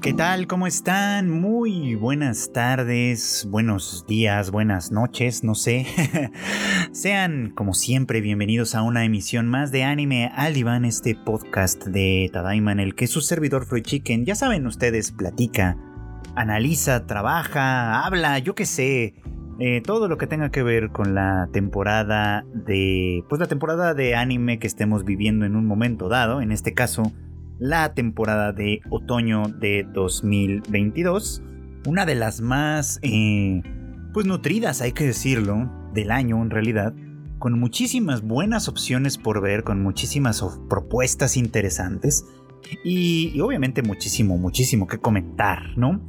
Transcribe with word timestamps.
¿Qué 0.00 0.12
tal? 0.14 0.46
¿Cómo 0.46 0.68
están? 0.68 1.28
Muy 1.28 1.96
buenas 1.96 2.52
tardes, 2.52 3.48
buenos 3.50 4.06
días, 4.06 4.52
buenas 4.52 4.92
noches, 4.92 5.42
no 5.42 5.56
sé. 5.56 5.86
Sean, 6.92 7.50
como 7.50 7.74
siempre, 7.74 8.20
bienvenidos 8.20 8.76
a 8.76 8.82
una 8.82 9.04
emisión 9.04 9.48
más 9.48 9.72
de 9.72 9.82
Anime 9.82 10.30
al 10.36 10.54
este 10.84 11.16
podcast 11.16 11.84
de 11.84 12.30
Tadaima 12.32 12.72
el 12.72 12.94
que 12.94 13.08
su 13.08 13.20
servidor 13.20 13.66
Freud 13.66 13.82
Chicken, 13.82 14.24
ya 14.24 14.36
saben 14.36 14.68
ustedes, 14.68 15.10
platica, 15.10 15.76
analiza, 16.36 17.04
trabaja, 17.06 18.04
habla, 18.04 18.38
yo 18.38 18.54
qué 18.54 18.66
sé, 18.66 19.14
eh, 19.58 19.82
todo 19.84 20.06
lo 20.06 20.16
que 20.16 20.28
tenga 20.28 20.52
que 20.52 20.62
ver 20.62 20.90
con 20.90 21.16
la 21.16 21.48
temporada 21.52 22.44
de, 22.54 23.24
pues 23.28 23.40
la 23.40 23.48
temporada 23.48 23.94
de 23.94 24.14
anime 24.14 24.60
que 24.60 24.68
estemos 24.68 25.04
viviendo 25.04 25.44
en 25.44 25.56
un 25.56 25.66
momento 25.66 26.08
dado, 26.08 26.40
en 26.40 26.52
este 26.52 26.72
caso 26.72 27.12
la 27.58 27.94
temporada 27.94 28.52
de 28.52 28.80
otoño 28.90 29.44
de 29.48 29.86
2022. 29.92 31.42
Una 31.86 32.06
de 32.06 32.14
las 32.14 32.40
más, 32.40 32.98
eh, 33.02 33.62
pues 34.12 34.26
nutridas, 34.26 34.80
hay 34.80 34.92
que 34.92 35.06
decirlo, 35.06 35.70
del 35.92 36.10
año 36.10 36.42
en 36.42 36.50
realidad. 36.50 36.94
Con 37.38 37.58
muchísimas 37.58 38.22
buenas 38.22 38.68
opciones 38.68 39.16
por 39.16 39.40
ver, 39.40 39.62
con 39.62 39.82
muchísimas 39.82 40.44
propuestas 40.68 41.36
interesantes. 41.36 42.24
Y, 42.84 43.40
obviamente 43.40 43.82
muchísimo, 43.82 44.36
muchísimo 44.36 44.86
que 44.86 44.98
comentar, 44.98 45.76
¿no? 45.76 46.04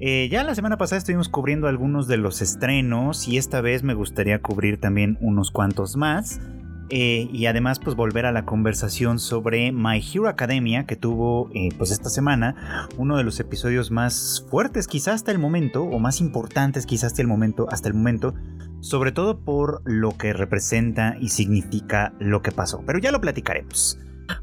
Eh, 0.00 0.28
ya 0.30 0.44
la 0.44 0.54
semana 0.54 0.76
pasada 0.76 0.98
estuvimos 0.98 1.28
cubriendo 1.28 1.66
algunos 1.66 2.06
de 2.08 2.18
los 2.18 2.42
estrenos 2.42 3.26
y 3.26 3.38
esta 3.38 3.60
vez 3.60 3.82
me 3.82 3.94
gustaría 3.94 4.42
cubrir 4.42 4.78
también 4.78 5.16
unos 5.20 5.50
cuantos 5.50 5.96
más. 5.96 6.40
Eh, 6.90 7.28
y 7.32 7.46
además 7.46 7.78
pues 7.78 7.96
volver 7.96 8.26
a 8.26 8.32
la 8.32 8.44
conversación 8.44 9.18
sobre 9.18 9.72
My 9.72 10.02
Hero 10.02 10.28
Academia 10.28 10.84
que 10.84 10.96
tuvo 10.96 11.50
eh, 11.54 11.70
pues 11.78 11.90
esta 11.90 12.10
semana 12.10 12.88
uno 12.98 13.16
de 13.16 13.24
los 13.24 13.40
episodios 13.40 13.90
más 13.90 14.44
fuertes 14.50 14.86
quizás 14.86 15.14
hasta 15.14 15.32
el 15.32 15.38
momento 15.38 15.82
o 15.82 15.98
más 15.98 16.20
importantes 16.20 16.84
quizás 16.84 17.12
hasta 17.12 17.22
el 17.22 17.28
momento 17.28 17.66
hasta 17.70 17.88
el 17.88 17.94
momento 17.94 18.34
sobre 18.80 19.12
todo 19.12 19.40
por 19.40 19.80
lo 19.86 20.10
que 20.18 20.34
representa 20.34 21.16
y 21.18 21.30
significa 21.30 22.12
lo 22.18 22.42
que 22.42 22.52
pasó. 22.52 22.82
Pero 22.84 22.98
ya 22.98 23.12
lo 23.12 23.20
platicaremos. 23.20 23.98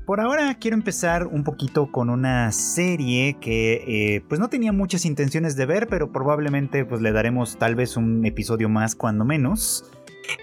Por 0.05 0.19
ahora 0.19 0.55
quiero 0.55 0.75
empezar 0.75 1.27
un 1.27 1.43
poquito 1.43 1.91
con 1.91 2.09
una 2.09 2.51
serie 2.51 3.37
que 3.39 3.83
eh, 3.87 4.25
pues 4.27 4.39
no 4.39 4.49
tenía 4.49 4.71
muchas 4.71 5.05
intenciones 5.05 5.55
de 5.55 5.65
ver 5.65 5.87
pero 5.87 6.11
probablemente 6.11 6.85
pues 6.85 7.01
le 7.01 7.11
daremos 7.11 7.57
tal 7.57 7.75
vez 7.75 7.97
un 7.97 8.25
episodio 8.25 8.69
más 8.69 8.95
cuando 8.95 9.25
menos 9.25 9.85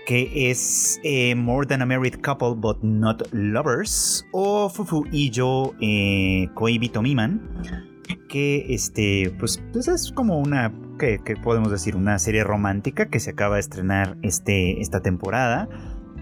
que 0.06 0.50
es 0.50 1.00
eh, 1.04 1.34
More 1.34 1.66
Than 1.66 1.82
a 1.82 1.86
Married 1.86 2.16
Couple 2.22 2.54
But 2.56 2.82
Not 2.82 3.22
Lovers 3.32 4.26
o 4.32 4.68
Fufu 4.68 5.04
Ijo 5.12 5.74
eh, 5.80 6.48
Koibito 6.54 7.02
Miman 7.02 7.40
que 8.28 8.66
este 8.68 9.34
pues, 9.38 9.62
pues, 9.72 9.88
es 9.88 10.12
como 10.12 10.38
una 10.38 10.72
que, 10.98 11.20
podemos 11.42 11.70
decir 11.70 11.96
una 11.96 12.18
serie 12.18 12.44
romántica 12.44 13.08
que 13.08 13.20
se 13.20 13.30
acaba 13.30 13.54
de 13.54 13.60
estrenar 13.60 14.16
este, 14.22 14.80
esta 14.80 15.00
temporada 15.00 15.68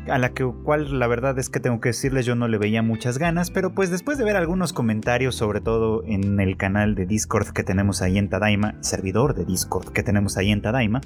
a 0.08 0.18
la 0.18 0.32
que, 0.32 0.44
cual 0.64 0.98
la 0.98 1.06
verdad 1.06 1.38
es 1.38 1.48
que 1.48 1.60
tengo 1.60 1.80
que 1.80 1.90
decirles 1.90 2.26
yo 2.26 2.34
no 2.34 2.48
le 2.48 2.58
veía 2.58 2.82
muchas 2.82 3.18
ganas, 3.18 3.50
pero 3.50 3.74
pues 3.74 3.90
después 3.90 4.18
de 4.18 4.24
ver 4.24 4.36
algunos 4.36 4.72
comentarios, 4.72 5.34
sobre 5.34 5.60
todo 5.60 6.02
en 6.04 6.40
el 6.40 6.56
canal 6.56 6.94
de 6.94 7.06
Discord 7.06 7.48
que 7.48 7.62
tenemos 7.62 8.02
ahí 8.02 8.18
en 8.18 8.28
Tadaima, 8.28 8.74
servidor 8.82 9.34
de 9.34 9.44
Discord 9.44 9.92
que 9.92 10.02
tenemos 10.02 10.36
ahí 10.36 10.50
en 10.50 10.62
Tadaima, 10.62 11.00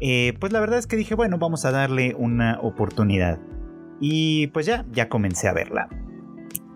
eh, 0.00 0.34
pues 0.40 0.52
la 0.52 0.60
verdad 0.60 0.78
es 0.78 0.86
que 0.86 0.96
dije, 0.96 1.14
bueno, 1.14 1.38
vamos 1.38 1.64
a 1.64 1.70
darle 1.70 2.14
una 2.18 2.58
oportunidad. 2.60 3.38
Y 4.00 4.48
pues 4.48 4.66
ya, 4.66 4.84
ya 4.92 5.08
comencé 5.08 5.48
a 5.48 5.52
verla. 5.52 5.88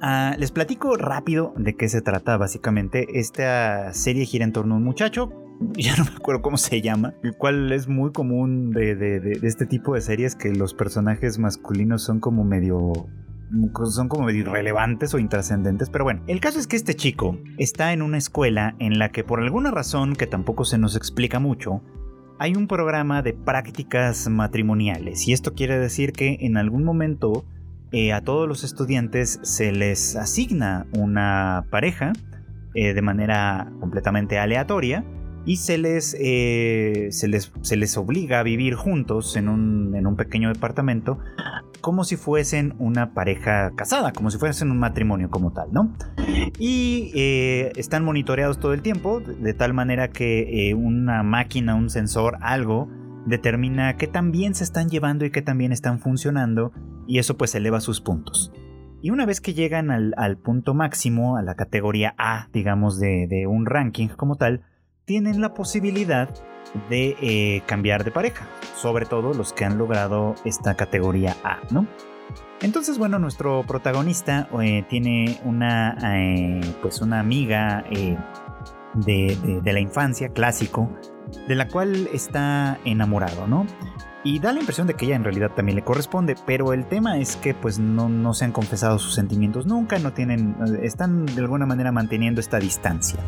Ah, 0.00 0.36
les 0.38 0.52
platico 0.52 0.96
rápido 0.96 1.52
de 1.56 1.74
qué 1.74 1.88
se 1.88 2.00
trata 2.00 2.36
básicamente. 2.36 3.18
Esta 3.18 3.92
serie 3.92 4.24
gira 4.24 4.44
en 4.44 4.52
torno 4.52 4.74
a 4.74 4.78
un 4.78 4.84
muchacho 4.84 5.30
ya 5.76 5.96
no 5.96 6.04
me 6.04 6.16
acuerdo 6.16 6.42
cómo 6.42 6.56
se 6.56 6.80
llama, 6.80 7.14
el 7.22 7.36
cual 7.36 7.72
es 7.72 7.88
muy 7.88 8.12
común 8.12 8.70
de, 8.70 9.38
este 9.42 9.66
tipo 9.66 9.94
de 9.94 10.00
series 10.00 10.36
que 10.36 10.52
los 10.52 10.74
personajes 10.74 11.38
masculinos 11.38 12.02
son 12.02 12.20
como 12.20 12.44
medio 12.44 12.92
son 13.90 14.08
como 14.08 14.28
irrelevantes 14.28 15.14
o 15.14 15.18
intrascendentes, 15.18 15.88
pero 15.88 16.04
bueno, 16.04 16.22
el 16.26 16.38
caso 16.38 16.58
es 16.58 16.66
que 16.66 16.76
este 16.76 16.94
chico 16.94 17.38
está 17.56 17.94
en 17.94 18.02
una 18.02 18.18
escuela 18.18 18.76
en 18.78 18.98
la 18.98 19.08
que 19.08 19.24
por 19.24 19.40
alguna 19.40 19.70
razón 19.70 20.16
que 20.16 20.26
tampoco 20.26 20.66
se 20.66 20.76
nos 20.76 20.96
explica 20.96 21.38
mucho, 21.38 21.80
hay 22.38 22.54
un 22.54 22.66
programa 22.66 23.22
de 23.22 23.32
prácticas 23.32 24.28
matrimoniales 24.28 25.26
y 25.26 25.32
esto 25.32 25.54
quiere 25.54 25.78
decir 25.78 26.12
que 26.12 26.36
en 26.40 26.58
algún 26.58 26.84
momento 26.84 27.46
eh, 27.90 28.12
a 28.12 28.20
todos 28.20 28.46
los 28.46 28.64
estudiantes 28.64 29.40
se 29.42 29.72
les 29.72 30.14
asigna 30.14 30.86
una 30.92 31.64
pareja 31.70 32.12
eh, 32.74 32.92
de 32.92 33.00
manera 33.00 33.72
completamente 33.80 34.38
aleatoria 34.38 35.06
y 35.48 35.56
se 35.56 35.78
les, 35.78 36.14
eh, 36.20 37.08
se 37.10 37.26
les, 37.26 37.50
se 37.62 37.78
les 37.78 37.96
obliga 37.96 38.40
a 38.40 38.42
vivir 38.42 38.74
juntos 38.74 39.34
en 39.34 39.48
un, 39.48 39.94
en 39.96 40.06
un 40.06 40.14
pequeño 40.14 40.52
departamento 40.52 41.18
como 41.80 42.04
si 42.04 42.16
fuesen 42.16 42.74
una 42.78 43.14
pareja 43.14 43.70
casada, 43.74 44.12
como 44.12 44.30
si 44.30 44.36
fuesen 44.36 44.70
un 44.70 44.78
matrimonio 44.78 45.30
como 45.30 45.54
tal, 45.54 45.72
¿no? 45.72 45.96
Y 46.58 47.12
eh, 47.14 47.72
están 47.76 48.04
monitoreados 48.04 48.60
todo 48.60 48.74
el 48.74 48.82
tiempo, 48.82 49.20
de 49.20 49.54
tal 49.54 49.72
manera 49.72 50.08
que 50.08 50.68
eh, 50.68 50.74
una 50.74 51.22
máquina, 51.22 51.76
un 51.76 51.88
sensor, 51.88 52.36
algo, 52.42 52.90
determina 53.24 53.96
qué 53.96 54.06
tan 54.06 54.32
bien 54.32 54.54
se 54.54 54.64
están 54.64 54.90
llevando 54.90 55.24
y 55.24 55.30
qué 55.30 55.40
tan 55.40 55.56
bien 55.56 55.72
están 55.72 55.98
funcionando, 55.98 56.72
y 57.06 57.20
eso 57.20 57.38
pues 57.38 57.54
eleva 57.54 57.80
sus 57.80 58.02
puntos. 58.02 58.52
Y 59.00 59.10
una 59.10 59.24
vez 59.24 59.40
que 59.40 59.54
llegan 59.54 59.90
al, 59.90 60.36
punto 60.36 60.74
máximo, 60.74 61.38
a 61.38 61.42
la 61.42 61.54
categoría 61.54 62.14
A, 62.18 62.48
digamos, 62.52 63.00
de, 63.00 63.26
de 63.28 63.46
un 63.46 63.64
ranking 63.64 64.08
como 64.08 64.34
tal, 64.34 64.62
tienen 65.08 65.40
la 65.40 65.54
posibilidad 65.54 66.28
de 66.90 67.16
eh, 67.22 67.62
cambiar 67.64 68.04
de 68.04 68.10
pareja, 68.10 68.46
sobre 68.76 69.06
todo 69.06 69.32
los 69.32 69.54
que 69.54 69.64
han 69.64 69.78
logrado 69.78 70.34
esta 70.44 70.74
categoría 70.74 71.34
A, 71.42 71.60
¿no? 71.70 71.86
Entonces, 72.60 72.98
bueno, 72.98 73.18
nuestro 73.18 73.64
protagonista 73.66 74.50
eh, 74.62 74.84
tiene 74.86 75.40
una, 75.44 75.96
eh, 76.14 76.60
pues 76.82 77.00
una 77.00 77.20
amiga 77.20 77.84
de, 78.94 79.62
la 79.64 79.80
infancia, 79.80 80.28
clásico, 80.28 80.90
de 81.46 81.54
la 81.54 81.68
cual 81.68 82.10
está 82.12 82.78
enamorado, 82.84 83.46
¿no? 83.46 83.66
Y 84.24 84.40
da 84.40 84.52
la 84.52 84.60
impresión 84.60 84.86
de 84.86 84.92
que 84.92 85.06
ella 85.06 85.16
en 85.16 85.24
realidad 85.24 85.52
también 85.56 85.76
le 85.76 85.84
corresponde, 85.84 86.34
pero 86.44 86.74
el 86.74 86.84
tema 86.84 87.18
es 87.18 87.36
que 87.36 87.54
pues 87.54 87.78
no, 87.78 88.10
no 88.10 88.34
se 88.34 88.44
han 88.44 88.52
confesado 88.52 88.98
sus 88.98 89.14
sentimientos 89.14 89.64
nunca, 89.64 89.98
no 90.00 90.12
tienen, 90.12 90.54
están 90.82 91.24
de 91.24 91.40
alguna 91.40 91.64
manera 91.64 91.92
manteniendo 91.92 92.42
esta 92.42 92.58
distancia. 92.58 93.20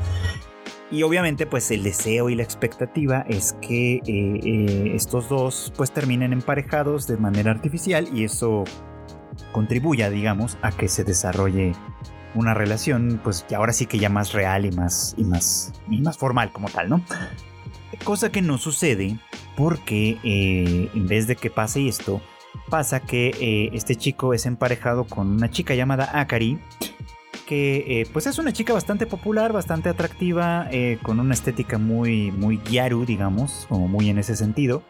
Y 0.92 1.04
obviamente 1.04 1.46
pues 1.46 1.70
el 1.70 1.84
deseo 1.84 2.30
y 2.30 2.34
la 2.34 2.42
expectativa 2.42 3.24
es 3.28 3.54
que 3.62 3.96
eh, 3.96 4.02
eh, 4.06 4.92
estos 4.94 5.28
dos 5.28 5.72
pues 5.76 5.92
terminen 5.92 6.32
emparejados 6.32 7.06
de 7.06 7.16
manera 7.16 7.52
artificial 7.52 8.08
y 8.12 8.24
eso 8.24 8.64
contribuya 9.52 10.10
digamos 10.10 10.58
a 10.62 10.72
que 10.72 10.88
se 10.88 11.04
desarrolle 11.04 11.72
una 12.34 12.54
relación 12.54 13.20
pues 13.22 13.46
ahora 13.56 13.72
sí 13.72 13.86
que 13.86 13.98
ya 14.00 14.08
más 14.08 14.32
real 14.32 14.66
y 14.66 14.72
más, 14.72 15.14
y 15.16 15.24
más, 15.24 15.72
y 15.88 16.00
más 16.00 16.18
formal 16.18 16.52
como 16.52 16.68
tal, 16.68 16.88
¿no? 16.88 17.04
Cosa 18.02 18.32
que 18.32 18.42
no 18.42 18.58
sucede 18.58 19.18
porque 19.56 20.18
eh, 20.24 20.90
en 20.92 21.06
vez 21.06 21.28
de 21.28 21.36
que 21.36 21.50
pase 21.50 21.86
esto, 21.86 22.20
pasa 22.68 22.98
que 23.00 23.70
este 23.72 23.94
chico 23.94 24.34
es 24.34 24.46
emparejado 24.46 25.04
con 25.04 25.28
una 25.28 25.50
chica 25.50 25.74
llamada 25.74 26.10
Akari 26.18 26.58
que 27.50 28.00
eh, 28.00 28.06
pues 28.12 28.28
es 28.28 28.38
una 28.38 28.52
chica 28.52 28.72
bastante 28.72 29.06
popular, 29.06 29.52
bastante 29.52 29.88
atractiva, 29.88 30.68
eh, 30.70 30.98
con 31.02 31.18
una 31.18 31.34
estética 31.34 31.78
muy, 31.78 32.30
muy 32.30 32.58
gyaru, 32.58 33.04
digamos, 33.04 33.66
como 33.68 33.88
muy 33.88 34.08
en 34.08 34.18
ese 34.18 34.36
sentido, 34.36 34.84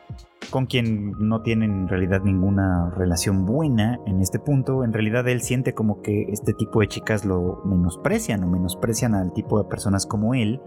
con 0.50 0.66
quien 0.66 1.12
no 1.12 1.41
tienen 1.41 1.71
en 1.71 1.88
realidad 1.88 2.21
ninguna 2.22 2.91
relación 2.94 3.47
buena 3.47 3.98
en 4.04 4.21
este 4.21 4.38
punto. 4.38 4.84
En 4.84 4.93
realidad 4.93 5.26
él 5.26 5.41
siente 5.41 5.72
como 5.72 6.03
que 6.03 6.25
este 6.25 6.53
tipo 6.53 6.81
de 6.81 6.88
chicas 6.88 7.24
lo 7.24 7.62
menosprecian 7.65 8.45
o 8.45 8.47
menosprecian 8.47 9.15
al 9.15 9.33
tipo 9.33 9.63
de 9.63 9.66
personas 9.66 10.04
como 10.04 10.34
él. 10.34 10.60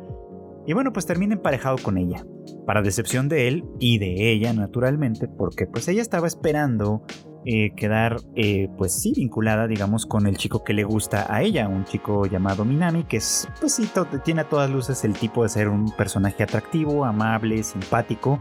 Y 0.66 0.74
bueno, 0.74 0.94
pues 0.94 1.06
termina 1.06 1.36
emparejado 1.36 1.76
con 1.78 2.00
ella, 2.00 2.26
para 2.66 2.82
decepción 2.82 3.30
de 3.30 3.48
él 3.48 3.66
y 3.80 4.00
de 4.00 4.32
ella, 4.32 4.52
naturalmente, 4.54 5.28
porque 5.28 5.68
pues 5.68 5.88
ella 5.88 6.02
estaba 6.02 6.26
esperando 6.26 7.04
eh, 7.46 7.74
quedar, 7.76 8.18
eh, 8.36 8.70
pues 8.78 8.94
sí, 8.94 9.14
vinculada, 9.16 9.68
digamos, 9.68 10.06
con 10.06 10.28
el 10.28 10.38
chico 10.38 10.64
que 10.64 10.74
le 10.74 10.84
gusta 10.84 11.26
a 11.34 11.42
ella, 11.42 11.68
un 11.68 11.84
chico 11.84 12.26
llamado 12.26 12.64
Minami, 12.64 13.04
que 13.04 13.18
es, 13.18 13.50
pues 13.60 13.74
sí, 13.74 13.90
tiene 14.24 14.42
a 14.42 14.50
todas 14.50 14.70
luces 14.70 15.04
el 15.04 15.14
tipo 15.14 15.44
de 15.44 15.50
ser 15.50 15.68
un 15.68 15.92
personaje 15.92 16.44
atractivo, 16.44 17.04
amable, 17.04 17.62
simpático, 17.64 18.40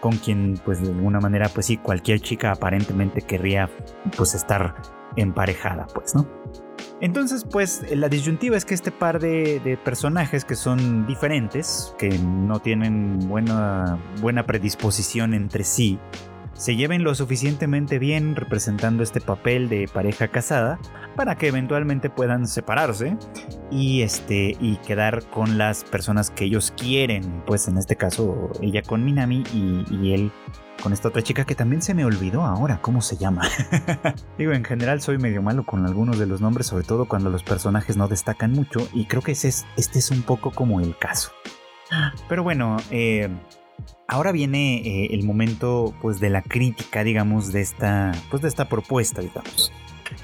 con 0.00 0.16
quien, 0.16 0.58
pues 0.64 0.80
de 0.80 0.88
alguna 0.88 1.20
manera, 1.20 1.50
pues 1.50 1.66
sí, 1.66 1.76
cualquier 1.76 2.20
chica 2.20 2.52
aparentemente 2.52 3.20
querría, 3.22 3.68
pues 4.16 4.34
estar 4.34 4.74
emparejada, 5.16 5.86
pues, 5.94 6.14
¿no? 6.14 6.26
Entonces, 7.02 7.44
pues 7.50 7.84
la 7.94 8.08
disyuntiva 8.08 8.56
es 8.56 8.64
que 8.64 8.74
este 8.74 8.90
par 8.90 9.20
de, 9.20 9.60
de, 9.60 9.76
personajes 9.78 10.44
que 10.44 10.54
son 10.54 11.06
diferentes, 11.06 11.94
que 11.98 12.10
no 12.10 12.60
tienen 12.60 13.18
buena, 13.20 13.98
buena 14.20 14.44
predisposición 14.44 15.32
entre 15.32 15.64
sí, 15.64 15.98
se 16.60 16.76
lleven 16.76 17.04
lo 17.04 17.14
suficientemente 17.14 17.98
bien 17.98 18.36
representando 18.36 19.02
este 19.02 19.22
papel 19.22 19.70
de 19.70 19.88
pareja 19.88 20.28
casada 20.28 20.78
para 21.16 21.36
que 21.36 21.48
eventualmente 21.48 22.10
puedan 22.10 22.46
separarse 22.46 23.16
y 23.70 24.02
este 24.02 24.58
y 24.60 24.76
quedar 24.86 25.24
con 25.30 25.56
las 25.56 25.84
personas 25.84 26.30
que 26.30 26.44
ellos 26.44 26.74
quieren, 26.76 27.42
pues 27.46 27.66
en 27.66 27.78
este 27.78 27.96
caso 27.96 28.50
ella 28.60 28.82
con 28.82 29.02
Minami 29.06 29.42
y, 29.54 29.86
y 29.90 30.12
él 30.12 30.30
con 30.82 30.92
esta 30.92 31.08
otra 31.08 31.22
chica 31.22 31.46
que 31.46 31.54
también 31.54 31.80
se 31.80 31.94
me 31.94 32.04
olvidó 32.04 32.42
ahora 32.42 32.82
cómo 32.82 33.00
se 33.00 33.16
llama. 33.16 33.48
Digo, 34.38 34.52
en 34.52 34.64
general 34.64 35.00
soy 35.00 35.16
medio 35.16 35.40
malo 35.40 35.64
con 35.64 35.86
algunos 35.86 36.18
de 36.18 36.26
los 36.26 36.42
nombres, 36.42 36.66
sobre 36.66 36.84
todo 36.84 37.08
cuando 37.08 37.30
los 37.30 37.42
personajes 37.42 37.96
no 37.96 38.06
destacan 38.06 38.52
mucho, 38.52 38.86
y 38.92 39.06
creo 39.06 39.22
que 39.22 39.32
es, 39.32 39.44
este 39.44 39.98
es 39.98 40.10
un 40.10 40.22
poco 40.22 40.50
como 40.50 40.80
el 40.80 40.96
caso. 40.96 41.30
Pero 42.28 42.42
bueno, 42.42 42.76
eh, 42.90 43.28
ahora 44.10 44.32
viene 44.32 44.78
eh, 44.78 45.08
el 45.12 45.22
momento 45.24 45.94
pues 46.02 46.20
de 46.20 46.30
la 46.30 46.42
crítica, 46.42 47.04
digamos, 47.04 47.52
de 47.52 47.60
esta, 47.60 48.12
pues 48.30 48.42
de 48.42 48.48
esta 48.48 48.68
propuesta, 48.68 49.22
digamos. 49.22 49.72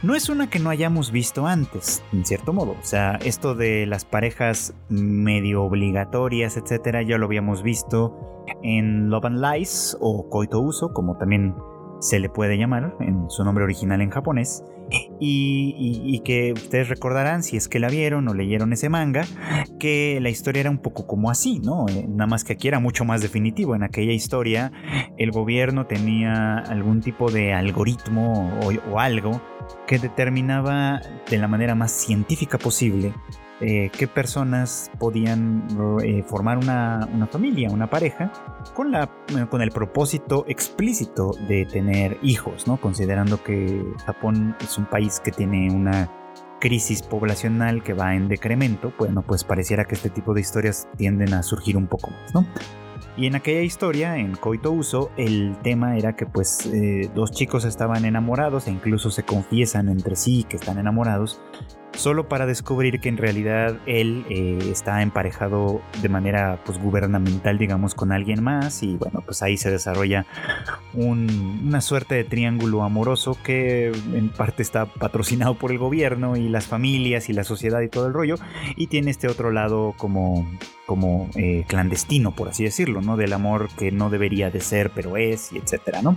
No 0.03 0.15
es 0.15 0.29
una 0.29 0.51
que 0.51 0.59
no 0.59 0.71
hayamos 0.71 1.13
visto 1.13 1.47
antes, 1.47 2.03
en 2.13 2.27
cierto 2.27 2.53
modo. 2.53 2.73
O 2.73 2.85
sea, 2.85 3.19
esto 3.25 3.55
de 3.55 3.87
las 3.87 4.05
parejas 4.05 4.75
medio 4.89 5.63
obligatorias, 5.63 6.57
etcétera, 6.57 7.03
ya 7.03 7.17
lo 7.17 7.27
habíamos 7.27 7.63
visto 7.63 8.45
en 8.63 9.09
Love 9.09 9.27
and 9.27 9.41
Lies 9.41 9.97
o 10.01 10.29
Koito 10.29 10.61
Uso, 10.61 10.93
como 10.93 11.17
también 11.17 11.55
se 12.01 12.19
le 12.19 12.29
puede 12.29 12.59
llamar 12.59 12.97
en 13.01 13.31
su 13.31 13.45
nombre 13.45 13.65
original 13.65 14.01
en 14.01 14.11
japonés. 14.11 14.65
Y, 15.21 16.21
que 16.25 16.53
ustedes 16.53 16.89
recordarán, 16.89 17.43
si 17.43 17.57
es 17.57 17.69
que 17.69 17.79
la 17.79 17.89
vieron 17.89 18.27
o 18.29 18.35
leyeron 18.35 18.73
ese 18.73 18.89
manga, 18.89 19.25
que 19.79 20.19
la 20.21 20.29
historia 20.29 20.61
era 20.61 20.71
un 20.71 20.79
poco 20.79 21.07
como 21.07 21.31
así, 21.31 21.61
¿no? 21.61 21.87
Eh, 21.89 22.07
nada 22.09 22.27
más 22.27 22.45
que 22.45 22.55
aquí 22.55 22.69
era 22.69 22.81
mucho 22.81 23.05
más 23.05 23.23
definitivo. 23.23 23.75
En 23.75 23.83
aquella 23.83 24.13
historia, 24.13 24.73
el 25.19 25.31
gobierno 25.31 25.87
tenía 25.87 26.59
algún 26.59 27.01
tipo 27.01 27.31
de 27.31 27.53
algoritmo 27.53 28.59
o 28.91 28.99
algo 28.99 29.41
que 29.87 29.99
determinaba 29.99 31.01
de 31.31 31.39
la 31.39 31.49
manera 31.49 31.75
más 31.75 31.93
científica 31.93 32.59
posible 32.59 33.13
eh, 33.61 33.91
qué 33.97 34.07
personas 34.07 34.91
podían 34.99 35.67
eh, 36.03 36.23
formar 36.27 36.59
una, 36.59 37.09
familia, 37.31 37.71
una 37.71 37.89
pareja, 37.89 38.31
con, 38.75 38.93
la, 38.93 39.11
con 39.49 39.63
el 39.63 39.71
propósito 39.71 40.45
explícito 40.47 41.31
de 41.49 41.65
tener 41.65 42.19
hijos, 42.23 42.67
¿no? 42.67 42.77
considerando 42.79 43.43
que 43.43 43.83
Japón 44.05 44.57
es 44.61 44.77
un 44.77 44.85
país 44.87 45.21
que 45.21 45.33
tiene 45.33 45.71
una 45.71 46.11
crisis 46.61 47.03
poblacional 47.03 47.83
que 47.83 47.95
va 47.95 48.15
en 48.15 48.29
decremento, 48.29 48.93
bueno, 48.99 49.23
pues 49.23 49.45
pareciera 49.45 49.85
que 49.85 49.95
este 49.95 50.11
tipo 50.11 50.35
de 50.35 50.41
historias 50.41 50.89
tienden 50.97 51.35
a 51.35 51.43
surgir 51.43 51.77
un 51.77 51.87
poco 51.87 52.11
más, 52.11 52.35
¿no? 52.35 52.47
Y 53.17 53.27
en 53.27 53.35
aquella 53.35 53.63
historia, 53.63 54.19
en 54.19 54.35
Koito 54.37 54.71
Uso, 54.73 55.11
el 55.17 55.57
tema 55.63 55.97
era 55.97 56.17
que 56.17 56.27
pues 56.27 56.67
eh, 56.67 57.11
dos 57.15 57.31
chicos 57.33 57.65
estaban 57.65 58.05
enamorados 58.05 58.67
e 58.67 58.71
incluso 58.71 59.11
se 59.11 59.23
confiesan 59.23 59.89
entre 59.89 60.17
sí 60.17 60.45
que 60.47 60.57
están 60.57 60.79
enamorados, 60.79 61.41
solo 61.95 62.29
para 62.29 62.47
descubrir 62.47 63.01
que 63.01 63.09
en 63.09 63.17
realidad 63.17 63.79
él 63.87 64.25
eh, 64.29 64.59
está 64.71 65.03
emparejado 65.03 65.81
de 66.03 66.09
manera 66.09 66.61
pues 66.65 66.79
gubernamental 66.79 67.59
digamos 67.59 67.95
con 67.95 68.13
alguien 68.13 68.43
más 68.43 68.83
y 68.83 68.97
bueno 68.97 69.23
pues 69.25 69.43
ahí 69.43 69.57
se 69.57 69.71
desarrolla 69.71 70.27
una 70.95 71.81
suerte 71.81 72.15
de 72.15 72.25
triángulo 72.25 72.83
amoroso 72.83 73.37
que 73.43 73.93
en 74.13 74.29
parte 74.29 74.63
está 74.63 74.87
patrocinado 74.87 75.55
por 75.55 75.73
el 75.73 75.79
gobierno 75.79 76.37
y 76.37 76.49
las 76.49 76.67
familias 76.67 77.29
y 77.29 77.33
la 77.33 77.45
sociedad 77.45 77.81
y 77.81 77.89
todo 77.89 78.07
el 78.07 78.13
rollo 78.13 78.37
y 78.77 78.89
tiene 78.89 79.11
este 79.11 79.29
otro 79.29 79.51
lado 79.51 79.95
como 79.97 80.47
como 80.87 81.29
eh, 81.35 81.65
clandestino 81.67 82.35
por 82.35 82.49
así 82.49 82.65
decirlo 82.65 83.01
no 83.01 83.17
del 83.17 83.33
amor 83.33 83.69
que 83.77 83.91
no 83.91 84.11
debería 84.11 84.51
de 84.51 84.61
ser 84.61 84.91
pero 84.91 85.17
es 85.17 85.53
y 85.53 85.59
etcétera 85.59 86.03
no 86.03 86.17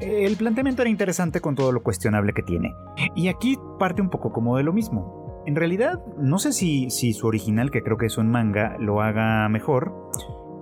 el 0.00 0.36
planteamiento 0.36 0.82
era 0.82 0.90
interesante 0.90 1.40
con 1.40 1.54
todo 1.54 1.72
lo 1.72 1.82
cuestionable 1.82 2.32
que 2.32 2.42
tiene. 2.42 2.74
Y 3.14 3.28
aquí 3.28 3.58
parte 3.78 4.02
un 4.02 4.10
poco 4.10 4.32
como 4.32 4.56
de 4.56 4.62
lo 4.62 4.72
mismo. 4.72 5.42
En 5.46 5.54
realidad, 5.54 6.00
no 6.18 6.38
sé 6.38 6.52
si, 6.52 6.90
si 6.90 7.12
su 7.12 7.26
original, 7.26 7.70
que 7.70 7.82
creo 7.82 7.96
que 7.96 8.06
es 8.06 8.18
un 8.18 8.28
manga, 8.28 8.76
lo 8.80 9.00
haga 9.00 9.48
mejor, 9.48 10.10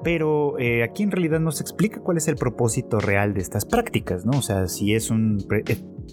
pero 0.04 0.58
eh, 0.58 0.84
aquí 0.84 1.02
en 1.02 1.10
realidad 1.10 1.40
no 1.40 1.50
se 1.50 1.62
explica 1.62 2.00
cuál 2.00 2.18
es 2.18 2.28
el 2.28 2.36
propósito 2.36 3.00
real 3.00 3.32
de 3.32 3.40
estas 3.40 3.64
prácticas, 3.64 4.26
¿no? 4.26 4.38
O 4.38 4.42
sea, 4.42 4.68
si 4.68 4.94
es 4.94 5.10
un, 5.10 5.38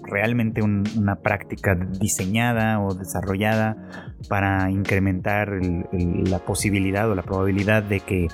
realmente 0.03 0.61
una 0.61 1.17
práctica 1.17 1.75
diseñada 1.75 2.79
o 2.79 2.93
desarrollada 2.93 4.15
para 4.29 4.71
incrementar 4.71 5.59
la 5.91 6.39
posibilidad 6.39 7.09
o 7.11 7.15
la 7.15 7.23
probabilidad 7.23 7.83
de 7.83 7.99
que 7.99 8.27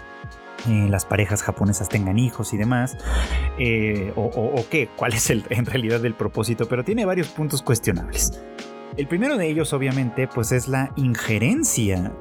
eh, 0.67 0.87
las 0.89 1.05
parejas 1.05 1.43
japonesas 1.43 1.89
tengan 1.89 2.19
hijos 2.19 2.53
y 2.53 2.57
demás, 2.57 2.97
eh, 3.57 4.11
o, 4.15 4.65
qué, 4.69 4.89
cuál 4.95 5.13
es 5.13 5.29
el, 5.29 5.45
en 5.49 5.65
realidad 5.65 6.03
el 6.05 6.13
propósito, 6.13 6.67
pero 6.67 6.83
tiene 6.83 7.05
varios 7.05 7.27
puntos 7.29 7.61
cuestionables. 7.61 8.41
El 8.97 9.07
primero 9.07 9.37
de 9.37 9.47
ellos, 9.47 9.73
obviamente, 9.73 10.27
pues 10.27 10.51
es 10.51 10.67
la 10.67 10.91
injerencia 10.95 12.11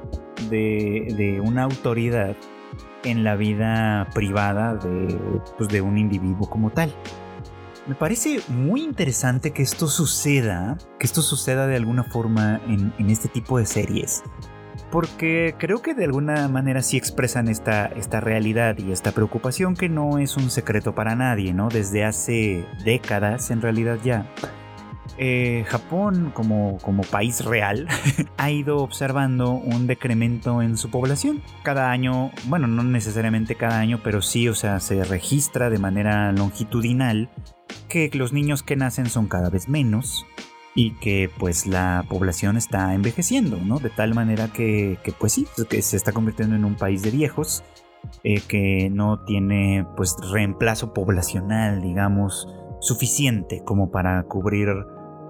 de, 0.49 1.41
una 1.43 1.63
autoridad 1.63 2.35
en 3.03 3.23
la 3.23 3.35
vida 3.35 4.07
privada 4.13 4.75
de, 4.75 5.17
pues, 5.57 5.69
de 5.69 5.81
un 5.81 5.97
individuo 5.97 6.49
como 6.49 6.69
tal. 6.69 6.93
Me 7.87 7.95
parece 7.95 8.41
muy 8.49 8.83
interesante 8.83 9.51
que 9.51 9.63
esto 9.63 9.87
suceda, 9.87 10.77
que 10.99 11.07
esto 11.07 11.21
suceda 11.21 11.67
de 11.67 11.77
alguna 11.77 12.03
forma 12.03 12.61
en 12.67 13.09
este 13.09 13.29
tipo 13.29 13.57
de 13.57 13.65
series 13.65 14.23
porque 14.91 15.55
creo 15.57 15.81
que 15.81 15.93
de 15.93 16.05
alguna 16.05 16.47
manera 16.47 16.81
sí 16.81 16.97
expresan 16.97 17.47
esta, 17.47 17.87
esta 17.87 18.19
realidad 18.19 18.77
y 18.77 18.91
esta 18.91 19.11
preocupación 19.11 19.75
que 19.75 19.89
no 19.89 20.17
es 20.17 20.37
un 20.37 20.49
secreto 20.49 20.95
para 20.95 21.15
nadie, 21.15 21.53
¿no? 21.53 21.69
Desde 21.69 22.05
hace 22.05 22.65
décadas 22.83 23.51
en 23.51 23.61
realidad 23.61 23.99
ya. 24.03 24.25
Eh, 25.19 25.65
Japón 25.67 26.31
como, 26.31 26.77
como 26.83 27.01
país 27.01 27.43
real 27.43 27.87
ha 28.37 28.51
ido 28.51 28.77
observando 28.77 29.51
un 29.51 29.87
decremento 29.87 30.61
en 30.61 30.77
su 30.77 30.91
población. 30.91 31.41
Cada 31.63 31.89
año, 31.89 32.31
bueno, 32.45 32.67
no 32.67 32.83
necesariamente 32.83 33.55
cada 33.55 33.79
año, 33.79 33.99
pero 34.03 34.21
sí, 34.21 34.47
o 34.47 34.53
sea, 34.53 34.79
se 34.79 35.03
registra 35.03 35.69
de 35.69 35.79
manera 35.79 36.31
longitudinal 36.31 37.29
que 37.89 38.11
los 38.13 38.31
niños 38.31 38.63
que 38.63 38.75
nacen 38.75 39.07
son 39.07 39.27
cada 39.27 39.49
vez 39.49 39.67
menos 39.67 40.25
y 40.77 40.91
que 40.91 41.27
pues 41.39 41.65
la 41.65 42.05
población 42.07 42.55
está 42.55 42.93
envejeciendo, 42.93 43.57
¿no? 43.57 43.79
De 43.79 43.89
tal 43.89 44.13
manera 44.13 44.53
que, 44.53 44.99
pues 45.19 45.33
sí, 45.33 45.47
que 45.67 45.81
se 45.81 45.97
está 45.97 46.11
convirtiendo 46.11 46.55
en 46.55 46.65
un 46.65 46.75
país 46.75 47.01
de 47.01 47.09
viejos, 47.09 47.63
eh, 48.23 48.41
que 48.47 48.91
no 48.91 49.25
tiene 49.25 49.87
pues 49.97 50.15
reemplazo 50.31 50.93
poblacional, 50.93 51.81
digamos, 51.81 52.47
suficiente 52.79 53.63
como 53.65 53.89
para 53.89 54.21
cubrir 54.25 54.69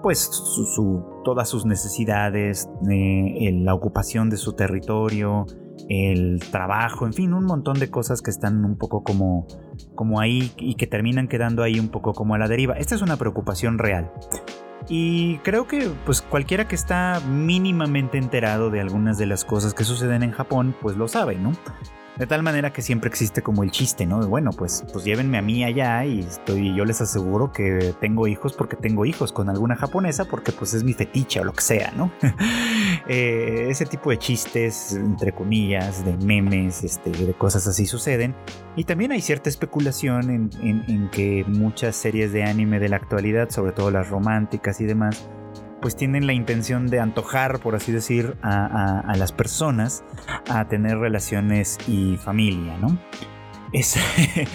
pues 0.03 0.19
su, 0.19 1.05
todas 1.23 1.47
sus 1.47 1.65
necesidades, 1.65 2.69
eh, 2.91 3.49
la 3.53 3.73
ocupación 3.73 4.29
de 4.29 4.35
su 4.35 4.51
territorio, 4.51 5.45
el 5.87 6.41
trabajo, 6.51 7.05
en 7.05 7.13
fin, 7.13 7.33
un 7.33 7.45
montón 7.45 7.79
de 7.79 7.89
cosas 7.89 8.21
que 8.21 8.31
están 8.31 8.65
un 8.65 8.77
poco 8.77 9.01
como, 9.01 9.47
como 9.95 10.19
ahí 10.19 10.51
y 10.57 10.75
que 10.75 10.87
terminan 10.87 11.29
quedando 11.29 11.63
ahí 11.63 11.79
un 11.79 11.87
poco 11.87 12.11
como 12.11 12.35
a 12.35 12.37
la 12.37 12.49
deriva. 12.49 12.73
Esta 12.73 12.95
es 12.95 13.01
una 13.01 13.15
preocupación 13.15 13.77
real. 13.79 14.11
Y 14.89 15.37
creo 15.39 15.67
que 15.67 15.91
pues 16.05 16.21
cualquiera 16.21 16.67
que 16.67 16.75
está 16.75 17.19
mínimamente 17.27 18.17
enterado 18.17 18.69
de 18.69 18.79
algunas 18.79 19.17
de 19.17 19.25
las 19.25 19.43
cosas 19.43 19.73
que 19.73 19.83
suceden 19.83 20.23
en 20.23 20.31
Japón, 20.31 20.75
pues 20.81 20.95
lo 20.95 21.07
sabe, 21.07 21.35
¿no? 21.35 21.51
De 22.17 22.25
tal 22.25 22.43
manera 22.43 22.73
que 22.73 22.81
siempre 22.81 23.09
existe 23.09 23.41
como 23.41 23.63
el 23.63 23.71
chiste, 23.71 24.05
¿no? 24.05 24.27
bueno, 24.27 24.51
pues, 24.51 24.83
pues 24.91 25.05
llévenme 25.05 25.37
a 25.37 25.41
mí 25.41 25.63
allá 25.63 26.03
y 26.05 26.19
estoy, 26.19 26.75
yo 26.75 26.83
les 26.83 26.99
aseguro 27.01 27.51
que 27.51 27.93
tengo 27.99 28.27
hijos 28.27 28.53
porque 28.53 28.75
tengo 28.75 29.05
hijos 29.05 29.31
con 29.31 29.49
alguna 29.49 29.75
japonesa 29.75 30.25
porque 30.25 30.51
pues 30.51 30.73
es 30.73 30.83
mi 30.83 30.93
fetiche 30.93 31.39
o 31.39 31.43
lo 31.43 31.53
que 31.53 31.61
sea, 31.61 31.91
¿no? 31.95 32.11
Eh, 33.09 33.67
ese 33.69 33.85
tipo 33.85 34.09
de 34.09 34.17
chistes, 34.17 34.91
entre 34.93 35.31
comillas, 35.31 36.03
de 36.03 36.17
memes, 36.17 36.83
este, 36.83 37.09
de 37.09 37.33
cosas 37.33 37.65
así 37.65 37.85
suceden. 37.85 38.35
Y 38.75 38.83
también 38.83 39.13
hay 39.13 39.21
cierta 39.21 39.49
especulación 39.49 40.29
en, 40.29 40.49
en 40.61 41.09
que 41.09 41.45
muchas 41.47 41.95
series 41.95 42.33
de 42.33 42.43
anime 42.43 42.79
de 42.79 42.89
la 42.89 42.97
actualidad, 42.97 43.49
sobre 43.49 43.71
todo 43.71 43.91
las 43.91 44.09
románticas 44.09 44.81
y 44.81 44.85
demás, 44.85 45.29
pues 45.81 45.95
tienen 45.95 46.27
la 46.27 46.33
intención 46.33 46.87
de 46.87 46.99
antojar, 46.99 47.59
por 47.59 47.75
así 47.75 47.91
decir, 47.91 48.35
a, 48.41 49.13
las 49.17 49.31
personas 49.31 50.03
a 50.49 50.67
tener 50.67 50.97
relaciones 50.97 51.77
y 51.87 52.17
familia, 52.17 52.77
¿no? 52.77 52.99
Es 53.73 53.97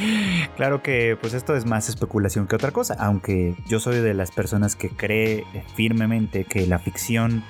claro 0.56 0.82
que 0.82 1.18
pues 1.20 1.34
esto 1.34 1.54
es 1.54 1.66
más 1.66 1.88
especulación 1.88 2.46
que 2.46 2.56
otra 2.56 2.70
cosa, 2.70 2.96
aunque 2.98 3.54
yo 3.68 3.78
soy 3.78 4.00
de 4.00 4.14
las 4.14 4.30
personas 4.30 4.74
que 4.74 4.88
cree 4.88 5.44
firmemente 5.76 6.44
que 6.44 6.66
la 6.66 6.78
ficción 6.78 7.44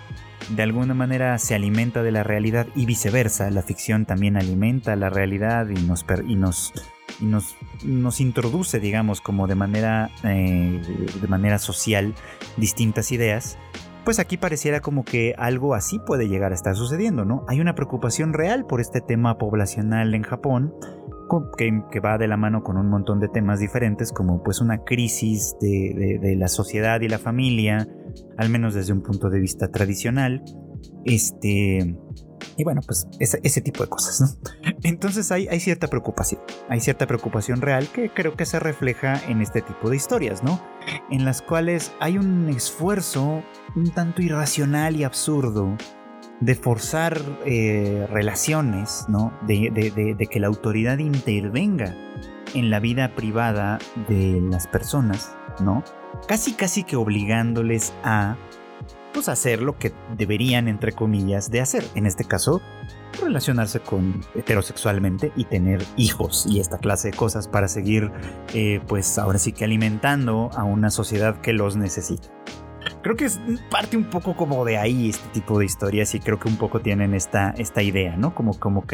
de 0.51 0.63
alguna 0.65 0.95
manera 0.95 1.39
se 1.39 1.55
alimenta 1.55 2.03
de 2.03 2.11
la 2.11 2.25
realidad 2.25 2.67
y 2.75 2.85
viceversa, 2.85 3.51
la 3.51 3.63
ficción 3.63 4.07
también 4.07 4.37
alimenta 4.37 4.97
la 4.97 5.09
realidad 5.09 5.69
y 5.69 5.81
nos, 5.83 6.05
y 6.27 6.35
nos 6.35 6.73
y 7.21 7.25
nos, 7.27 7.57
nos 7.85 8.21
introduce, 8.21 8.81
digamos, 8.81 9.21
como 9.21 9.47
de 9.47 9.55
manera, 9.55 10.11
eh, 10.25 10.81
de 11.21 11.29
manera 11.29 11.59
social 11.59 12.15
distintas 12.57 13.13
ideas, 13.13 13.59
pues 14.05 14.19
aquí 14.19 14.37
pareciera 14.37 14.81
como 14.81 15.05
que 15.05 15.35
algo 15.39 15.75
así 15.75 16.01
puede 16.01 16.29
llegar 16.29 16.53
a 16.53 16.55
estar 16.55 16.75
sucediendo, 16.75 17.25
¿no? 17.25 17.45
Hay 17.49 17.61
una 17.61 17.75
preocupación 17.75 18.33
real 18.33 18.67
por 18.67 18.81
este 18.81 19.01
tema 19.01 19.39
poblacional 19.39 20.15
en 20.15 20.23
Japón, 20.23 20.75
que, 21.57 22.01
va 22.01 22.19
de 22.19 22.29
la 22.29 22.37
mano 22.37 22.63
con 22.63 22.77
un 22.77 22.89
montón 22.89 23.21
de 23.21 23.29
temas 23.29 23.61
diferentes, 23.61 24.13
como 24.13 24.43
pues 24.43 24.61
una 24.61 24.85
crisis 24.85 25.57
de, 25.61 26.37
la 26.37 26.49
sociedad 26.49 27.01
y 27.01 27.09
la 27.09 27.19
familia, 27.19 27.89
al 28.37 28.51
menos 28.51 28.75
desde 28.75 28.93
un 28.93 29.03
punto 29.03 29.31
de 29.31 29.41
vista 29.41 29.69
tradicional. 29.69 30.45
Este. 31.05 31.97
Y 32.57 32.65
bueno, 32.65 32.81
pues 32.87 33.07
ese, 33.19 33.61
tipo 33.61 33.83
de 33.83 33.89
cosas, 33.89 34.21
¿no? 34.21 34.73
Entonces 34.83 35.31
hay, 35.33 35.49
hay, 35.49 35.61
cierta 35.61 35.89
preocupación, 35.89 36.41
hay 36.69 36.81
cierta 36.81 37.07
preocupación 37.07 37.61
real 37.61 37.89
que 37.89 38.11
creo 38.11 38.35
que 38.35 38.47
se 38.47 38.59
refleja 38.59 39.21
en 39.29 39.41
este 39.41 39.63
tipo 39.63 39.91
de 39.91 39.97
historias, 39.97 40.43
¿no? 40.43 40.63
En 41.11 41.25
las 41.25 41.43
cuales 41.43 41.93
hay 42.01 42.19
un 42.19 42.49
esfuerzo 42.49 43.43
un 43.75 43.91
tanto 43.91 44.23
irracional 44.23 44.97
y 44.97 45.05
absurdo 45.05 45.77
de 46.41 46.55
forzar 46.57 47.21
eh, 47.47 48.07
relaciones, 48.11 49.07
¿no? 49.09 49.33
De, 49.47 50.29
que 50.31 50.41
la 50.41 50.49
autoridad 50.49 50.99
intervenga 50.99 51.95
en 52.55 52.69
la 52.71 52.81
vida 52.81 53.15
privada 53.15 53.79
de 54.09 54.41
las 54.41 54.67
personas, 54.67 55.33
¿no? 55.61 55.85
Casi 56.27 56.55
casi 56.55 56.83
que 56.83 56.97
obligándoles 56.97 57.93
a 58.03 58.37
pues 59.13 59.29
hacer 59.29 59.63
lo 59.63 59.79
que 59.79 59.93
deberían, 60.17 60.69
entre 60.69 60.93
comillas, 60.93 61.51
de 61.51 61.61
hacer. 61.61 61.85
En 61.95 62.07
este 62.07 62.25
caso, 62.25 62.61
relacionarse 63.21 63.81
con 63.81 64.21
heterosexualmente 64.35 65.33
y 65.37 65.45
tener 65.45 65.85
hijos 65.97 66.47
y 66.47 66.61
esta 66.61 66.79
clase 66.79 67.11
de 67.11 67.17
cosas 67.17 67.49
para 67.49 67.69
seguir, 67.69 68.11
eh, 68.55 68.81
pues 68.87 69.19
ahora 69.19 69.39
sí 69.39 69.53
que 69.53 69.65
alimentando 69.65 70.51
a 70.55 70.65
una 70.65 70.91
sociedad 70.91 71.41
que 71.41 71.53
los 71.53 71.77
necesita. 71.77 72.29
Creo 73.03 73.17
que 73.17 73.25
es 73.25 73.41
parte 73.71 73.97
un 73.97 74.05
poco 74.05 74.37
como 74.37 74.65
de 74.65 74.79
ahí 74.79 75.11
este 75.11 75.29
tipo 75.29 75.59
de 75.59 75.65
historias 75.65 76.15
y 76.15 76.21
creo 76.21 76.39
que 76.39 76.49
un 76.49 76.57
poco 76.57 76.81
tienen 76.81 77.15
esta, 77.15 77.51
esta 77.51 77.83
idea, 77.83 78.17
¿no? 78.17 78.35
Como, 78.35 78.59
como, 78.59 78.85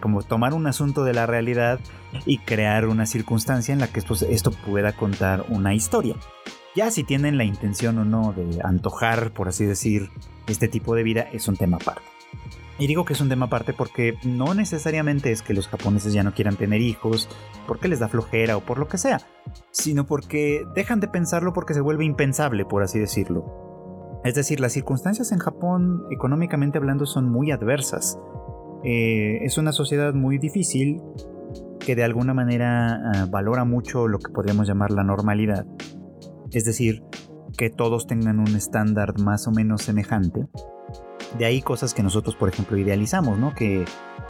como 0.00 0.22
tomar 0.22 0.54
un 0.54 0.66
asunto 0.66 1.04
de 1.04 1.14
la 1.14 1.26
realidad 1.26 1.78
y 2.24 2.38
crear 2.38 2.86
una 2.86 3.06
circunstancia 3.06 3.72
en 3.72 3.80
la 3.80 3.88
que 3.88 4.02
pues, 4.02 4.22
esto 4.22 4.50
pueda 4.50 4.92
contar 4.92 5.44
una 5.48 5.74
historia. 5.74 6.14
Ya 6.78 6.92
si 6.92 7.02
tienen 7.02 7.38
la 7.38 7.42
intención 7.42 7.98
o 7.98 8.04
no 8.04 8.32
de 8.32 8.60
antojar, 8.62 9.32
por 9.32 9.48
así 9.48 9.64
decir, 9.64 10.10
este 10.46 10.68
tipo 10.68 10.94
de 10.94 11.02
vida 11.02 11.22
es 11.32 11.48
un 11.48 11.56
tema 11.56 11.78
aparte. 11.78 12.02
Y 12.78 12.86
digo 12.86 13.04
que 13.04 13.14
es 13.14 13.20
un 13.20 13.28
tema 13.28 13.46
aparte 13.46 13.72
porque 13.72 14.14
no 14.22 14.54
necesariamente 14.54 15.32
es 15.32 15.42
que 15.42 15.54
los 15.54 15.66
japoneses 15.66 16.12
ya 16.12 16.22
no 16.22 16.34
quieran 16.34 16.54
tener 16.54 16.80
hijos, 16.80 17.28
porque 17.66 17.88
les 17.88 17.98
da 17.98 18.06
flojera 18.06 18.56
o 18.56 18.60
por 18.60 18.78
lo 18.78 18.86
que 18.86 18.96
sea, 18.96 19.20
sino 19.72 20.06
porque 20.06 20.62
dejan 20.76 21.00
de 21.00 21.08
pensarlo 21.08 21.52
porque 21.52 21.74
se 21.74 21.80
vuelve 21.80 22.04
impensable, 22.04 22.64
por 22.64 22.84
así 22.84 23.00
decirlo. 23.00 24.20
Es 24.22 24.36
decir, 24.36 24.60
las 24.60 24.72
circunstancias 24.72 25.32
en 25.32 25.40
Japón, 25.40 26.04
económicamente 26.12 26.78
hablando, 26.78 27.06
son 27.06 27.28
muy 27.28 27.50
adversas. 27.50 28.20
Eh, 28.84 29.40
es 29.42 29.58
una 29.58 29.72
sociedad 29.72 30.14
muy 30.14 30.38
difícil 30.38 31.02
que 31.80 31.96
de 31.96 32.04
alguna 32.04 32.34
manera 32.34 33.00
ah, 33.14 33.26
valora 33.28 33.64
mucho 33.64 34.06
lo 34.06 34.20
que 34.20 34.30
podríamos 34.30 34.68
llamar 34.68 34.92
la 34.92 35.02
normalidad. 35.02 35.66
Es 36.52 36.64
decir, 36.64 37.02
que 37.56 37.70
todos 37.70 38.06
tengan 38.06 38.38
un 38.40 38.54
estándar 38.56 39.18
más 39.18 39.46
o 39.46 39.50
menos 39.50 39.82
semejante 39.82 40.48
de 41.36 41.44
ahí 41.44 41.60
cosas 41.60 41.94
que 41.94 42.02
nosotros, 42.02 42.36
por 42.36 42.48
ejemplo, 42.48 42.78
idealizamos, 42.78 43.38
¿no? 43.38 43.54
Que, 43.54 43.84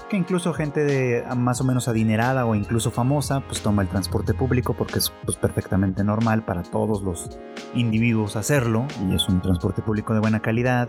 que 0.08 0.16
incluso 0.16 0.52
gente 0.54 0.84
de, 0.84 1.24
más 1.36 1.60
o 1.60 1.64
menos 1.64 1.88
adinerada 1.88 2.46
o 2.46 2.54
incluso 2.54 2.90
famosa, 2.90 3.40
pues 3.40 3.62
toma 3.62 3.82
el 3.82 3.88
transporte 3.88 4.34
público 4.34 4.74
porque 4.74 4.98
es 4.98 5.12
pues, 5.24 5.36
perfectamente 5.36 6.02
normal 6.04 6.44
para 6.44 6.62
todos 6.62 7.02
los 7.02 7.38
individuos 7.74 8.36
hacerlo 8.36 8.86
y 9.08 9.14
es 9.14 9.28
un 9.28 9.40
transporte 9.40 9.82
público 9.82 10.14
de 10.14 10.20
buena 10.20 10.40
calidad. 10.40 10.88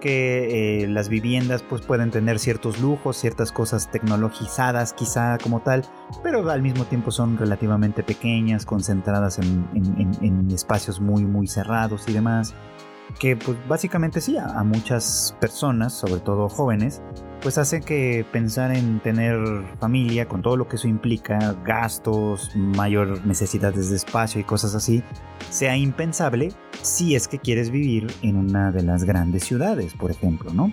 Que 0.00 0.82
eh, 0.82 0.88
las 0.88 1.08
viviendas 1.08 1.62
pues 1.62 1.82
pueden 1.82 2.10
tener 2.10 2.40
ciertos 2.40 2.80
lujos, 2.80 3.16
ciertas 3.16 3.52
cosas 3.52 3.88
tecnologizadas 3.90 4.92
quizá 4.92 5.38
como 5.38 5.60
tal, 5.60 5.84
pero 6.24 6.48
al 6.50 6.60
mismo 6.60 6.84
tiempo 6.84 7.12
son 7.12 7.38
relativamente 7.38 8.02
pequeñas, 8.02 8.66
concentradas 8.66 9.38
en, 9.38 9.68
en 10.20 10.50
espacios 10.50 11.00
muy 11.00 11.24
muy 11.24 11.46
cerrados 11.46 12.08
y 12.08 12.12
demás 12.12 12.54
que 13.18 13.36
pues 13.36 13.56
básicamente 13.68 14.20
sí, 14.20 14.36
a, 14.36 14.62
muchas 14.64 15.36
personas, 15.40 15.92
sobre 15.92 16.20
todo 16.20 16.48
jóvenes, 16.48 17.02
pues 17.40 17.58
hace 17.58 17.80
que 17.80 18.24
pensar 18.30 18.74
en 18.74 19.00
tener 19.00 19.38
familia 19.78 20.28
con 20.28 20.42
todo 20.42 20.56
lo 20.56 20.68
que 20.68 20.76
eso 20.76 20.88
implica, 20.88 21.56
gastos, 21.64 22.54
mayor 22.54 23.24
necesidades 23.26 23.90
de 23.90 23.96
espacio 23.96 24.40
y 24.40 24.44
cosas 24.44 24.74
así, 24.74 25.02
sea 25.50 25.76
impensable 25.76 26.52
si 26.82 27.14
es 27.14 27.28
que 27.28 27.38
quieres 27.38 27.70
vivir 27.70 28.12
en 28.22 28.36
una 28.36 28.70
de 28.72 28.82
las 28.82 29.04
grandes 29.04 29.44
ciudades, 29.44 29.94
por 29.94 30.10
ejemplo, 30.10 30.52
¿no? 30.52 30.72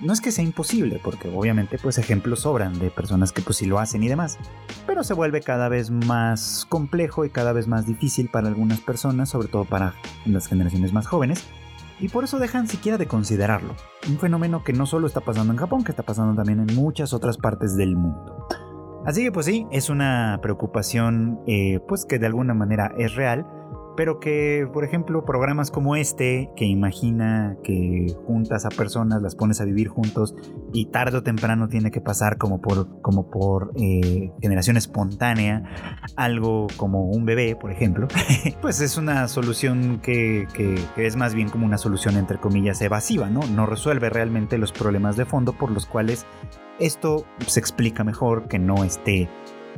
No 0.00 0.12
es 0.12 0.20
que 0.20 0.32
sea 0.32 0.42
imposible, 0.42 1.00
porque 1.02 1.28
obviamente 1.28 1.78
pues 1.78 1.96
ejemplos 1.96 2.40
sobran 2.40 2.76
de 2.80 2.90
personas 2.90 3.30
que 3.30 3.40
pues 3.40 3.58
sí 3.58 3.66
lo 3.66 3.78
hacen 3.78 4.02
y 4.02 4.08
demás, 4.08 4.36
pero 4.84 5.04
se 5.04 5.14
vuelve 5.14 5.40
cada 5.42 5.68
vez 5.68 5.92
más 5.92 6.66
complejo 6.68 7.24
y 7.24 7.30
cada 7.30 7.52
vez 7.52 7.68
más 7.68 7.86
difícil 7.86 8.28
para 8.28 8.48
algunas 8.48 8.80
personas, 8.80 9.28
sobre 9.28 9.46
todo 9.46 9.64
para 9.64 9.94
las 10.26 10.48
generaciones 10.48 10.92
más 10.92 11.06
jóvenes, 11.06 11.46
y 12.02 12.08
por 12.08 12.24
eso 12.24 12.40
dejan 12.40 12.66
siquiera 12.66 12.98
de 12.98 13.06
considerarlo. 13.06 13.76
Un 14.08 14.18
fenómeno 14.18 14.64
que 14.64 14.72
no 14.72 14.86
solo 14.86 15.06
está 15.06 15.20
pasando 15.20 15.52
en 15.52 15.58
Japón, 15.58 15.84
que 15.84 15.92
está 15.92 16.02
pasando 16.02 16.34
también 16.34 16.58
en 16.58 16.74
muchas 16.74 17.12
otras 17.12 17.38
partes 17.38 17.76
del 17.76 17.96
mundo. 17.96 18.48
Así 19.06 19.22
que 19.22 19.30
pues 19.30 19.46
sí, 19.46 19.66
es 19.70 19.88
una 19.88 20.40
preocupación 20.42 21.40
eh, 21.46 21.78
pues 21.86 22.04
que 22.04 22.18
de 22.18 22.26
alguna 22.26 22.54
manera 22.54 22.92
es 22.98 23.14
real 23.14 23.46
pero 23.96 24.20
que, 24.20 24.68
por 24.72 24.84
ejemplo, 24.84 25.24
programas 25.24 25.70
como 25.70 25.96
este, 25.96 26.50
que 26.56 26.64
imagina 26.64 27.56
que 27.62 28.14
juntas 28.26 28.64
a 28.64 28.68
personas, 28.68 29.22
las 29.22 29.34
pones 29.34 29.60
a 29.60 29.64
vivir 29.64 29.88
juntos 29.88 30.34
y 30.72 30.86
tarde 30.86 31.18
o 31.18 31.22
temprano 31.22 31.68
tiene 31.68 31.90
que 31.90 32.00
pasar 32.00 32.38
como 32.38 32.60
por, 32.60 33.00
como 33.02 33.30
por 33.30 33.72
eh, 33.76 34.32
generación 34.40 34.76
espontánea, 34.76 35.64
algo 36.16 36.66
como 36.76 37.04
un 37.04 37.24
bebé, 37.24 37.56
por 37.56 37.70
ejemplo, 37.70 38.08
pues 38.62 38.80
es 38.80 38.96
una 38.96 39.28
solución 39.28 40.00
que, 40.02 40.46
que, 40.54 40.74
es 40.96 41.16
más 41.16 41.34
bien 41.34 41.48
como 41.48 41.66
una 41.66 41.78
solución 41.78 42.16
entre 42.16 42.38
comillas 42.38 42.80
evasiva, 42.82 43.28
¿no? 43.28 43.40
No 43.54 43.66
resuelve 43.66 44.10
realmente 44.10 44.58
los 44.58 44.72
problemas 44.72 45.16
de 45.16 45.24
fondo 45.24 45.52
por 45.52 45.70
los 45.70 45.86
cuales 45.86 46.26
esto 46.78 47.24
se 47.46 47.60
explica 47.60 48.04
mejor 48.04 48.48
que 48.48 48.58
no 48.58 48.84
esté 48.84 49.28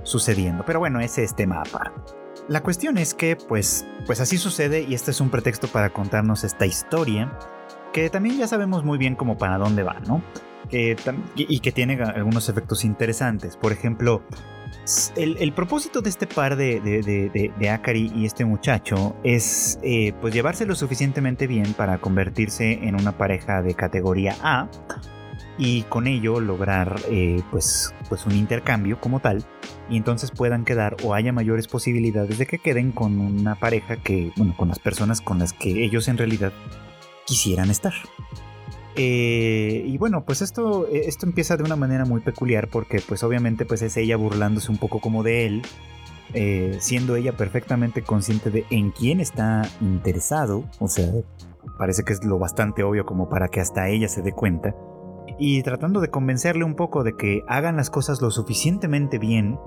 sucediendo. 0.02 0.64
Pero 0.66 0.78
bueno, 0.78 1.00
ese 1.00 1.25
es 1.25 1.35
tema 1.35 1.61
aparte. 1.61 2.24
La 2.48 2.62
cuestión 2.62 2.98
es 2.98 3.14
que, 3.14 3.36
pues, 3.36 3.86
pues 4.06 4.20
así 4.20 4.36
sucede 4.36 4.82
y 4.82 4.94
este 4.94 5.12
es 5.12 5.20
un 5.20 5.30
pretexto 5.30 5.68
para 5.68 5.90
contarnos 5.90 6.44
esta 6.44 6.66
historia, 6.66 7.38
que 7.92 8.10
también 8.10 8.36
ya 8.36 8.46
sabemos 8.46 8.84
muy 8.84 8.98
bien 8.98 9.14
como 9.14 9.38
para 9.38 9.56
dónde 9.56 9.82
va, 9.82 10.00
¿no? 10.06 10.22
y 11.36 11.60
que 11.60 11.70
tiene 11.70 12.02
algunos 12.02 12.48
efectos 12.48 12.84
interesantes. 12.84 13.56
Por 13.56 13.70
ejemplo, 13.70 14.22
el, 15.16 15.52
propósito 15.52 16.02
de 16.02 16.10
este 16.10 16.26
par 16.26 16.56
de, 16.56 16.80
de, 16.80 17.70
Akari 17.70 18.12
y 18.14 18.26
este 18.26 18.44
muchacho 18.44 19.16
es 19.24 19.78
eh, 19.82 20.12
pues 20.20 20.34
llevarse 20.34 20.66
lo 20.66 20.74
suficientemente 20.74 21.46
bien 21.46 21.72
para 21.74 21.98
convertirse 21.98 22.72
en 22.72 22.94
una 22.94 23.16
pareja 23.16 23.62
de 23.62 23.74
categoría 23.74 24.36
A 24.42 24.68
y 25.58 25.82
con 25.82 26.06
ello 26.06 26.40
lograr 26.40 27.00
eh, 27.08 27.40
pues, 27.50 27.94
pues 28.08 28.26
un 28.26 28.32
intercambio 28.32 29.00
como 29.00 29.20
tal 29.20 29.44
y 29.88 29.96
entonces 29.96 30.30
puedan 30.30 30.64
quedar 30.64 30.96
o 31.04 31.14
haya 31.14 31.32
mayores 31.32 31.68
posibilidades 31.68 32.38
de 32.38 32.46
que 32.46 32.58
queden 32.58 32.92
con 32.92 33.20
una 33.20 33.54
pareja 33.54 33.96
que, 33.96 34.32
bueno, 34.37 34.54
con 34.56 34.68
las 34.68 34.78
personas 34.78 35.20
con 35.20 35.38
las 35.38 35.52
que 35.52 35.84
ellos 35.84 36.08
en 36.08 36.18
realidad 36.18 36.52
quisieran 37.26 37.70
estar. 37.70 37.92
Eh, 38.96 39.84
y 39.87 39.99
bueno, 39.99 40.25
pues 40.25 40.40
esto, 40.40 40.87
esto 40.88 41.26
empieza 41.26 41.56
de 41.56 41.64
una 41.64 41.76
manera 41.76 42.04
muy 42.04 42.20
peculiar 42.20 42.68
porque 42.68 43.02
pues 43.06 43.23
obviamente 43.25 43.66
pues 43.66 43.82
es 43.82 43.96
ella 43.96 44.16
burlándose 44.16 44.70
un 44.70 44.78
poco 44.78 45.00
como 45.00 45.23
de 45.23 45.46
él, 45.46 45.62
eh, 46.32 46.76
siendo 46.80 47.16
ella 47.16 47.37
perfectamente 47.37 48.02
consciente 48.02 48.50
de 48.50 48.64
en 48.70 48.90
quién 48.90 49.20
está 49.20 49.62
interesado, 49.80 50.64
o 50.78 50.88
sea, 50.88 51.11
parece 51.76 52.04
que 52.04 52.12
es 52.12 52.25
lo 52.25 52.38
bastante 52.38 52.84
obvio 52.84 53.04
como 53.04 53.28
para 53.28 53.49
que 53.49 53.61
hasta 53.61 53.88
ella 53.88 54.08
se 54.08 54.23
dé 54.23 54.32
cuenta 54.32 54.75
y 55.38 55.62
tratando 55.62 56.00
de 56.00 56.09
convencerle 56.09 56.64
un 56.64 56.75
poco 56.75 57.04
de 57.04 57.16
que 57.16 57.43
hagan 57.49 57.76
las 57.76 57.90
cosas 57.90 58.21
lo 58.21 58.31
suficientemente 58.31 59.19
bien 59.19 59.59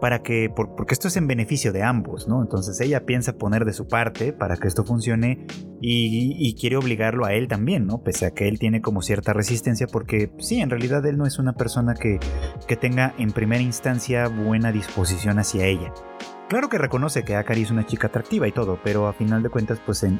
para 0.00 0.22
que, 0.22 0.48
porque 0.54 0.94
esto 0.94 1.08
es 1.08 1.16
en 1.16 1.26
beneficio 1.26 1.72
de 1.72 1.82
ambos, 1.82 2.28
¿no? 2.28 2.40
Entonces 2.40 2.80
ella 2.80 3.04
piensa 3.04 3.36
poner 3.36 3.64
de 3.64 3.72
su 3.72 3.88
parte 3.88 4.32
para 4.32 4.56
que 4.56 4.68
esto 4.68 4.84
funcione 4.84 5.46
y, 5.80 6.54
quiere 6.58 6.76
obligarlo 6.76 7.24
a 7.24 7.32
él 7.34 7.48
también, 7.48 7.86
¿no? 7.86 8.02
Pese 8.02 8.26
a 8.26 8.30
que 8.32 8.48
él 8.48 8.58
tiene 8.58 8.80
como 8.80 9.02
cierta 9.02 9.32
resistencia 9.32 9.86
porque 9.86 10.32
sí, 10.38 10.60
en 10.60 10.70
realidad 10.70 11.04
él 11.06 11.16
no 11.18 11.26
es 11.26 11.38
una 11.38 11.54
persona 11.54 11.94
que, 11.94 12.18
que 12.66 12.76
tenga 12.76 13.14
en 13.18 13.32
primera 13.32 13.62
instancia 13.62 14.28
buena 14.28 14.72
disposición 14.72 15.38
hacia 15.38 15.66
ella. 15.66 15.92
Claro 16.48 16.70
que 16.70 16.78
reconoce 16.78 17.24
que 17.24 17.36
Akari 17.36 17.62
es 17.62 17.70
una 17.70 17.84
chica 17.84 18.06
atractiva 18.06 18.48
y 18.48 18.52
todo, 18.52 18.80
pero 18.82 19.06
a 19.06 19.12
final 19.12 19.42
de 19.42 19.50
cuentas, 19.50 19.82
pues 19.84 20.02
en, 20.02 20.16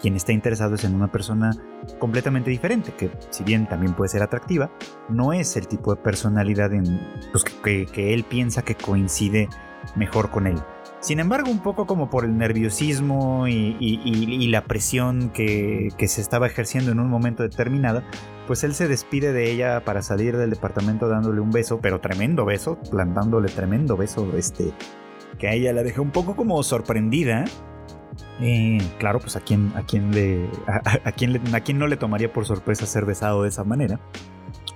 quien 0.00 0.14
está 0.14 0.32
interesado 0.32 0.76
es 0.76 0.84
en 0.84 0.94
una 0.94 1.10
persona 1.10 1.50
completamente 1.98 2.48
diferente, 2.48 2.92
que 2.92 3.10
si 3.30 3.42
bien 3.42 3.68
también 3.68 3.94
puede 3.94 4.08
ser 4.08 4.22
atractiva, 4.22 4.70
no 5.08 5.32
es 5.32 5.56
el 5.56 5.66
tipo 5.66 5.92
de 5.92 6.00
personalidad 6.00 6.72
en, 6.72 6.84
pues, 7.32 7.42
que, 7.44 8.14
él 8.14 8.22
piensa 8.22 8.62
que 8.62 8.76
coincide 8.76 9.48
mejor 9.96 10.30
con 10.30 10.46
él. 10.46 10.62
Sin 11.00 11.18
embargo, 11.18 11.50
un 11.50 11.60
poco 11.60 11.86
como 11.86 12.08
por 12.08 12.24
el 12.24 12.38
nerviosismo 12.38 13.48
y, 13.48 14.46
la 14.46 14.62
presión 14.62 15.30
que, 15.30 15.88
que, 15.98 16.06
se 16.06 16.20
estaba 16.20 16.46
ejerciendo 16.46 16.92
en 16.92 17.00
un 17.00 17.10
momento 17.10 17.42
determinado, 17.42 18.04
pues 18.46 18.62
él 18.62 18.74
se 18.74 18.86
despide 18.86 19.32
de 19.32 19.50
ella 19.50 19.84
para 19.84 20.02
salir 20.02 20.36
del 20.36 20.50
departamento 20.50 21.08
dándole 21.08 21.40
un 21.40 21.50
beso, 21.50 21.80
pero 21.82 22.00
tremendo 22.00 22.44
beso, 22.44 22.78
plantándole 22.92 23.48
tremendo 23.48 23.96
beso, 23.96 24.30
este, 24.36 24.72
que 25.36 25.48
a 25.48 25.52
ella 25.52 25.72
la 25.72 25.82
deja 25.82 26.00
un 26.00 26.10
poco 26.10 26.36
como 26.36 26.62
sorprendida. 26.62 27.44
Eh, 28.40 28.78
claro, 28.98 29.20
pues 29.20 29.36
a 29.36 29.40
quien, 29.40 29.72
a 29.76 29.82
quien 29.82 30.12
le, 30.12 30.48
a, 30.66 31.12
quien 31.12 31.54
a 31.54 31.60
quien 31.60 31.78
no 31.78 31.86
le 31.86 31.96
tomaría 31.96 32.32
por 32.32 32.46
sorpresa 32.46 32.86
ser 32.86 33.04
besado 33.04 33.42
de 33.42 33.48
esa 33.48 33.64
manera 33.64 34.00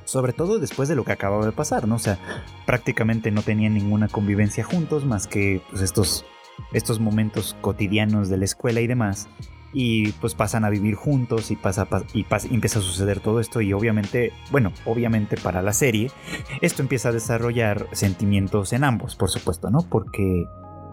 sobre 0.09 0.33
todo 0.33 0.59
después 0.59 0.89
de 0.89 0.95
lo 0.95 1.05
que 1.05 1.13
acababa 1.13 1.45
de 1.45 1.53
pasar, 1.53 1.87
¿no? 1.87 1.97
O 1.97 1.99
sea, 1.99 2.19
prácticamente 2.65 3.31
no 3.31 3.43
tenían 3.43 3.75
ninguna 3.75 4.09
convivencia 4.09 4.65
juntos 4.65 5.05
más 5.05 5.27
que 5.27 5.61
pues, 5.69 5.83
estos, 5.83 6.25
estos 6.73 6.99
momentos 6.99 7.55
cotidianos 7.61 8.31
de 8.31 8.39
la 8.39 8.47
escuela 8.47 8.81
y 8.81 8.87
demás. 8.87 9.29
Y 9.73 10.13
pues 10.13 10.35
pasan 10.35 10.65
a 10.65 10.71
vivir 10.71 10.95
juntos 10.95 11.51
y 11.51 11.57
pasa, 11.57 11.87
y, 12.15 12.25
pasa, 12.25 12.49
empieza 12.51 12.79
a 12.79 12.83
suceder 12.83 13.21
todo 13.21 13.39
esto 13.39 13.61
y 13.61 13.73
obviamente, 13.73 14.33
bueno, 14.51 14.73
obviamente 14.87 15.37
para 15.37 15.61
la 15.61 15.73
serie, 15.73 16.11
esto 16.63 16.81
empieza 16.81 17.11
a 17.11 17.13
desarrollar 17.13 17.87
sentimientos 17.93 18.73
en 18.73 18.85
ambos, 18.85 19.15
por 19.15 19.31
supuesto, 19.31 19.71
¿no? 19.71 19.81
Porque 19.89 20.47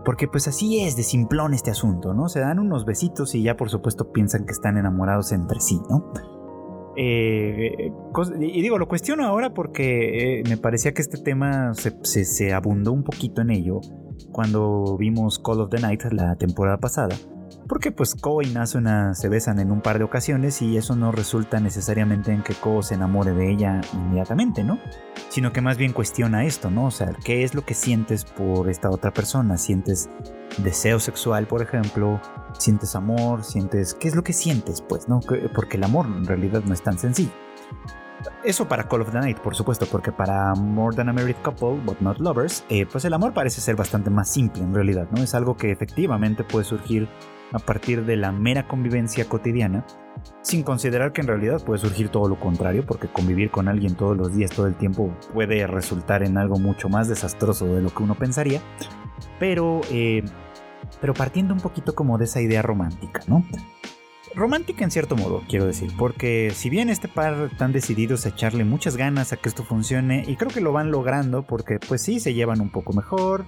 porque 0.03 0.27
pues 0.27 0.48
así 0.48 0.82
es 0.82 0.96
de 0.96 1.03
simplón 1.03 1.55
este 1.55 1.72
asunto, 1.72 2.13
¿no? 2.13 2.29
Se 2.29 2.39
dan 2.39 2.60
unos 2.60 2.86
besitos 2.86 3.34
y 3.34 3.41
ya 3.41 3.58
por 3.58 3.70
supuesto 3.70 4.12
piensan 4.12 4.46
que 4.46 4.51
están 4.51 4.77
enamorados 4.77 5.32
entre 5.32 5.60
sí, 5.60 5.82
¿no? 5.89 6.13
Eh, 6.96 7.91
y 8.39 8.62
digo, 8.62 8.77
lo 8.77 8.88
cuestiono 8.88 9.25
ahora 9.25 9.53
porque 9.53 10.39
eh, 10.39 10.44
me 10.48 10.58
parecía 10.58 10.94
que 10.94 11.01
este 11.01 11.17
tema 11.17 11.74
se, 11.74 12.53
abundó 12.53 12.94
un 12.94 13.03
poquito 13.03 13.41
en 13.41 13.51
ello 13.51 13.82
cuando 14.32 14.96
vimos 14.98 15.39
Call 15.39 15.60
of 15.60 15.70
the 15.70 15.79
Night 15.79 16.03
la 16.12 16.36
temporada 16.38 16.77
pasada. 16.77 17.15
Porque 17.68 17.92
pues 17.92 18.14
Ko 18.14 18.42
y 18.44 18.48
Nasuna 18.48 19.16
se 19.16 19.28
besan 19.28 19.60
en 19.60 19.72
un 19.72 19.82
par 19.82 19.98
de 19.98 20.04
ocasiones 20.04 20.62
y 20.62 20.78
eso 20.78 20.96
no 20.96 21.12
resulta 21.12 21.60
necesariamente 21.60 22.32
en 22.32 22.44
que 22.44 22.54
Ko 22.54 22.84
se 22.84 22.94
enamore 22.94 23.32
de 23.32 23.52
ella 23.52 23.82
inmediatamente, 23.94 24.64
¿no? 24.64 24.80
Sino 25.30 25.52
que 25.52 25.62
más 25.62 25.78
bien 25.78 25.92
cuestiona 25.92 26.46
esto, 26.46 26.70
¿no? 26.70 26.86
O 26.86 26.92
sea, 26.92 27.12
¿qué 27.24 27.44
es 27.44 27.56
lo 27.56 27.66
que 27.66 27.74
sientes 27.74 28.24
por 28.24 28.70
esta 28.70 28.90
otra 28.92 29.12
persona? 29.12 29.58
¿Sientes 29.58 30.10
deseo 30.60 31.00
sexual, 31.00 31.48
por 31.48 31.64
ejemplo? 31.64 32.22
¿Sientes 32.58 32.96
amor? 32.96 33.44
¿Sientes... 33.44 33.96
¿Qué 33.96 34.08
es 34.10 34.16
lo 34.16 34.24
que 34.24 34.34
sientes, 34.34 34.82
pues, 34.82 35.10
no? 35.10 35.20
Porque 35.54 35.78
el 35.78 35.84
amor 35.84 36.06
en 36.06 36.26
realidad 36.26 36.62
no 36.66 36.74
es 36.74 36.84
tan 36.84 37.00
sencillo. 37.00 37.32
Eso 38.44 38.68
para 38.68 38.88
Call 38.88 39.02
of 39.02 39.12
the 39.12 39.20
Night, 39.20 39.40
por 39.40 39.56
supuesto, 39.56 39.88
porque 39.92 40.12
para 40.12 40.54
More 40.54 40.96
Than 40.96 41.10
a 41.10 41.14
Married 41.14 41.36
Couple, 41.44 41.82
But 41.84 42.00
Not 42.00 42.20
Lovers, 42.20 42.64
eh, 42.70 42.86
pues 42.86 43.06
el 43.06 43.14
amor 43.14 43.34
parece 43.34 43.60
ser 43.60 43.76
bastante 43.76 44.10
más 44.10 44.30
simple 44.30 44.64
en 44.64 44.74
realidad, 44.74 45.08
¿no? 45.12 45.24
Es 45.24 45.34
algo 45.34 45.58
que 45.58 45.72
efectivamente 45.72 46.44
puede 46.44 46.66
surgir 46.66 47.08
a 47.52 47.60
partir 47.60 48.06
de 48.06 48.16
la 48.16 48.32
mera 48.32 48.68
convivencia 48.68 49.25
cotidiana, 49.25 49.86
sin 50.42 50.64
considerar 50.64 51.14
que 51.14 51.22
en 51.22 51.28
realidad 51.28 51.64
puede 51.64 51.80
surgir 51.80 52.10
todo 52.10 52.28
lo 52.28 52.40
contrario, 52.40 52.86
porque 52.86 53.08
convivir 53.08 53.52
con 53.52 53.68
alguien 53.68 53.96
todos 53.96 54.18
los 54.18 54.36
días, 54.36 54.52
todo 54.52 54.68
el 54.68 54.75
tiempo, 54.75 55.16
puede 55.34 55.68
resultar 55.68 56.24
en 56.24 56.38
algo 56.38 56.58
mucho 56.58 56.90
más 56.90 57.08
desastroso 57.08 57.66
de 57.66 57.82
lo 57.82 57.90
que 57.90 58.04
uno 58.04 58.16
pensaría, 58.16 58.62
pero, 59.40 59.82
eh, 59.92 60.24
pero 61.02 61.14
partiendo 61.14 61.54
un 61.54 61.60
poquito 61.60 61.96
como 61.96 62.18
de 62.18 62.25
esa 62.25 62.42
idea 62.42 62.62
romántica, 62.62 63.22
¿no? 63.28 63.46
Romántica 64.36 64.84
en 64.84 64.92
cierto 64.92 65.16
modo, 65.16 65.44
quiero 65.48 65.66
decir, 65.66 65.92
porque 65.98 66.52
si 66.54 66.70
bien 66.70 66.90
este 66.90 67.08
par 67.08 67.50
están 67.52 67.72
decididos 67.72 68.25
a 68.25 68.30
echarle 68.30 68.66
muchas 68.66 68.98
ganas 68.98 69.32
a 69.32 69.38
que 69.38 69.48
esto 69.48 69.64
funcione, 69.64 70.25
y 70.28 70.36
creo 70.36 70.52
que 70.52 70.60
lo 70.60 70.74
van 70.74 70.92
logrando 70.92 71.44
porque 71.44 71.80
pues 71.80 72.02
sí, 72.02 72.20
se 72.20 72.34
llevan 72.34 72.60
un 72.60 72.70
poco 72.70 72.92
mejor, 72.92 73.46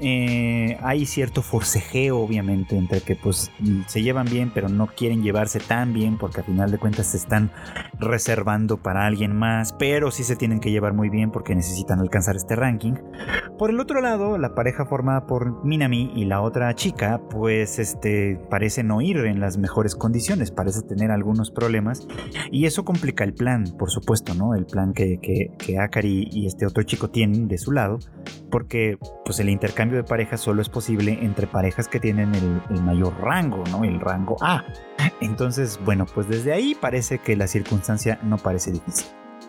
eh, 0.00 0.78
hay 0.82 1.06
cierto 1.06 1.42
forcejeo, 1.42 2.18
obviamente, 2.18 2.76
entre 2.76 3.02
que 3.02 3.14
pues 3.14 3.50
se 3.86 4.02
llevan 4.02 4.26
bien, 4.26 4.50
pero 4.52 4.68
no 4.68 4.86
quieren 4.86 5.22
llevarse 5.22 5.60
tan 5.60 5.92
bien, 5.92 6.16
porque 6.18 6.40
al 6.40 6.46
final 6.46 6.70
de 6.70 6.78
cuentas 6.78 7.08
se 7.08 7.18
están 7.18 7.50
reservando 7.98 8.78
para 8.78 9.06
alguien 9.06 9.36
más, 9.36 9.72
pero 9.74 10.10
sí 10.10 10.24
se 10.24 10.36
tienen 10.36 10.60
que 10.60 10.70
llevar 10.70 10.94
muy 10.94 11.10
bien 11.10 11.30
porque 11.30 11.54
necesitan 11.54 12.00
alcanzar 12.00 12.36
este 12.36 12.56
ranking. 12.56 12.94
Por 13.58 13.70
el 13.70 13.80
otro 13.80 14.00
lado, 14.00 14.38
la 14.38 14.54
pareja 14.54 14.86
formada 14.86 15.26
por 15.26 15.64
Minami 15.64 16.10
y 16.16 16.24
la 16.24 16.40
otra 16.40 16.74
chica, 16.74 17.20
pues 17.30 17.78
este 17.78 18.40
parece 18.50 18.82
no 18.82 19.02
ir 19.02 19.18
en 19.18 19.40
las 19.40 19.58
mejores 19.58 19.94
condiciones, 19.94 20.50
parece 20.50 20.82
tener 20.82 21.10
algunos 21.10 21.50
problemas, 21.50 22.06
y 22.50 22.64
eso 22.64 22.84
complica 22.84 23.24
el 23.24 23.34
plan, 23.34 23.64
por 23.78 23.90
supuesto, 23.90 24.34
¿no? 24.34 24.54
El 24.54 24.64
plan 24.64 24.94
que, 24.94 25.18
que, 25.20 25.52
que 25.58 25.78
Akari 25.78 26.28
y 26.32 26.46
este 26.46 26.66
otro 26.66 26.82
chico 26.82 27.10
tienen 27.10 27.46
de 27.46 27.58
su 27.58 27.72
lado, 27.72 27.98
porque 28.50 28.98
pues 29.24 29.38
el 29.38 29.48
intercambio 29.48 29.81
de 29.90 30.04
pareja 30.04 30.36
solo 30.36 30.62
es 30.62 30.68
posible 30.68 31.18
entre 31.22 31.46
parejas 31.46 31.88
que 31.88 32.00
tienen 32.00 32.34
el, 32.34 32.82
mayor 32.82 33.14
rango, 33.20 33.64
¿no? 33.70 33.84
El 33.84 34.00
rango 34.00 34.36
A. 34.40 34.64
Entonces, 35.20 35.78
bueno, 35.84 36.06
pues 36.06 36.28
desde 36.28 36.52
ahí 36.52 36.74
parece 36.74 37.18
que 37.18 37.36
la 37.36 37.46
circunstancia 37.46 38.18
no 38.22 38.38
parece 38.38 38.72
difícil. 38.72 39.06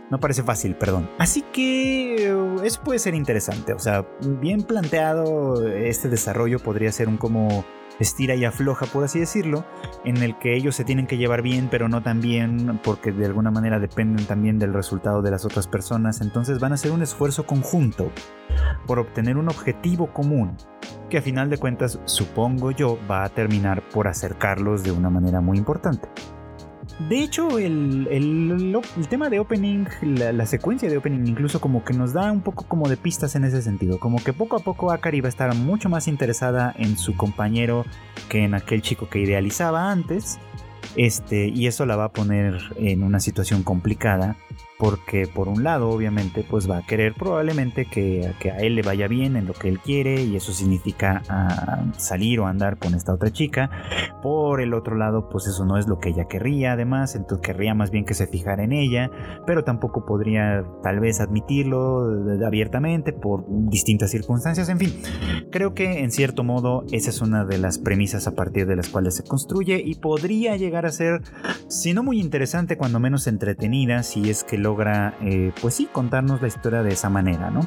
No 0.10 0.20
parece 0.20 0.44
fácil, 0.44 0.76
perdón. 0.76 1.10
Así 1.18 1.44
que 1.54 2.28
eh, 2.28 2.56
eso 2.64 2.82
puede 2.84 3.00
ser 3.00 3.16
interesante. 3.16 3.74
O 3.74 3.80
sea, 3.80 4.06
bien 4.22 4.64
planteado 4.64 5.68
este 5.68 6.10
desarrollo 6.10 6.60
podría 6.60 6.92
ser 6.92 7.08
un 7.08 7.18
como 7.18 7.66
estira 8.00 8.36
y 8.36 8.46
afloja, 8.46 8.86
por 8.86 9.04
así 9.04 9.20
decirlo, 9.20 9.66
en 10.06 10.18
el 10.18 10.38
que 10.38 10.56
ellos 10.56 10.76
se 10.76 10.84
tienen 10.84 11.08
que 11.08 11.18
llevar 11.18 11.42
bien, 11.42 11.68
pero 11.70 11.90
no 11.90 12.02
tan 12.02 12.22
bien, 12.22 12.80
porque 12.84 13.12
de 13.12 13.26
alguna 13.26 13.52
manera 13.52 13.80
dependen 13.80 14.26
también 14.26 14.60
del 14.60 14.74
resultado 14.74 15.22
de 15.22 15.32
las 15.32 15.46
otras 15.46 15.68
personas. 15.68 16.22
Entonces 16.22 16.60
van 16.60 16.72
a 16.72 16.76
hacer 16.76 16.92
un 16.92 17.02
esfuerzo 17.02 17.46
conjunto 17.46 18.12
por 18.86 19.00
obtener 19.00 19.38
un 19.38 19.50
objetivo 19.50 20.14
común, 20.14 20.58
que 21.10 21.18
a 21.20 21.22
final 21.22 21.50
de 21.50 21.58
cuentas, 21.58 22.00
supongo 22.06 22.72
yo, 22.72 22.98
va 23.10 23.24
a 23.24 23.30
terminar 23.30 23.88
por 23.90 24.08
acercarlos 24.08 24.84
de 24.84 24.92
una 24.92 25.10
manera 25.10 25.42
muy 25.42 25.58
importante. 25.58 26.08
De 27.10 27.20
hecho, 27.22 27.58
el, 27.58 28.08
tema 29.10 29.30
de 29.30 29.40
opening, 29.40 29.86
la, 30.02 30.46
secuencia 30.46 30.90
de 30.90 30.98
opening 30.98 31.28
incluso 31.28 31.60
como 31.60 31.84
que 31.84 31.94
nos 31.94 32.14
da 32.14 32.32
un 32.32 32.42
poco 32.42 32.66
como 32.68 32.88
de 32.88 32.98
pistas 32.98 33.36
en 33.36 33.46
ese 33.46 33.62
sentido. 33.62 34.00
Como 34.00 34.24
que 34.24 34.34
poco 34.34 34.58
a 34.58 34.60
poco 34.60 34.92
Akari 34.92 35.22
va 35.22 35.28
a 35.28 35.30
estar 35.30 35.54
mucho 35.56 35.90
más 35.90 36.08
interesada 36.08 36.74
en 36.78 36.98
su 36.98 37.16
compañero 37.16 37.86
que 38.30 38.44
en 38.44 38.54
aquel 38.54 38.82
chico 38.82 39.10
que 39.10 39.20
idealizaba 39.20 39.92
antes. 39.92 40.40
Este, 40.96 41.48
y 41.48 41.68
eso 41.68 41.86
la 41.86 41.96
va 41.96 42.06
a 42.06 42.12
poner 42.12 42.60
en 42.76 43.04
una 43.04 43.20
situación 43.20 43.64
complicada 43.64 44.36
porque 44.78 45.28
por 45.28 45.48
un 45.48 45.64
lado 45.64 45.90
obviamente 45.90 46.46
pues 46.50 46.70
va 46.70 46.78
a 46.78 46.86
querer 46.86 47.14
probablemente 47.14 47.86
que, 47.86 48.34
a 48.52 48.58
él 48.58 48.76
le 48.76 48.82
vaya 48.82 49.08
bien 49.08 49.36
en 49.36 49.46
lo 49.46 49.54
que 49.54 49.70
él 49.70 49.80
quiere 49.80 50.24
y 50.24 50.36
eso 50.36 50.52
significa 50.52 51.22
ah, 51.30 51.86
salir 51.98 52.40
o 52.40 52.48
andar 52.48 52.78
con 52.78 52.94
esta 52.94 53.14
otra 53.14 53.32
chica. 53.32 53.70
Por 54.22 54.62
el 54.62 54.74
otro 54.74 54.96
lado 54.96 55.30
pues 55.30 55.48
eso 55.48 55.66
no 55.66 55.78
es 55.78 55.88
lo 55.88 56.00
que 56.00 56.10
ella 56.10 56.26
querría 56.26 56.74
además 56.74 57.16
entonces 57.16 57.46
querría 57.46 57.74
más 57.74 57.92
bien 57.92 58.06
que 58.06 58.14
se 58.14 58.28
fijara 58.28 58.64
en 58.64 58.74
ella 58.74 59.10
pero 59.46 59.64
tampoco 59.64 60.06
podría 60.06 60.66
tal 60.82 61.00
vez 61.00 61.20
admitirlo 61.20 62.04
abiertamente 62.46 63.14
por 63.14 63.46
distintas 63.70 64.12
circunstancias 64.12 64.70
en 64.70 64.80
fin. 64.80 65.02
Creo 65.52 65.74
que 65.74 66.04
en 66.04 66.12
cierto 66.12 66.44
modo 66.44 66.84
esa 66.92 67.10
es 67.10 67.22
una 67.22 67.46
de 67.46 67.58
las 67.58 67.78
premisas 67.78 68.28
a 68.28 68.36
partir 68.36 68.66
de 68.66 68.76
las 68.76 68.90
cuales 68.90 69.16
se 69.16 69.24
construye 69.24 69.82
y 69.84 69.96
podría 69.96 70.58
llegar 70.58 70.86
a 70.86 70.92
ser 70.92 71.22
si 71.68 71.94
no 71.94 72.04
muy 72.04 72.20
interesante 72.20 72.78
cuando 72.78 73.00
menos 73.00 73.28
entretenida 73.28 74.04
si 74.04 74.30
es 74.30 74.44
que 74.44 74.58
logra, 74.74 75.14
eh, 75.22 75.52
pues 75.62 75.76
sí, 75.76 75.88
contarnos 75.92 76.42
la 76.42 76.48
historia 76.48 76.82
de 76.82 76.94
esa 76.94 77.10
manera, 77.10 77.52
¿no? 77.52 77.62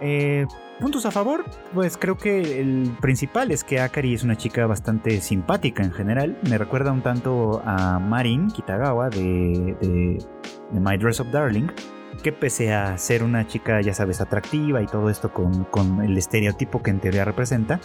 Eh, 0.00 0.46
puntos 0.78 1.06
a 1.06 1.10
favor, 1.10 1.44
pues 1.72 1.96
creo 1.96 2.18
que 2.18 2.60
el 2.60 2.94
principal 3.00 3.50
es 3.50 3.64
que 3.64 3.80
Akari 3.80 4.12
es 4.14 4.22
una 4.22 4.36
chica 4.36 4.66
bastante 4.66 5.20
simpática 5.22 5.82
en 5.82 5.92
general. 5.92 6.38
Me 6.48 6.58
recuerda 6.58 6.92
un 6.92 7.00
tanto 7.00 7.62
a 7.64 7.98
Marin 7.98 8.48
Kitagawa 8.48 9.08
de, 9.08 9.76
de, 9.80 10.24
de 10.70 10.80
My 10.80 10.98
Dress 10.98 11.20
Up 11.20 11.30
Darling 11.30 11.68
que 12.22 12.32
pese 12.32 12.72
a 12.72 12.96
ser 12.98 13.22
una 13.22 13.46
chica, 13.46 13.80
ya 13.80 13.94
sabes, 13.94 14.20
atractiva 14.20 14.82
y 14.82 14.86
todo 14.86 15.10
esto 15.10 15.32
con, 15.32 16.02
el 16.02 16.16
estereotipo 16.16 16.82
que 16.82 16.90
en 16.90 17.00
teoría 17.00 17.24
representa, 17.24 17.80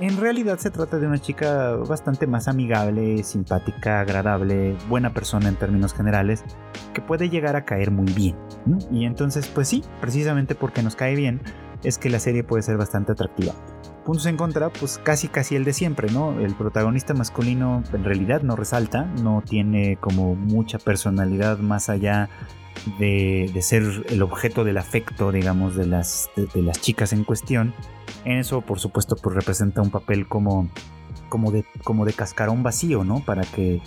en 0.00 0.16
realidad 0.16 0.58
se 0.58 0.70
trata 0.70 0.98
de 0.98 1.06
una 1.06 1.18
chica 1.18 1.76
bastante 1.76 2.26
más 2.26 2.48
amigable, 2.48 3.22
simpática, 3.24 4.00
agradable, 4.00 4.76
buena 4.88 5.12
persona 5.12 5.48
en 5.48 5.56
términos 5.56 5.94
generales, 5.94 6.44
que 6.94 7.00
puede 7.00 7.28
llegar 7.28 7.56
a 7.56 7.64
caer 7.64 7.90
muy 7.90 8.12
bien. 8.12 8.36
Y 8.90 9.04
entonces, 9.04 9.48
pues 9.48 9.68
sí, 9.68 9.82
precisamente 10.00 10.54
porque 10.54 10.82
nos 10.82 10.96
cae 10.96 11.16
bien, 11.16 11.40
es 11.82 11.98
que 11.98 12.10
la 12.10 12.20
serie 12.20 12.44
puede 12.44 12.62
ser 12.62 12.76
bastante 12.76 13.12
atractiva. 13.12 13.54
Puntos 14.04 14.26
en 14.26 14.36
contra, 14.36 14.70
pues 14.70 14.98
casi 14.98 15.28
casi 15.28 15.54
el 15.54 15.64
de 15.64 15.72
siempre, 15.72 16.10
¿no? 16.10 16.40
El 16.40 16.54
protagonista 16.54 17.14
masculino 17.14 17.82
en 17.92 18.04
realidad 18.04 18.42
no 18.42 18.56
resalta, 18.56 19.04
no 19.22 19.42
tiene 19.48 19.96
como 20.00 20.34
mucha 20.34 20.78
personalidad 20.78 21.58
más 21.58 21.88
allá 21.88 22.28
de, 22.98 23.50
ser 23.60 23.82
el 24.08 24.22
objeto 24.22 24.64
del 24.64 24.78
afecto, 24.78 25.32
digamos, 25.32 25.76
de 25.76 25.86
las, 25.86 26.30
de, 26.36 26.62
las 26.62 26.80
chicas 26.80 27.12
en 27.12 27.24
cuestión. 27.24 27.74
En 28.24 28.38
eso, 28.38 28.60
por 28.60 28.78
supuesto, 28.80 29.16
pues 29.16 29.34
representa 29.34 29.82
un 29.82 29.90
papel 29.90 30.26
como, 30.28 30.68
como, 31.28 31.50
de, 31.50 31.64
como 31.84 32.04
de 32.04 32.12
cascarón 32.12 32.62
vacío, 32.62 33.04
¿no? 33.04 33.20
Para 33.24 33.42
que 33.42 33.80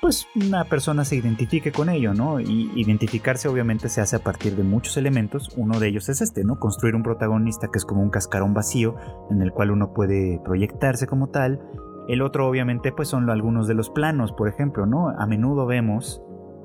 pues 0.00 0.28
una 0.36 0.64
persona 0.64 1.04
se 1.04 1.16
identifique 1.16 1.72
con 1.72 1.88
ello, 1.88 2.14
¿no? 2.14 2.38
Y 2.38 2.70
identificarse 2.76 3.48
obviamente 3.48 3.88
se 3.88 4.00
hace 4.00 4.16
a 4.16 4.20
partir 4.20 4.54
de 4.54 4.62
muchos 4.62 4.96
elementos. 4.96 5.52
Uno 5.56 5.80
de 5.80 5.88
ellos 5.88 6.08
es 6.08 6.20
este, 6.20 6.44
¿no? 6.44 6.58
Construir 6.60 6.94
un 6.94 7.02
protagonista 7.02 7.68
que 7.72 7.78
es 7.78 7.84
como 7.84 8.02
un 8.02 8.10
cascarón 8.10 8.54
vacío 8.54 8.94
en 9.30 9.42
el 9.42 9.52
cual 9.52 9.72
uno 9.72 9.92
puede 9.92 10.40
proyectarse 10.44 11.06
como 11.06 11.28
tal. 11.30 11.60
El 12.06 12.22
otro 12.22 12.48
obviamente 12.48 12.92
pues 12.92 13.08
son 13.08 13.28
algunos 13.28 13.66
de 13.66 13.74
los 13.74 13.90
planos, 13.90 14.32
por 14.32 14.48
ejemplo, 14.48 14.86
¿no? 14.86 15.10
A 15.10 15.26
menudo 15.26 15.66
vemos 15.66 16.22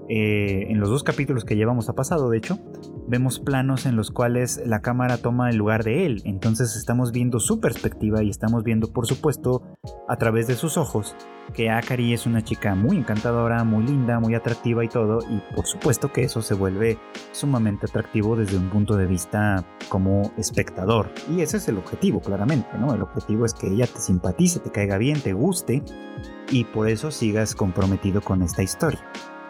eh, 0.10 0.68
en 0.70 0.80
los 0.80 0.90
dos 0.90 1.04
capítulos 1.04 1.46
que 1.46 1.56
llevamos 1.56 1.90
a 1.90 1.94
pasado, 1.94 2.30
de 2.30 2.38
hecho, 2.38 2.60
vemos 3.08 3.40
planos 3.40 3.86
en 3.86 3.96
los 3.96 4.12
cuales 4.12 4.62
la 4.66 4.82
cámara 4.82 5.18
toma 5.18 5.50
el 5.50 5.56
lugar 5.56 5.84
de 5.84 6.06
él. 6.06 6.22
Entonces 6.26 6.76
estamos 6.76 7.12
viendo 7.12 7.40
su 7.40 7.60
perspectiva 7.60 8.24
y 8.24 8.30
estamos 8.30 8.64
viendo, 8.64 8.92
por 8.92 9.08
supuesto, 9.08 9.64
a 10.10 10.18
través 10.18 10.48
de 10.48 10.56
sus 10.56 10.78
ojos, 10.78 11.16
que 11.54 11.70
Akari 11.70 12.14
es 12.14 12.26
una 12.26 12.44
chica 12.44 12.76
muy 12.76 12.98
encantadora, 12.98 13.64
muy 13.64 13.84
linda, 13.84 14.20
muy 14.20 14.36
atractiva 14.36 14.84
y 14.84 14.90
todo. 14.90 15.20
Y 15.30 15.42
por 15.56 15.66
supuesto 15.66 16.12
que 16.12 16.24
eso 16.24 16.42
se 16.42 16.54
vuelve 16.54 16.98
sumamente 17.32 17.86
atractivo 17.86 18.36
desde 18.36 18.58
un 18.58 18.70
punto 18.70 18.98
de 18.98 19.06
vista 19.06 19.66
como 19.90 20.34
espectador. 20.38 21.10
Y 21.30 21.42
ese 21.42 21.58
es 21.58 21.68
el 21.70 21.78
objetivo, 21.78 22.20
claramente, 22.20 22.70
¿no? 22.78 22.94
El 22.94 23.02
objetivo 23.02 23.46
es 23.46 23.54
que 23.54 23.68
ella 23.68 23.88
te 23.88 24.00
simpatice, 24.00 24.60
te 24.60 24.72
caiga 24.72 24.98
bien, 24.98 25.20
te 25.22 25.34
guste 25.34 25.82
y 26.52 26.66
por 26.66 26.90
eso 26.90 27.10
sigas 27.10 27.56
comprometido 27.56 28.22
con 28.22 28.42
esta 28.42 28.64
historia 28.64 29.00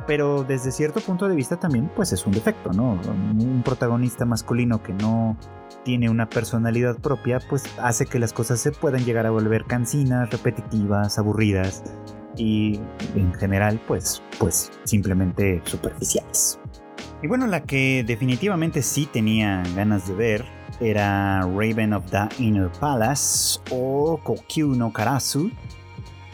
pero 0.08 0.44
desde 0.44 0.72
cierto 0.72 1.00
punto 1.00 1.28
de 1.28 1.36
vista 1.36 1.58
también 1.58 1.90
pues 1.96 2.12
es 2.14 2.26
un 2.26 2.34
defecto, 2.34 2.72
¿no? 2.74 2.94
Un 2.94 3.62
protagonista 3.64 4.26
masculino 4.26 4.82
que 4.84 4.94
no 4.94 5.38
tiene 5.84 6.10
una 6.10 6.30
personalidad 6.30 6.98
propia 6.98 7.40
pues 7.50 7.64
hace 7.82 8.06
que 8.06 8.20
las 8.20 8.34
cosas 8.34 8.60
se 8.60 8.72
puedan 8.72 9.06
llegar 9.06 9.26
a 9.26 9.32
volver 9.32 9.66
cansinas, 9.66 10.30
repetitivas, 10.30 11.18
aburridas 11.18 11.84
y 12.36 12.80
en 13.16 13.34
general 13.34 13.80
pues 13.88 14.22
pues 14.40 14.72
simplemente 14.84 15.62
superficiales. 15.66 16.60
Y 17.22 17.28
bueno, 17.28 17.48
la 17.48 17.64
que 17.64 18.04
definitivamente 18.06 18.82
sí 18.82 19.06
tenía 19.06 19.64
ganas 19.76 20.08
de 20.08 20.14
ver 20.14 20.46
era 20.80 21.42
Raven 21.42 21.94
of 21.94 22.06
the 22.10 22.44
Inner 22.44 22.70
Palace 22.80 23.60
o 23.72 24.20
Kokyu 24.24 24.76
no 24.76 24.92
Karasu, 24.92 25.50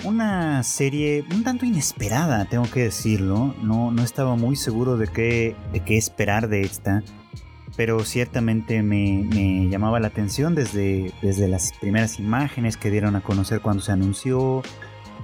una 0.04 0.64
serie 0.64 1.24
un 1.34 1.44
tanto 1.44 1.66
inesperada, 1.66 2.46
tengo 2.46 2.66
que 2.72 2.84
decirlo. 2.84 3.56
No, 3.62 3.92
no 3.92 4.04
estaba 4.04 4.36
muy 4.36 4.56
seguro 4.56 4.98
de 4.98 5.08
qué, 5.08 5.56
de 5.74 5.80
qué 5.82 5.98
esperar 5.98 6.48
de 6.48 6.62
esta, 6.62 7.04
pero 7.76 8.04
ciertamente 8.04 8.84
me, 8.84 9.70
llamaba 9.70 10.00
la 10.00 10.08
atención 10.08 10.56
desde, 10.56 11.14
desde 11.22 11.48
las 11.48 11.74
primeras 11.80 12.20
imágenes 12.20 12.78
que 12.78 12.92
dieron 12.92 13.16
a 13.16 13.22
conocer 13.22 13.62
cuando 13.62 13.82
se 13.82 13.92
anunció. 13.92 14.62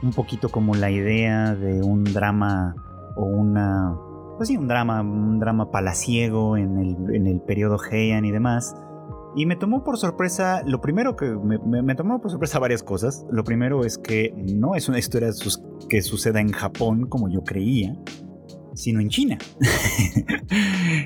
Un 0.04 0.12
poquito 0.12 0.50
como 0.50 0.76
la 0.76 0.92
idea 0.92 1.56
de 1.56 1.82
un 1.82 2.04
drama 2.04 2.76
o 3.16 3.26
una. 3.26 3.96
Pues 4.38 4.50
sí, 4.50 4.58
un 4.58 4.68
drama, 4.68 5.02
un 5.02 5.40
drama 5.40 5.72
palaciego 5.72 6.58
en 6.58 6.78
el, 6.78 7.16
en 7.16 7.28
el 7.28 7.42
periodo 7.42 7.78
Heian 7.90 8.26
y 8.26 8.32
demás. 8.32 8.76
Y 9.36 9.46
me 9.46 9.58
tomó 9.58 9.84
por 9.84 9.98
sorpresa, 9.98 10.64
lo 10.66 10.80
primero 10.80 11.18
que 11.18 11.26
me, 11.26 11.96
tomó 11.96 12.22
por 12.22 12.32
sorpresa 12.32 12.58
varias 12.58 12.84
cosas. 12.84 13.26
Lo 13.30 13.44
primero 13.44 13.84
es 13.84 13.98
que 13.98 14.34
no 14.38 14.76
es 14.76 14.88
una 14.88 14.98
historia 14.98 15.30
que 15.90 16.02
suceda 16.02 16.40
en 16.40 16.54
Japón 16.54 17.08
como 17.08 17.30
yo 17.30 17.44
creía, 17.44 17.94
sino 18.76 19.02
en 19.02 19.10
China. 19.10 19.38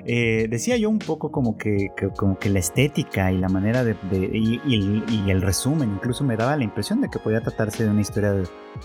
Eh, 0.06 0.48
decía 0.50 0.76
yo 0.78 0.90
un 0.90 1.00
poco 1.00 1.32
como 1.32 1.58
que, 1.58 1.90
como 2.18 2.38
que 2.40 2.50
la 2.50 2.60
estética 2.60 3.32
y 3.32 3.38
la 3.38 3.48
manera 3.48 3.84
de... 3.84 3.96
y, 4.12 5.30
el, 5.30 5.42
resumen 5.42 5.92
incluso 5.94 6.24
me 6.24 6.36
daba 6.36 6.58
la 6.58 6.64
impresión 6.64 7.02
de 7.02 7.10
que 7.10 7.20
podía 7.20 7.42
tratarse 7.42 7.84
de 7.84 7.92
una 7.92 8.02
historia, 8.02 8.34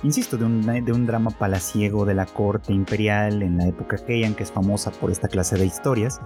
insisto, 0.02 0.36
de 0.36 0.44
un, 0.44 0.62
de 0.62 0.92
un 0.92 1.06
drama 1.06 1.30
palaciego 1.30 2.04
de 2.04 2.14
la 2.14 2.26
corte 2.26 2.72
imperial 2.72 3.42
en 3.42 3.56
la 3.56 3.66
época 3.66 3.96
Heian, 4.06 4.34
que 4.34 4.42
es 4.42 4.52
famosa 4.52 4.90
por 4.90 5.10
esta 5.10 5.28
clase 5.28 5.56
de 5.56 5.66
historias. 5.66 6.20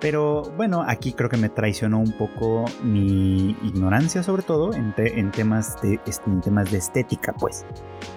Pero 0.00 0.42
bueno, 0.56 0.84
aquí 0.86 1.12
creo 1.12 1.30
que 1.30 1.38
me 1.38 1.48
traicionó 1.48 1.98
un 1.98 2.12
poco 2.12 2.66
mi 2.82 3.56
ignorancia 3.62 4.22
sobre 4.22 4.42
todo 4.42 4.74
en, 4.74 4.92
temas, 5.32 5.80
de, 5.80 5.98
en 6.26 6.40
temas 6.40 6.70
de 6.70 6.78
estética, 6.78 7.32
pues. 7.32 7.64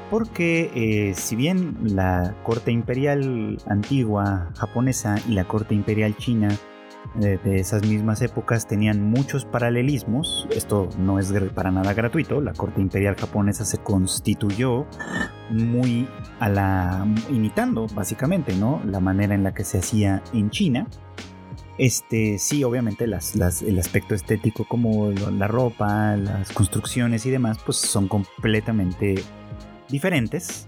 Porque 0.09 0.71
eh, 0.75 1.13
si 1.15 1.35
bien 1.35 1.77
la 1.81 2.35
corte 2.43 2.71
imperial 2.71 3.57
antigua 3.67 4.49
japonesa 4.57 5.15
y 5.27 5.33
la 5.33 5.45
corte 5.45 5.73
imperial 5.73 6.17
china 6.17 6.49
de, 7.15 7.59
esas 7.59 7.85
mismas 7.85 8.21
épocas 8.21 8.67
tenían 8.67 9.01
muchos 9.03 9.45
paralelismos. 9.45 10.47
Esto 10.51 10.89
no 10.97 11.19
es 11.19 11.33
para 11.53 11.71
nada 11.71 11.93
gratuito. 11.93 12.41
La 12.41 12.53
corte 12.53 12.81
imperial 12.81 13.15
japonesa 13.15 13.65
se 13.65 13.79
constituyó 13.79 14.85
muy 15.49 16.07
a 16.39 16.49
la 16.49 17.07
imitando 17.29 17.87
básicamente, 17.93 18.55
¿no? 18.55 18.81
La 18.85 18.99
manera 18.99 19.35
en 19.35 19.43
la 19.43 19.53
que 19.53 19.63
se 19.63 19.79
hacía 19.79 20.21
en 20.33 20.49
China. 20.49 20.87
Este, 21.79 22.39
sí, 22.39 22.65
obviamente 22.65 23.05
el 23.05 23.13
aspecto 23.13 24.13
estético 24.13 24.65
como 24.65 25.11
la 25.11 25.47
ropa, 25.47 26.17
las 26.17 26.51
construcciones 26.51 27.25
y 27.25 27.29
demás, 27.29 27.57
pues 27.65 27.77
son 27.77 28.09
completamente 28.09 29.23
diferentes 29.87 30.67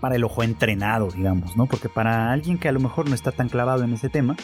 para 0.00 0.16
el 0.16 0.24
ojo 0.24 0.42
entrenado, 0.42 1.08
digamos, 1.12 1.56
¿no? 1.56 1.66
Porque 1.66 1.88
para 1.88 2.32
alguien 2.32 2.58
que 2.58 2.68
a 2.68 2.72
lo 2.72 2.80
mejor 2.80 3.08
no 3.08 3.14
está 3.14 3.30
tan 3.30 3.48
clavado 3.48 3.84
en 3.84 3.92
ese 3.92 4.08
tema, 4.08 4.34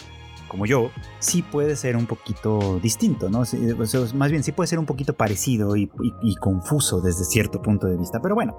como 0.46 0.64
yo, 0.64 0.90
sí 1.18 1.42
puede 1.42 1.74
ser 1.74 1.96
un 1.96 2.06
poquito 2.06 2.78
distinto, 2.80 3.28
¿no? 3.28 3.40
más 4.14 4.30
bien 4.30 4.44
sí 4.44 4.52
puede 4.52 4.68
ser 4.68 4.78
un 4.78 4.86
poquito 4.86 5.14
parecido 5.14 5.74
y, 5.74 5.90
y 6.22 6.36
confuso 6.36 7.00
desde 7.00 7.24
cierto 7.24 7.62
punto 7.62 7.88
de 7.88 7.96
vista. 7.96 8.20
Pero 8.22 8.36
bueno, 8.36 8.56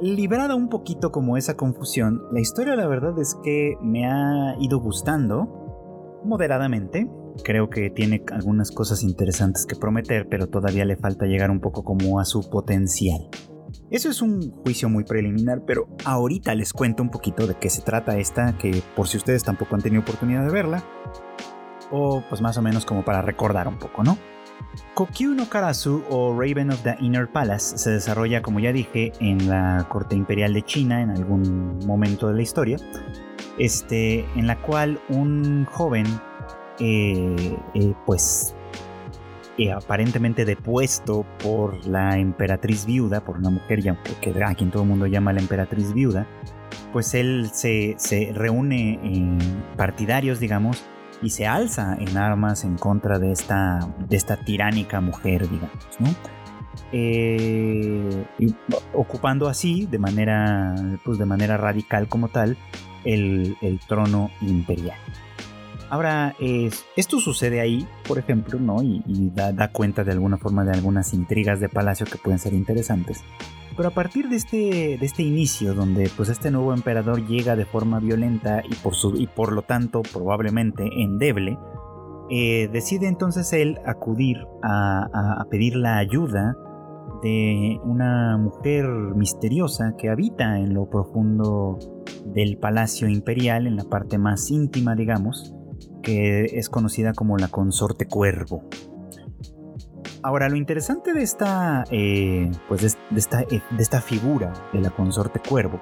liberada 0.00 0.54
un 0.54 0.68
poquito 0.68 1.10
como 1.10 1.36
esa 1.36 1.56
confusión, 1.56 2.22
la 2.30 2.38
historia 2.38 2.76
la 2.76 2.86
verdad 2.86 3.18
es 3.18 3.36
que 3.42 3.76
me 3.82 4.06
ha 4.06 4.54
ido 4.60 4.78
gustando 4.78 5.61
moderadamente. 6.24 7.08
Creo 7.44 7.70
que 7.70 7.90
tiene 7.90 8.22
algunas 8.32 8.70
cosas 8.70 9.02
interesantes 9.02 9.66
que 9.66 9.76
prometer, 9.76 10.28
pero 10.28 10.48
todavía 10.48 10.84
le 10.84 10.96
falta 10.96 11.26
llegar 11.26 11.50
un 11.50 11.60
poco 11.60 11.82
como 11.82 12.20
a 12.20 12.24
su 12.24 12.48
potencial. 12.50 13.28
Eso 13.90 14.10
es 14.10 14.22
un 14.22 14.52
juicio 14.62 14.88
muy 14.88 15.04
preliminar, 15.04 15.62
pero 15.66 15.88
ahorita 16.04 16.54
les 16.54 16.72
cuento 16.72 17.02
un 17.02 17.10
poquito 17.10 17.46
de 17.46 17.54
qué 17.54 17.70
se 17.70 17.82
trata 17.82 18.18
esta, 18.18 18.56
que 18.58 18.82
por 18.96 19.08
si 19.08 19.16
ustedes 19.16 19.44
tampoco 19.44 19.74
han 19.74 19.82
tenido 19.82 20.02
oportunidad 20.02 20.44
de 20.44 20.52
verla, 20.52 20.84
o 21.90 22.22
pues 22.28 22.40
más 22.40 22.56
o 22.56 22.62
menos 22.62 22.84
como 22.84 23.04
para 23.04 23.22
recordar 23.22 23.68
un 23.68 23.78
poco, 23.78 24.02
¿no? 24.02 24.18
Kokyu 24.94 25.34
no 25.34 25.48
Karasu 25.48 26.02
o 26.10 26.38
Raven 26.38 26.70
of 26.70 26.82
the 26.82 26.96
Inner 27.00 27.30
Palace 27.30 27.76
se 27.78 27.90
desarrolla, 27.90 28.42
como 28.42 28.60
ya 28.60 28.72
dije, 28.72 29.12
en 29.20 29.48
la 29.48 29.86
corte 29.88 30.16
imperial 30.16 30.54
de 30.54 30.62
China 30.62 31.02
en 31.02 31.10
algún 31.10 31.78
momento 31.86 32.28
de 32.28 32.34
la 32.34 32.42
historia 32.42 32.76
este, 33.58 34.24
en 34.36 34.46
la 34.46 34.60
cual 34.60 35.00
un 35.08 35.66
joven, 35.66 36.06
eh, 36.78 37.56
eh, 37.74 37.94
pues, 38.06 38.54
eh, 39.58 39.70
aparentemente 39.72 40.44
depuesto 40.44 41.26
por 41.42 41.86
la 41.86 42.18
emperatriz 42.18 42.86
viuda, 42.86 43.24
por 43.24 43.36
una 43.36 43.50
mujer 43.50 43.82
ya, 43.82 44.02
que, 44.20 44.32
a 44.42 44.54
quien 44.54 44.70
todo 44.70 44.82
el 44.82 44.88
mundo 44.88 45.06
llama 45.06 45.32
la 45.32 45.40
emperatriz 45.40 45.92
viuda, 45.92 46.26
pues 46.92 47.14
él 47.14 47.50
se, 47.52 47.96
reúne 48.34 48.98
en 49.02 49.38
partidarios, 49.76 50.40
digamos, 50.40 50.84
y 51.22 51.30
se 51.30 51.46
alza 51.46 51.96
en 52.00 52.16
armas 52.16 52.64
en 52.64 52.76
contra 52.76 53.18
de 53.18 53.32
esta, 53.32 53.78
de 54.08 54.16
esta 54.16 54.36
tiránica 54.38 55.00
mujer, 55.00 55.48
digamos, 55.48 56.00
¿no? 56.00 56.08
ocupando 58.92 59.48
así 59.48 59.86
de 59.86 59.98
manera, 59.98 60.74
pues 61.04 61.18
de 61.18 61.24
manera 61.24 61.56
radical 61.56 62.06
como 62.06 62.28
tal 62.28 62.58
el, 63.04 63.56
trono 63.88 64.30
imperial. 64.40 64.98
Ahora, 65.90 66.34
esto 66.96 67.20
sucede 67.20 67.60
ahí, 67.60 67.86
por 68.08 68.18
ejemplo, 68.18 68.58
¿no? 68.58 68.82
Y, 68.82 69.30
da, 69.34 69.68
cuenta 69.68 70.04
de 70.04 70.12
alguna 70.12 70.38
forma 70.38 70.64
de 70.64 70.72
algunas 70.72 71.12
intrigas 71.12 71.60
de 71.60 71.68
palacio 71.68 72.06
que 72.06 72.16
pueden 72.16 72.38
ser 72.38 72.54
interesantes. 72.54 73.22
Pero 73.76 73.88
a 73.88 73.92
partir 73.92 74.28
de 74.28 74.36
este, 74.36 74.98
de 74.98 75.06
este 75.06 75.22
inicio, 75.22 75.74
donde 75.74 76.10
pues 76.16 76.28
este 76.28 76.50
nuevo 76.50 76.74
emperador 76.74 77.26
llega 77.26 77.56
de 77.56 77.64
forma 77.64 78.00
violenta 78.00 78.62
y 78.68 78.74
por, 78.76 78.94
su, 78.94 79.16
y 79.16 79.26
por 79.26 79.52
lo 79.52 79.62
tanto 79.62 80.02
probablemente 80.02 80.84
endeble, 80.96 81.58
eh, 82.30 82.68
decide 82.72 83.08
entonces 83.08 83.52
él 83.52 83.78
acudir 83.86 84.38
a, 84.62 85.40
a 85.40 85.44
pedir 85.50 85.76
la 85.76 85.98
ayuda 85.98 86.56
de 87.22 87.78
una 87.84 88.36
mujer 88.36 88.84
misteriosa 89.14 89.94
que 89.96 90.10
habita 90.10 90.58
en 90.58 90.74
lo 90.74 90.88
profundo 90.88 91.78
del 92.24 92.56
Palacio 92.56 93.08
Imperial, 93.08 93.66
en 93.66 93.76
la 93.76 93.84
parte 93.84 94.18
más 94.18 94.50
íntima, 94.50 94.94
digamos, 94.94 95.54
que 96.02 96.44
es 96.44 96.68
conocida 96.68 97.12
como 97.12 97.36
la 97.36 97.48
Consorte 97.48 98.06
Cuervo. 98.06 98.64
Ahora, 100.22 100.48
lo 100.48 100.56
interesante 100.56 101.12
de 101.12 101.22
esta, 101.22 101.84
eh, 101.90 102.50
pues 102.68 102.82
de, 102.82 103.18
esta, 103.18 103.42
eh, 103.42 103.60
de 103.70 103.82
esta 103.82 104.00
figura 104.00 104.52
de 104.72 104.80
la 104.80 104.90
Consorte 104.90 105.40
Cuervo 105.40 105.80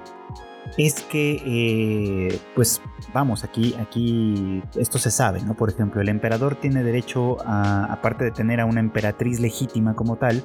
es 0.77 1.01
que, 1.01 1.41
eh, 1.45 2.39
pues 2.55 2.81
vamos, 3.13 3.43
aquí, 3.43 3.75
aquí 3.79 4.61
esto 4.75 4.97
se 4.97 5.11
sabe, 5.11 5.41
¿no? 5.41 5.55
Por 5.55 5.69
ejemplo, 5.69 6.01
el 6.01 6.09
emperador 6.09 6.55
tiene 6.55 6.83
derecho 6.83 7.37
a, 7.45 7.85
aparte 7.85 8.25
de 8.25 8.31
tener 8.31 8.59
a 8.59 8.65
una 8.65 8.79
emperatriz 8.79 9.39
legítima 9.39 9.95
como 9.95 10.17
tal, 10.17 10.43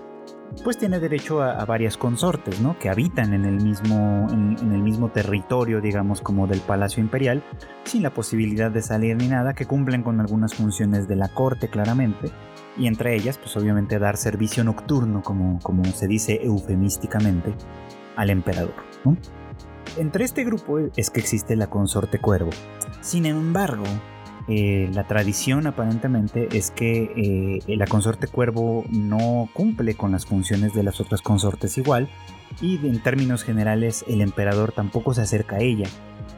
pues 0.65 0.79
tiene 0.79 0.99
derecho 1.01 1.43
a, 1.43 1.65
varias 1.65 1.97
consortes, 1.97 2.61
¿no? 2.61 2.79
Que 2.79 2.89
habitan 2.89 3.35
en 3.35 3.45
el, 3.45 3.63
mismo, 3.63 4.27
en, 4.31 4.73
el 4.73 4.83
mismo 4.83 5.11
territorio, 5.11 5.81
digamos, 5.81 6.21
como 6.21 6.47
del 6.47 6.61
Palacio 6.61 7.03
Imperial, 7.03 7.43
sin 7.85 8.03
la 8.03 8.11
posibilidad 8.11 8.71
de 8.71 8.83
salir 8.83 9.17
ni 9.17 9.29
nada, 9.29 9.55
que 9.55 9.67
cumplen 9.67 10.03
con 10.03 10.21
algunas 10.21 10.55
funciones 10.55 11.09
de 11.09 11.17
la 11.17 11.29
corte 11.29 11.69
claramente, 11.69 12.31
y 12.77 12.87
entre 12.87 13.15
ellas, 13.15 13.39
pues 13.39 13.57
obviamente 13.57 13.99
dar 13.99 14.17
servicio 14.17 14.65
nocturno, 14.65 15.23
como, 15.23 15.59
como 15.61 15.85
se 15.85 16.07
dice 16.07 16.41
eufemísticamente, 16.43 17.55
al 18.17 18.31
emperador, 18.31 18.75
¿no? 19.05 19.17
Entre 19.97 20.25
este 20.25 20.45
grupo 20.45 20.79
es 20.97 21.11
que 21.11 21.21
existe 21.21 21.57
la 21.57 21.69
consorte 21.69 22.19
cuervo. 22.19 22.51
Sin 23.01 23.27
embargo, 23.27 23.85
eh, 24.49 24.89
la 24.93 25.05
tradición 25.09 25.67
aparentemente 25.67 26.49
es 26.57 26.71
que 26.71 27.61
eh, 27.67 27.77
la 27.77 27.87
consorte 27.87 28.29
cuervo 28.29 28.85
no 28.91 29.49
cumple 29.53 29.97
con 29.97 30.13
las 30.13 30.25
funciones 30.25 30.73
de 30.73 30.85
las 30.85 31.01
otras 31.01 31.21
consortes 31.21 31.79
igual 31.79 32.09
y 32.61 32.77
en 32.87 33.03
términos 33.03 33.43
generales 33.43 34.05
el 34.07 34.21
emperador 34.21 34.71
tampoco 34.71 35.15
se 35.15 35.23
acerca 35.23 35.57
a 35.57 35.61
ella 35.61 35.89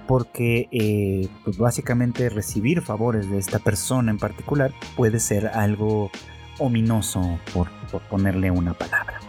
porque 0.07 0.69
eh, 0.73 1.29
pues 1.45 1.59
básicamente 1.59 2.31
recibir 2.31 2.81
favores 2.81 3.31
de 3.31 3.37
esta 3.37 3.59
persona 3.59 4.11
en 4.11 4.19
particular 4.19 4.73
puede 4.97 5.21
ser 5.21 5.49
algo 5.49 6.11
ominoso 6.59 7.39
por 7.53 7.69
ponerle 8.09 8.51
una 8.51 8.73
palabra. 8.73 9.21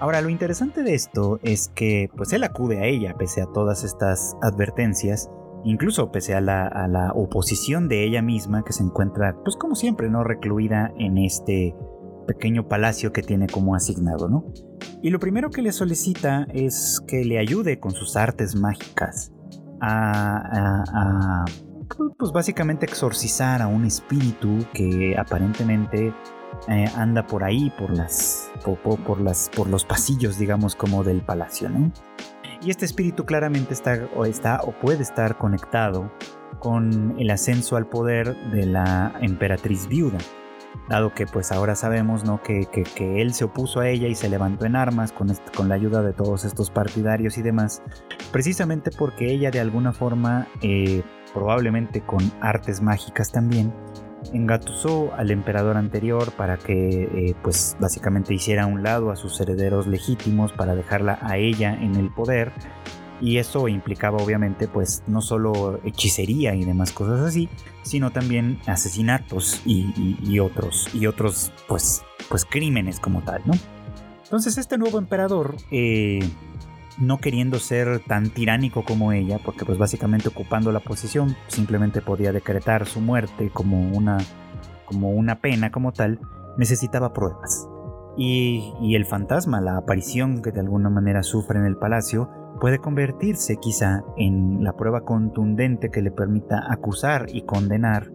Ahora, 0.00 0.20
lo 0.20 0.28
interesante 0.28 0.82
de 0.84 0.94
esto 0.94 1.40
es 1.42 1.68
que 1.68 2.08
pues 2.16 2.32
él 2.32 2.44
acude 2.44 2.78
a 2.78 2.86
ella 2.86 3.16
pese 3.18 3.42
a 3.42 3.46
todas 3.46 3.82
estas 3.82 4.36
advertencias, 4.42 5.28
incluso 5.64 6.12
pese 6.12 6.34
a 6.34 6.40
la, 6.40 7.12
oposición 7.14 7.88
de 7.88 8.04
ella 8.04 8.22
misma 8.22 8.62
que 8.64 8.72
se 8.72 8.84
encuentra 8.84 9.36
pues 9.42 9.56
como 9.56 9.74
siempre, 9.74 10.08
¿no? 10.08 10.22
Recluida 10.22 10.92
en 10.98 11.18
este 11.18 11.74
pequeño 12.28 12.68
palacio 12.68 13.12
que 13.12 13.22
tiene 13.22 13.48
como 13.48 13.74
asignado, 13.74 14.28
¿no? 14.28 14.44
Y 15.02 15.10
lo 15.10 15.18
primero 15.18 15.50
que 15.50 15.62
le 15.62 15.72
solicita 15.72 16.46
es 16.52 17.00
que 17.08 17.24
le 17.24 17.38
ayude 17.38 17.80
con 17.80 17.90
sus 17.90 18.16
artes 18.16 18.54
mágicas 18.54 19.32
a, 19.80 20.84
a 20.92 21.44
pues 22.18 22.30
básicamente 22.32 22.86
exorcizar 22.86 23.62
a 23.62 23.66
un 23.66 23.84
espíritu 23.84 24.58
que 24.74 25.16
aparentemente 25.18 26.12
eh, 26.68 26.86
anda 26.96 27.26
por 27.26 27.44
ahí, 27.44 27.72
por 27.78 27.90
las, 27.90 28.50
por, 28.64 29.20
las, 29.20 29.50
por 29.54 29.68
los 29.68 29.84
pasillos, 29.84 30.38
digamos, 30.38 30.74
como 30.74 31.04
del 31.04 31.22
palacio, 31.22 31.68
¿no? 31.68 31.92
Y 32.60 32.70
este 32.70 32.84
espíritu 32.84 33.24
claramente 33.24 33.72
está 33.72 34.08
o, 34.16 34.24
está 34.24 34.60
o 34.62 34.72
puede 34.72 35.02
estar 35.02 35.38
conectado 35.38 36.10
con 36.58 37.14
el 37.18 37.30
ascenso 37.30 37.76
al 37.76 37.86
poder 37.86 38.36
de 38.50 38.66
la 38.66 39.14
emperatriz 39.20 39.86
viuda, 39.86 40.18
dado 40.88 41.14
que 41.14 41.26
pues 41.26 41.52
ahora 41.52 41.76
sabemos 41.76 42.24
¿no? 42.24 42.42
que, 42.42 42.66
que, 42.66 43.22
él 43.22 43.32
se 43.32 43.44
opuso 43.44 43.80
a 43.80 43.88
ella 43.88 44.08
y 44.08 44.16
se 44.16 44.28
levantó 44.28 44.66
en 44.66 44.74
armas 44.74 45.12
con, 45.12 45.32
con 45.56 45.68
la 45.68 45.76
ayuda 45.76 46.02
de 46.02 46.12
todos 46.12 46.44
estos 46.44 46.70
partidarios 46.70 47.38
y 47.38 47.42
demás, 47.42 47.82
precisamente 48.32 48.90
porque 48.98 49.30
ella 49.30 49.52
de 49.52 49.60
alguna 49.60 49.92
forma, 49.92 50.48
eh, 50.60 51.02
probablemente 51.32 52.00
con 52.00 52.20
artes 52.40 52.80
mágicas 52.80 53.30
también, 53.30 53.72
engatusó 54.32 55.12
al 55.16 55.30
emperador 55.30 55.76
anterior 55.76 56.32
para 56.32 56.56
que 56.56 57.02
eh, 57.02 57.34
pues 57.42 57.76
básicamente 57.80 58.34
hiciera 58.34 58.64
a 58.64 58.66
un 58.66 58.82
lado 58.82 59.10
a 59.10 59.16
sus 59.16 59.40
herederos 59.40 59.86
legítimos 59.86 60.52
para 60.52 60.74
dejarla 60.74 61.18
a 61.22 61.36
ella 61.36 61.74
en 61.74 61.96
el 61.96 62.10
poder. 62.10 62.52
Y 63.20 63.38
eso 63.38 63.66
implicaba 63.66 64.18
obviamente 64.18 64.68
pues 64.68 65.02
no 65.08 65.20
solo 65.20 65.80
hechicería 65.84 66.54
y 66.54 66.64
demás 66.64 66.92
cosas 66.92 67.20
así 67.20 67.48
sino 67.88 68.10
también 68.10 68.60
asesinatos 68.66 69.62
y, 69.64 70.38
otros 70.38 70.88
y 70.94 71.06
otros 71.06 71.50
pues 71.66 72.02
pues 72.28 72.44
crímenes 72.44 73.00
como 73.00 73.22
tal 73.22 73.42
no 73.46 73.54
entonces 74.22 74.58
este 74.58 74.76
nuevo 74.76 74.98
emperador 74.98 75.56
eh, 75.70 76.20
no 76.98 77.18
queriendo 77.18 77.58
ser 77.58 78.00
tan 78.00 78.30
tiránico 78.30 78.84
como 78.84 79.12
ella, 79.12 79.38
porque 79.44 79.64
pues 79.64 79.78
básicamente 79.78 80.28
ocupando 80.28 80.72
la 80.72 80.80
posición 80.80 81.36
simplemente 81.46 82.00
podía 82.00 82.32
decretar 82.32 82.86
su 82.86 83.00
muerte 83.00 83.50
como 83.50 83.80
una, 83.96 84.18
como 84.84 85.10
una 85.10 85.40
pena 85.40 85.70
como 85.70 85.92
tal, 85.92 86.20
necesitaba 86.56 87.12
pruebas. 87.12 87.68
Y, 88.16 88.74
y 88.80 88.96
el 88.96 89.06
fantasma, 89.06 89.60
la 89.60 89.76
aparición 89.76 90.42
que 90.42 90.50
de 90.50 90.60
alguna 90.60 90.90
manera 90.90 91.22
sufre 91.22 91.58
en 91.58 91.66
el 91.66 91.76
palacio, 91.76 92.28
puede 92.60 92.78
convertirse 92.78 93.56
quizá 93.56 94.02
en 94.16 94.64
la 94.64 94.72
prueba 94.72 95.02
contundente 95.02 95.90
que 95.90 96.02
le 96.02 96.10
permita 96.10 96.64
acusar 96.68 97.26
y 97.32 97.42
condenar 97.42 98.10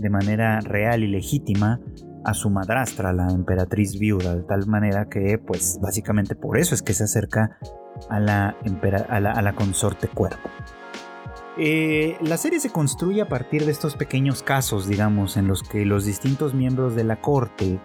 de 0.00 0.08
manera 0.08 0.60
real 0.60 1.02
y 1.02 1.08
legítima 1.08 1.80
a 2.24 2.34
su 2.34 2.50
madrastra, 2.50 3.12
la 3.12 3.28
emperatriz 3.28 3.98
viuda, 3.98 4.34
de 4.34 4.42
tal 4.44 4.66
manera 4.66 5.08
que, 5.08 5.38
pues 5.38 5.78
básicamente 5.82 6.34
por 6.34 6.56
eso 6.56 6.74
es 6.74 6.82
que 6.82 6.94
se 6.94 7.04
acerca 7.04 7.58
a 8.08 8.20
la, 8.20 9.52
consorte 9.54 10.08
cuerpo. 10.08 10.50
Eh, 11.58 12.16
la 12.22 12.36
serie 12.36 12.60
se 12.60 12.70
construye 12.70 13.20
a 13.20 13.28
partir 13.28 13.64
de 13.66 13.72
estos 13.72 13.94
pequeños 13.94 14.42
casos, 14.42 14.86
digamos, 14.88 15.36
en 15.36 15.48
los 15.48 15.62
que 15.62 15.84
los 15.84 16.04
distintos 16.04 16.54
miembros 16.54 16.94
de 16.94 17.04
la 17.04 17.20
corte 17.20 17.78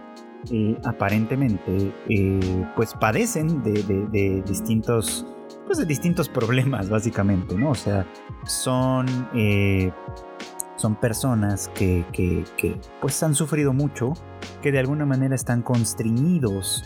eh, 0.52 0.78
aparentemente 0.86 1.94
eh, 2.08 2.66
pues 2.76 2.94
padecen 2.94 3.64
de, 3.64 4.44
distintos 4.46 5.26
pues 5.66 5.80
de 5.80 5.86
distintos 5.86 6.30
problemas 6.30 6.90
básicamente, 6.90 7.56
¿no? 7.56 7.72
O 7.72 7.76
sea, 7.76 8.08
son 8.46 9.06
son 10.78 10.96
personas 10.96 11.70
que, 11.70 12.06
pues 13.02 13.22
han 13.24 13.36
sufrido 13.36 13.74
mucho, 13.74 14.14
que 14.62 14.72
de 14.72 14.80
alguna 14.80 15.06
manera 15.06 15.36
están 15.36 15.62
constreñidos 15.62 16.86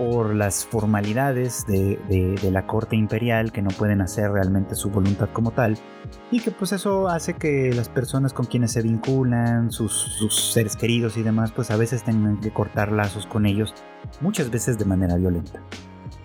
por 0.00 0.34
las 0.34 0.64
formalidades 0.64 1.66
de, 1.66 2.38
la 2.50 2.66
corte 2.66 2.96
imperial 2.96 3.52
que 3.52 3.60
no 3.60 3.68
pueden 3.68 4.00
hacer 4.00 4.30
realmente 4.30 4.74
su 4.74 4.88
voluntad 4.88 5.28
como 5.30 5.50
tal 5.50 5.76
y 6.30 6.40
que 6.40 6.50
pues 6.50 6.72
eso 6.72 7.08
hace 7.08 7.34
que 7.34 7.70
las 7.74 7.90
personas 7.90 8.32
con 8.32 8.46
quienes 8.46 8.72
se 8.72 8.80
vinculan, 8.80 9.70
sus, 9.70 9.92
seres 10.54 10.74
queridos 10.74 11.18
y 11.18 11.22
demás, 11.22 11.52
pues 11.52 11.70
a 11.70 11.76
veces 11.76 12.02
tengan 12.02 12.40
que 12.40 12.50
cortar 12.50 12.92
lazos 12.92 13.26
con 13.26 13.44
ellos, 13.44 13.74
muchas 14.22 14.50
veces 14.50 14.78
de 14.78 14.86
manera 14.86 15.16
violenta. 15.16 15.60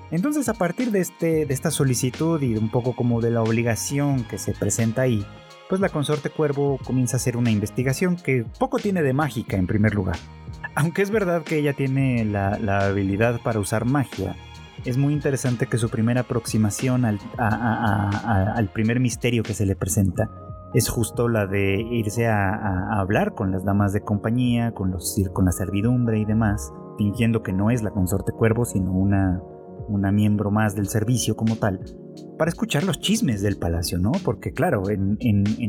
Entonces 0.09 0.47
a 0.47 0.53
partir 0.53 0.91
de, 0.91 1.01
este, 1.01 1.45
de 1.45 1.53
esta 1.53 1.69
solicitud 1.69 2.41
y 2.41 2.55
un 2.55 2.71
poco 2.71 2.95
como 2.95 3.19
de 3.19 3.31
la 3.31 3.41
obligación 3.41 4.23
que 4.23 4.38
se 4.38 4.53
presenta 4.53 5.01
ahí, 5.01 5.25
pues 5.67 5.81
la 5.81 5.89
consorte 5.89 6.29
Cuervo 6.29 6.79
comienza 6.81 7.17
a 7.17 7.19
hacer 7.19 7.35
una 7.35 7.51
investigación 7.51 8.15
que 8.15 8.45
poco 8.57 8.77
tiene 8.77 9.03
de 9.03 9.11
mágica 9.11 9.57
en 9.57 9.67
primer 9.67 9.95
lugar. 9.95 10.15
Aunque 10.75 11.01
es 11.01 11.09
verdad 11.09 11.43
que 11.43 11.57
ella 11.57 11.73
tiene 11.73 12.25
la, 12.25 12.79
habilidad 12.85 13.39
para 13.41 13.59
usar 13.59 13.85
magia, 13.85 14.35
es 14.83 14.97
muy 14.97 15.13
interesante 15.13 15.67
que 15.67 15.77
su 15.77 15.89
primera 15.89 16.21
aproximación 16.21 17.05
al, 17.05 18.69
primer 18.73 18.99
misterio 18.99 19.41
que 19.41 19.53
se 19.53 19.65
le 19.65 19.77
presenta 19.77 20.29
es 20.73 20.89
justo 20.89 21.29
la 21.29 21.47
de 21.47 21.81
irse 21.81 22.27
a, 22.27 22.99
hablar 22.99 23.33
con 23.33 23.51
las 23.51 23.63
damas 23.63 23.93
de 23.93 24.01
compañía, 24.01 24.73
con, 24.73 24.91
los, 24.91 25.15
con 25.31 25.45
la 25.45 25.53
servidumbre 25.53 26.19
y 26.19 26.25
demás, 26.25 26.73
fingiendo 26.97 27.41
que 27.41 27.53
no 27.53 27.71
es 27.71 27.81
la 27.81 27.91
consorte 27.91 28.33
cuervo, 28.33 28.65
sino 28.65 28.91
una, 28.91 29.41
una 29.88 30.11
miembro 30.11 30.51
más 30.51 30.75
del 30.75 30.89
servicio 30.89 31.38
como 31.38 31.55
tal, 31.55 31.79
para 32.38 32.49
escuchar 32.49 32.83
los 32.83 32.99
chismes 32.99 33.41
del 33.41 33.57
palacio, 33.57 33.97
¿no? 33.97 34.11
Porque 34.25 34.51
claro, 34.51 34.89
en, 34.89 35.17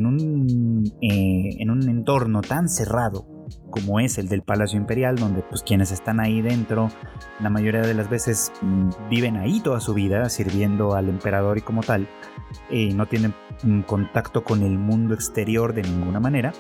un, 0.05 0.85
eh, 1.01 1.51
en 1.61 1.71
un 1.71 1.89
entorno 1.89 2.43
tan 2.43 2.69
cerrado, 2.69 3.36
como 3.71 4.01
es 4.01 4.19
el 4.19 4.29
del 4.29 4.43
Palacio 4.43 4.79
Imperial, 4.79 5.17
donde 5.17 5.43
pues 5.43 5.63
quienes 5.63 5.93
están 5.93 6.21
ahí 6.21 6.43
dentro, 6.43 6.89
la 7.41 7.51
mayoría 7.51 7.83
de 7.83 7.95
las 7.95 8.09
veces 8.09 8.53
mm, 8.63 8.91
viven 9.11 9.37
ahí 9.37 9.61
toda 9.61 9.81
su 9.81 9.95
vida, 9.95 10.29
sirviendo 10.29 10.95
al 10.95 11.09
emperador 11.09 11.59
y 11.59 11.63
como 11.63 11.83
tal, 11.83 12.09
y 12.71 12.95
no 12.95 13.07
tienen 13.07 13.35
contacto 13.87 14.45
con 14.45 14.63
el 14.63 14.79
mundo 14.79 15.15
exterior 15.15 15.75
de 15.75 15.83
ninguna 15.83 16.21
manera. 16.21 16.53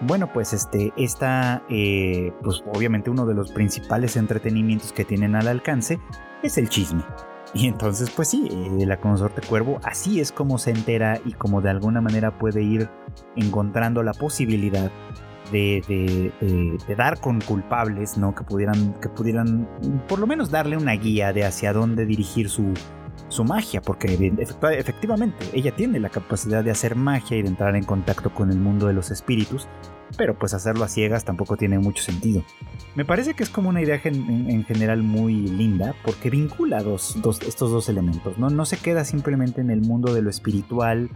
Bueno, 0.00 0.32
pues 0.32 0.52
este, 0.52 0.92
esta, 0.96 1.62
eh, 1.68 2.32
pues 2.42 2.62
obviamente 2.74 3.10
uno 3.10 3.26
de 3.26 3.34
los 3.34 3.52
principales 3.52 4.16
entretenimientos 4.16 4.92
que 4.92 5.04
tienen 5.04 5.36
al 5.36 5.48
alcance 5.48 5.98
es 6.42 6.58
el 6.58 6.68
chisme. 6.68 7.02
Y 7.54 7.66
entonces, 7.66 8.10
pues 8.10 8.28
sí, 8.28 8.46
eh, 8.50 8.86
la 8.86 9.00
consorte 9.00 9.40
cuervo 9.46 9.80
así 9.82 10.20
es 10.20 10.32
como 10.32 10.58
se 10.58 10.70
entera 10.70 11.18
y 11.24 11.32
como 11.32 11.62
de 11.62 11.70
alguna 11.70 12.00
manera 12.00 12.38
puede 12.38 12.62
ir 12.62 12.90
encontrando 13.36 14.02
la 14.02 14.12
posibilidad 14.12 14.90
de, 15.50 16.32
dar 16.96 17.20
con 17.20 17.40
culpables, 17.40 18.18
¿no? 18.18 18.34
Que 18.34 18.44
pudieran, 18.44 18.94
que 19.00 19.08
pudieran 19.08 19.68
por 20.08 20.18
lo 20.18 20.26
menos 20.26 20.50
darle 20.50 20.76
una 20.76 20.92
guía 20.92 21.32
de 21.32 21.44
hacia 21.44 21.72
dónde 21.72 22.06
dirigir 22.06 22.48
su, 22.48 22.74
su 23.28 23.44
magia, 23.44 23.80
porque 23.80 24.34
efectivamente 24.72 25.46
ella 25.52 25.74
tiene 25.74 26.00
la 26.00 26.08
capacidad 26.08 26.64
de 26.64 26.70
hacer 26.70 26.96
magia 26.96 27.36
y 27.36 27.42
de 27.42 27.48
entrar 27.48 27.76
en 27.76 27.84
contacto 27.84 28.32
con 28.32 28.50
el 28.50 28.58
mundo 28.58 28.86
de 28.86 28.94
los 28.94 29.10
espíritus, 29.10 29.68
pero 30.16 30.38
pues 30.38 30.54
hacerlo 30.54 30.84
a 30.84 30.88
ciegas 30.88 31.24
tampoco 31.24 31.56
tiene 31.56 31.78
mucho 31.78 32.02
sentido. 32.02 32.42
Me 32.94 33.04
parece 33.04 33.34
que 33.34 33.42
es 33.42 33.50
como 33.50 33.68
una 33.68 33.82
idea 33.82 34.00
en, 34.02 34.64
general 34.64 35.02
muy 35.02 35.34
linda 35.34 35.94
porque 36.04 36.30
vincula 36.30 36.78
estos 36.78 37.70
dos 37.70 37.88
elementos, 37.88 38.38
¿no? 38.38 38.48
no 38.50 38.64
se 38.64 38.78
queda 38.78 39.04
simplemente 39.04 39.60
en 39.60 39.70
el 39.70 39.82
mundo 39.82 40.14
de 40.14 40.22
lo 40.22 40.30
espiritual 40.30 41.10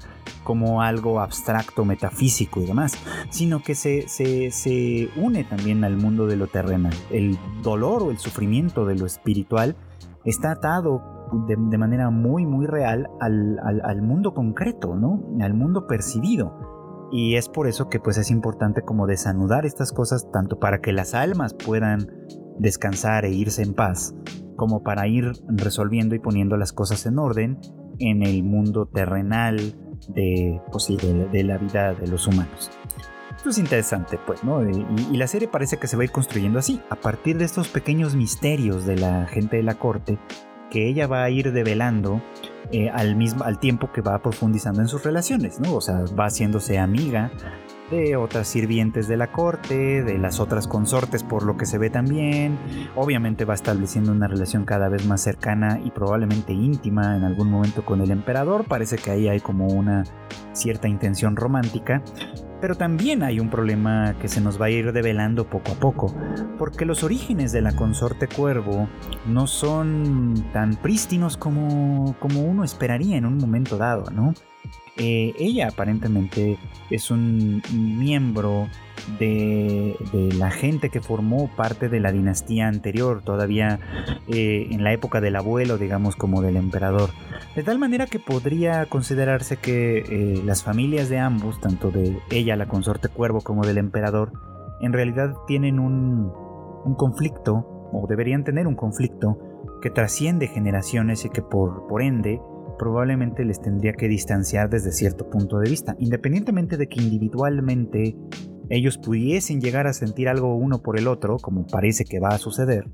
como 0.44 0.83
algo 0.83 1.20
abstracto, 1.20 1.85
metafísico 1.85 2.61
y 2.61 2.66
demás, 2.66 2.94
sino 3.31 3.62
que 3.62 3.75
se, 3.75 4.09
se, 4.09 5.09
une 5.16 5.44
también 5.44 5.85
al 5.85 5.96
mundo 5.96 6.27
de 6.27 6.37
lo 6.37 6.46
terrenal. 6.46 6.94
El 7.11 7.38
dolor 7.62 8.03
o 8.03 8.11
el 8.11 8.18
sufrimiento 8.18 8.85
de 8.85 8.96
lo 8.96 9.07
espiritual 9.07 9.77
está 10.25 10.53
atado 10.53 11.22
de, 11.47 11.79
manera 11.79 12.11
muy 12.11 12.47
muy 12.47 12.66
real 12.66 13.09
al, 13.21 13.59
al, 13.61 14.03
mundo 14.03 14.35
concreto, 14.35 14.95
¿no? 14.95 15.23
Al 15.40 15.55
mundo 15.55 15.87
percibido. 15.87 17.09
Y 17.11 17.37
es 17.37 17.49
por 17.49 17.66
eso 17.66 17.88
que 17.88 18.01
pues 18.01 18.16
es 18.16 18.31
importante 18.31 18.83
como 18.83 19.07
desanudar 19.07 19.66
estas 19.66 19.92
cosas 19.92 20.31
tanto 20.33 20.59
para 20.59 20.81
que 20.81 20.92
las 20.92 21.14
almas 21.14 21.55
puedan 21.55 22.11
descansar 22.59 23.25
e 23.25 23.31
irse 23.31 23.62
en 23.62 23.75
paz, 23.75 24.14
como 24.57 24.83
para 24.83 25.07
ir 25.09 25.33
resolviendo 25.49 26.14
y 26.14 26.18
poniendo 26.21 26.57
las 26.57 26.73
cosas 26.73 27.05
en 27.07 27.18
orden 27.18 27.59
en 27.99 28.23
el 28.23 28.42
mundo 28.42 28.87
terrenal 28.87 29.57
de, 30.09 30.61
pues 30.71 30.88
de, 30.88 31.45
la 31.45 31.59
vida 31.59 31.95
de 31.95 32.07
los 32.07 32.27
humanos. 32.27 32.71
Esto 33.37 33.51
es 33.51 33.59
interesante, 33.59 34.18
pues, 34.25 34.45
¿no? 34.45 34.62
Y, 34.68 34.87
y, 35.11 35.16
la 35.16 35.27
serie 35.27 35.49
parece 35.49 35.79
que 35.79 35.88
se 35.88 35.97
va 35.97 36.03
a 36.03 36.05
ir 36.05 36.12
construyendo 36.12 36.59
así, 36.59 36.81
a 36.90 36.97
partir 36.97 37.38
de 37.38 37.45
estos 37.45 37.68
pequeños 37.68 38.14
misterios 38.14 38.87
de 38.87 38.97
la 38.97 39.27
gente 39.27 39.57
de 39.57 39.62
la 39.62 39.75
corte, 39.75 40.18
que 40.73 40.89
ella 40.89 41.07
va 41.07 41.23
a 41.23 41.29
ir 41.29 41.53
develando 41.53 42.23
eh, 42.71 42.89
al, 42.89 43.15
mismo, 43.15 43.45
al 43.45 43.59
tiempo 43.59 43.93
que 43.93 44.01
va 44.01 44.19
profundizando 44.23 44.81
en 44.81 44.89
sus 44.89 45.05
relaciones, 45.05 45.61
¿no? 45.61 45.75
O 45.75 45.83
sea, 45.83 46.05
va 46.19 46.25
haciéndose 46.25 46.79
amiga 46.79 47.31
de 47.91 48.17
otras 48.17 48.49
sirvientes 48.49 49.07
de 49.07 49.19
la 49.19 49.31
corte, 49.31 50.03
de 50.03 50.17
las 50.17 50.41
otras 50.41 50.67
consortes 50.67 51.25
por 51.25 51.43
lo 51.43 51.59
que 51.59 51.67
se 51.67 51.77
ve 51.77 51.91
también. 51.91 52.59
Obviamente 52.97 53.45
va 53.45 53.53
estableciendo 53.53 54.13
una 54.13 54.29
relación 54.29 54.65
cada 54.65 54.89
vez 54.89 55.05
más 55.05 55.21
cercana 55.21 55.79
y 55.85 55.91
probablemente 55.91 56.55
íntima 56.55 57.19
en 57.19 57.25
algún 57.25 57.51
momento 57.51 57.85
con 57.85 58.01
el 58.01 58.11
emperador. 58.11 58.65
Parece 58.65 58.97
que 58.97 59.11
ahí 59.11 59.29
hay 59.29 59.41
como 59.41 59.67
una 59.67 60.05
cierta 60.55 60.89
intención 60.89 61.37
romántica. 61.37 62.03
Pero 62.62 62.77
también 62.77 63.25
hay 63.25 63.40
un 63.40 63.51
problema 63.51 64.14
que 64.20 64.29
se 64.29 64.40
nos 64.40 64.61
va 64.61 64.66
a 64.66 64.70
ir 64.70 64.92
develando 64.92 65.51
poco 65.51 65.72
a 65.72 65.75
poco, 65.75 66.14
porque 66.59 66.85
los 66.85 67.03
orígenes 67.03 67.51
de 67.51 67.61
la 67.61 67.75
consorte 67.75 68.29
cuervo 68.29 68.88
no 69.27 69.48
son 69.48 70.44
tan 70.53 70.77
prístinos 70.77 71.37
como, 71.37 72.14
como 72.20 72.44
uno 72.44 72.62
esperaría 72.62 73.16
en 73.16 73.27
un 73.27 73.37
momento 73.38 73.79
dado, 73.79 74.12
¿no? 74.12 74.33
Eh, 74.97 75.33
ella 75.39 75.69
aparentemente 75.69 76.59
es 76.91 77.11
un 77.11 77.63
miembro 77.73 78.69
de, 79.19 79.97
la 80.37 80.51
gente 80.51 80.91
que 80.91 81.01
formó 81.01 81.49
parte 81.57 81.89
de 81.89 81.99
la 82.01 82.13
dinastía 82.13 82.69
anterior, 82.69 83.23
todavía 83.25 83.81
eh, 84.29 84.69
en 84.71 84.85
la 84.85 84.93
época 84.93 85.21
del 85.21 85.37
abuelo, 85.37 85.79
digamos, 85.79 86.17
como 86.17 86.43
del 86.43 86.57
emperador. 86.57 87.11
De 87.57 87.63
tal 87.63 87.79
manera 87.79 88.07
que 88.07 88.19
podría 88.19 88.87
considerarse 88.87 89.57
que 89.57 89.99
eh, 89.99 90.43
las 90.45 90.63
familias 90.63 91.09
de 91.09 91.19
ambos, 91.19 91.61
tanto 91.61 91.91
de 91.91 92.19
ella, 92.31 92.57
la 92.57 92.67
consorte 92.67 93.09
cuervo, 93.09 93.41
como 93.41 93.65
del 93.65 93.79
emperador, 93.79 94.33
en 94.81 94.93
realidad 94.93 95.35
tienen 95.47 95.79
un, 95.79 96.33
un 96.85 96.95
conflicto, 96.95 97.67
o 97.93 98.07
deberían 98.09 98.45
tener 98.45 98.67
un 98.67 98.75
conflicto, 98.75 99.39
que 99.81 99.91
trasciende 99.91 100.47
generaciones 100.47 101.25
y 101.25 101.31
que 101.31 101.43
por, 101.43 101.87
por 101.89 102.03
ende 102.03 102.41
probablemente 102.79 103.45
les 103.45 103.61
tendría 103.61 103.93
que 103.93 104.09
distanciar 104.09 104.71
desde 104.71 104.93
cierto 104.93 105.29
punto 105.31 105.59
de 105.59 105.71
vista, 105.71 105.97
independientemente 105.99 106.77
de 106.77 106.89
que 106.89 107.01
individualmente 107.01 108.17
ellos 108.71 108.99
pudiesen 108.99 109.61
llegar 109.61 109.87
a 109.87 109.93
sentir 109.93 110.29
algo 110.29 110.57
uno 110.57 110.83
por 110.83 110.99
el 110.99 111.09
otro, 111.09 111.37
como 111.37 111.67
parece 111.67 112.05
que 112.05 112.21
va 112.21 112.29
a 112.29 112.39
suceder, 112.39 112.87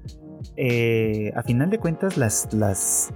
eh, 0.56 1.32
a 1.36 1.42
final 1.42 1.70
de 1.70 1.78
cuentas 1.78 2.16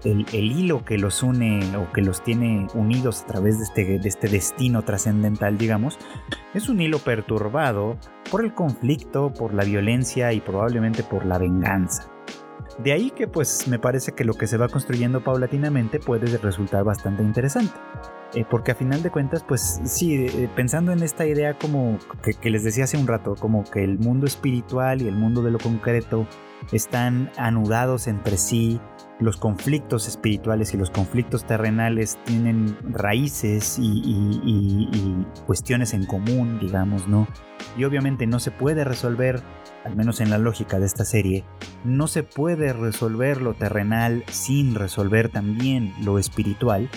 el, 0.05 0.27
hilo 0.33 0.85
que 0.85 0.99
los 0.99 1.23
une 1.23 1.61
o 1.77 1.93
que 1.93 2.03
los 2.03 2.23
tiene 2.23 2.67
unidos 2.75 3.23
a 3.23 3.27
través 3.27 3.61
este, 3.61 3.99
de 3.99 4.09
este 4.09 4.29
destino 4.29 4.83
trascendental, 4.83 5.59
digamos, 5.59 5.99
es 6.55 6.69
un 6.69 6.81
hilo 6.81 6.99
perturbado 6.99 7.99
por 8.31 8.45
el 8.45 8.55
conflicto, 8.55 9.33
por 9.33 9.55
la 9.55 9.65
violencia 9.65 10.33
y 10.33 10.41
probablemente 10.41 11.03
por 11.03 11.27
la 11.27 11.39
venganza. 11.39 12.12
De 12.79 12.93
ahí 12.93 13.11
que 13.11 13.29
pues 13.29 13.69
me 13.69 13.79
parece 13.79 14.13
que 14.13 14.25
lo 14.25 14.35
que 14.35 14.47
se 14.47 14.57
va 14.57 14.69
construyendo 14.69 15.23
paulatinamente 15.23 15.99
puede 15.99 16.37
resultar 16.39 16.85
bastante 16.85 17.23
interesante. 17.23 17.75
Eh, 18.35 18.47
porque 18.49 18.73
a 18.73 18.75
final 18.75 19.03
de 19.03 19.11
cuentas, 19.11 19.45
pues 19.47 19.81
sí, 19.85 20.27
eh, 20.27 20.49
pensando 20.57 20.93
en 20.93 21.03
esta 21.03 21.27
idea 21.27 21.59
como 21.59 21.99
que, 22.41 22.49
les 22.49 22.65
decía 22.65 22.85
hace 22.85 22.97
un 22.97 23.07
rato, 23.07 23.35
como 23.39 23.63
que 23.65 23.85
el 23.85 23.99
mundo 23.99 24.27
espiritual 24.27 25.03
y 25.03 25.09
el 25.09 25.15
mundo 25.15 25.43
de 25.43 25.51
lo 25.51 25.59
concreto 25.59 26.27
están 26.71 27.31
anudados 27.37 28.07
entre 28.07 28.37
sí, 28.37 28.81
los 29.19 29.37
conflictos 29.37 30.09
espirituales 30.09 30.75
y 30.75 30.77
los 30.77 30.91
conflictos 30.91 31.45
terrenales 31.47 32.19
tienen 32.25 32.77
raíces 32.83 33.79
y, 33.81 35.27
cuestiones 35.47 35.95
en 35.95 36.07
común, 36.07 36.59
digamos, 36.61 37.09
¿no? 37.09 37.29
Y 37.77 37.85
obviamente 37.85 38.27
no 38.27 38.41
se 38.41 38.51
puede 38.51 38.85
resolver, 38.85 39.41
al 39.85 39.97
menos 39.97 40.21
en 40.21 40.31
la 40.31 40.39
lógica 40.39 40.79
de 40.79 40.87
esta 40.87 41.05
serie, 41.05 41.45
no 41.85 42.07
se 42.07 42.23
puede 42.23 42.73
resolver 42.73 43.41
lo 43.41 43.55
terrenal 43.55 44.25
sin 44.29 44.75
resolver 44.75 45.29
también 45.29 45.95
lo 46.03 46.19
espiritual 46.19 46.89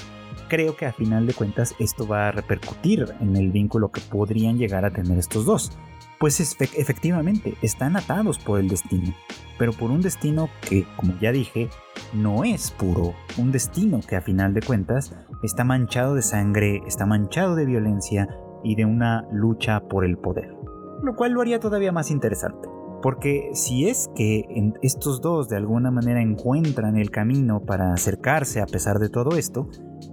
creo 0.47 0.75
que 0.75 0.86
a 0.86 0.93
final 0.93 1.25
de 1.25 1.34
cuentas 1.34 1.75
esto 1.80 2.08
va 2.08 2.28
a 2.28 2.32
repercutir 2.32 3.06
en 3.19 3.36
el 3.36 3.51
vínculo 3.51 3.89
que 3.89 4.01
podrían 4.01 4.58
llegar 4.58 4.86
a 4.86 4.91
tener 4.91 5.17
estos 5.17 5.45
dos. 5.45 5.71
Pues 6.19 6.39
efectivamente 6.39 7.56
están 7.62 7.97
atados 7.97 8.39
por 8.39 8.60
el 8.60 8.69
destino, 8.69 9.13
pero 9.58 9.73
por 9.73 9.91
un 9.91 10.01
destino 10.01 10.49
que, 10.62 10.86
como 10.95 11.17
ya 11.19 11.32
dije, 11.32 11.69
no 12.13 12.43
es 12.43 12.71
puro, 12.71 13.13
un 13.38 13.51
destino 13.51 13.99
que 14.08 14.15
a 14.15 14.21
final 14.21 14.54
de 14.54 14.62
cuentas 14.62 15.13
está 15.43 15.63
manchado 15.63 16.15
de 16.15 16.21
sangre, 16.21 16.82
está 16.88 17.06
manchado 17.06 17.56
de 17.56 17.65
violencia 17.65 18.28
y 18.63 18.75
de 18.75 18.86
una 18.86 19.28
lucha 19.32 19.82
por 19.82 20.06
el 20.06 20.17
poder, 20.17 20.56
lo 21.04 21.15
cual 21.15 21.34
lo 21.34 21.41
haría 21.41 21.60
todavía 21.60 21.91
más 21.91 22.10
interesante. 22.10 22.74
Porque 23.05 23.51
si 23.53 23.87
es 23.87 24.09
que 24.15 24.73
estos 24.81 25.21
dos 25.21 25.47
de 25.47 25.57
alguna 25.57 25.91
manera 25.91 26.23
encuentran 26.23 26.97
el 26.97 27.11
camino 27.11 27.63
para 27.63 27.93
acercarse 27.93 28.61
a 28.61 28.65
pesar 28.65 28.97
de 28.97 29.09
todo 29.09 29.37
esto, 29.37 29.69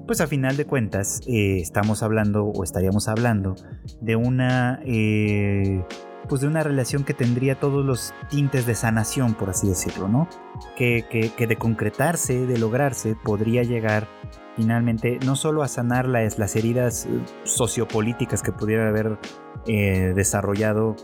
pues 0.07 0.21
a 0.21 0.27
final 0.27 0.59
de 0.59 0.67
cuentas 0.67 1.23
eh, 1.27 1.57
estamos 1.57 2.03
hablando 2.03 2.45
o 2.45 2.63
estaríamos 2.63 3.09
hablando 3.09 3.55
de 4.03 4.17
una 4.17 4.79
eh, 4.85 5.83
pues 6.29 6.43
de 6.43 6.49
una 6.49 6.63
relación 6.63 7.03
que 7.03 7.15
tendría 7.15 7.59
todos 7.59 7.83
los 7.83 8.13
tintes 8.29 8.67
de 8.67 8.75
sanación 8.75 9.33
por 9.33 9.49
así 9.49 9.69
decirlo 9.69 10.07
no 10.09 10.29
que, 10.77 11.07
que, 11.35 11.47
de 11.47 11.57
concretarse 11.57 12.47
de 12.47 12.59
lograrse 12.59 13.17
podría 13.25 13.63
llegar 13.63 14.07
finalmente 14.55 15.19
no 15.25 15.35
solo 15.35 15.63
a 15.63 15.69
sanar 15.69 16.07
las, 16.07 16.57
heridas 16.57 17.07
eh, 17.07 17.09
sociopolíticas 17.45 18.43
que 18.43 18.53
pudieran 18.53 18.89
haber 18.89 19.19
desarrollado 19.65 20.97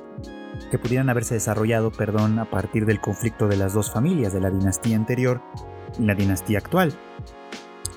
que 0.68 0.78
pudieran 0.78 1.10
haberse 1.10 1.34
desarrollado 1.34 1.90
perdón 1.90 2.38
a 2.38 2.50
partir 2.50 2.86
del 2.86 3.00
conflicto 3.00 3.48
de 3.48 3.56
las 3.56 3.74
dos 3.74 3.90
familias 3.92 4.32
de 4.32 4.40
la 4.40 4.50
dinastía 4.50 4.96
anterior 4.96 5.42
y 5.98 6.04
la 6.04 6.14
dinastía 6.14 6.58
actual 6.58 6.96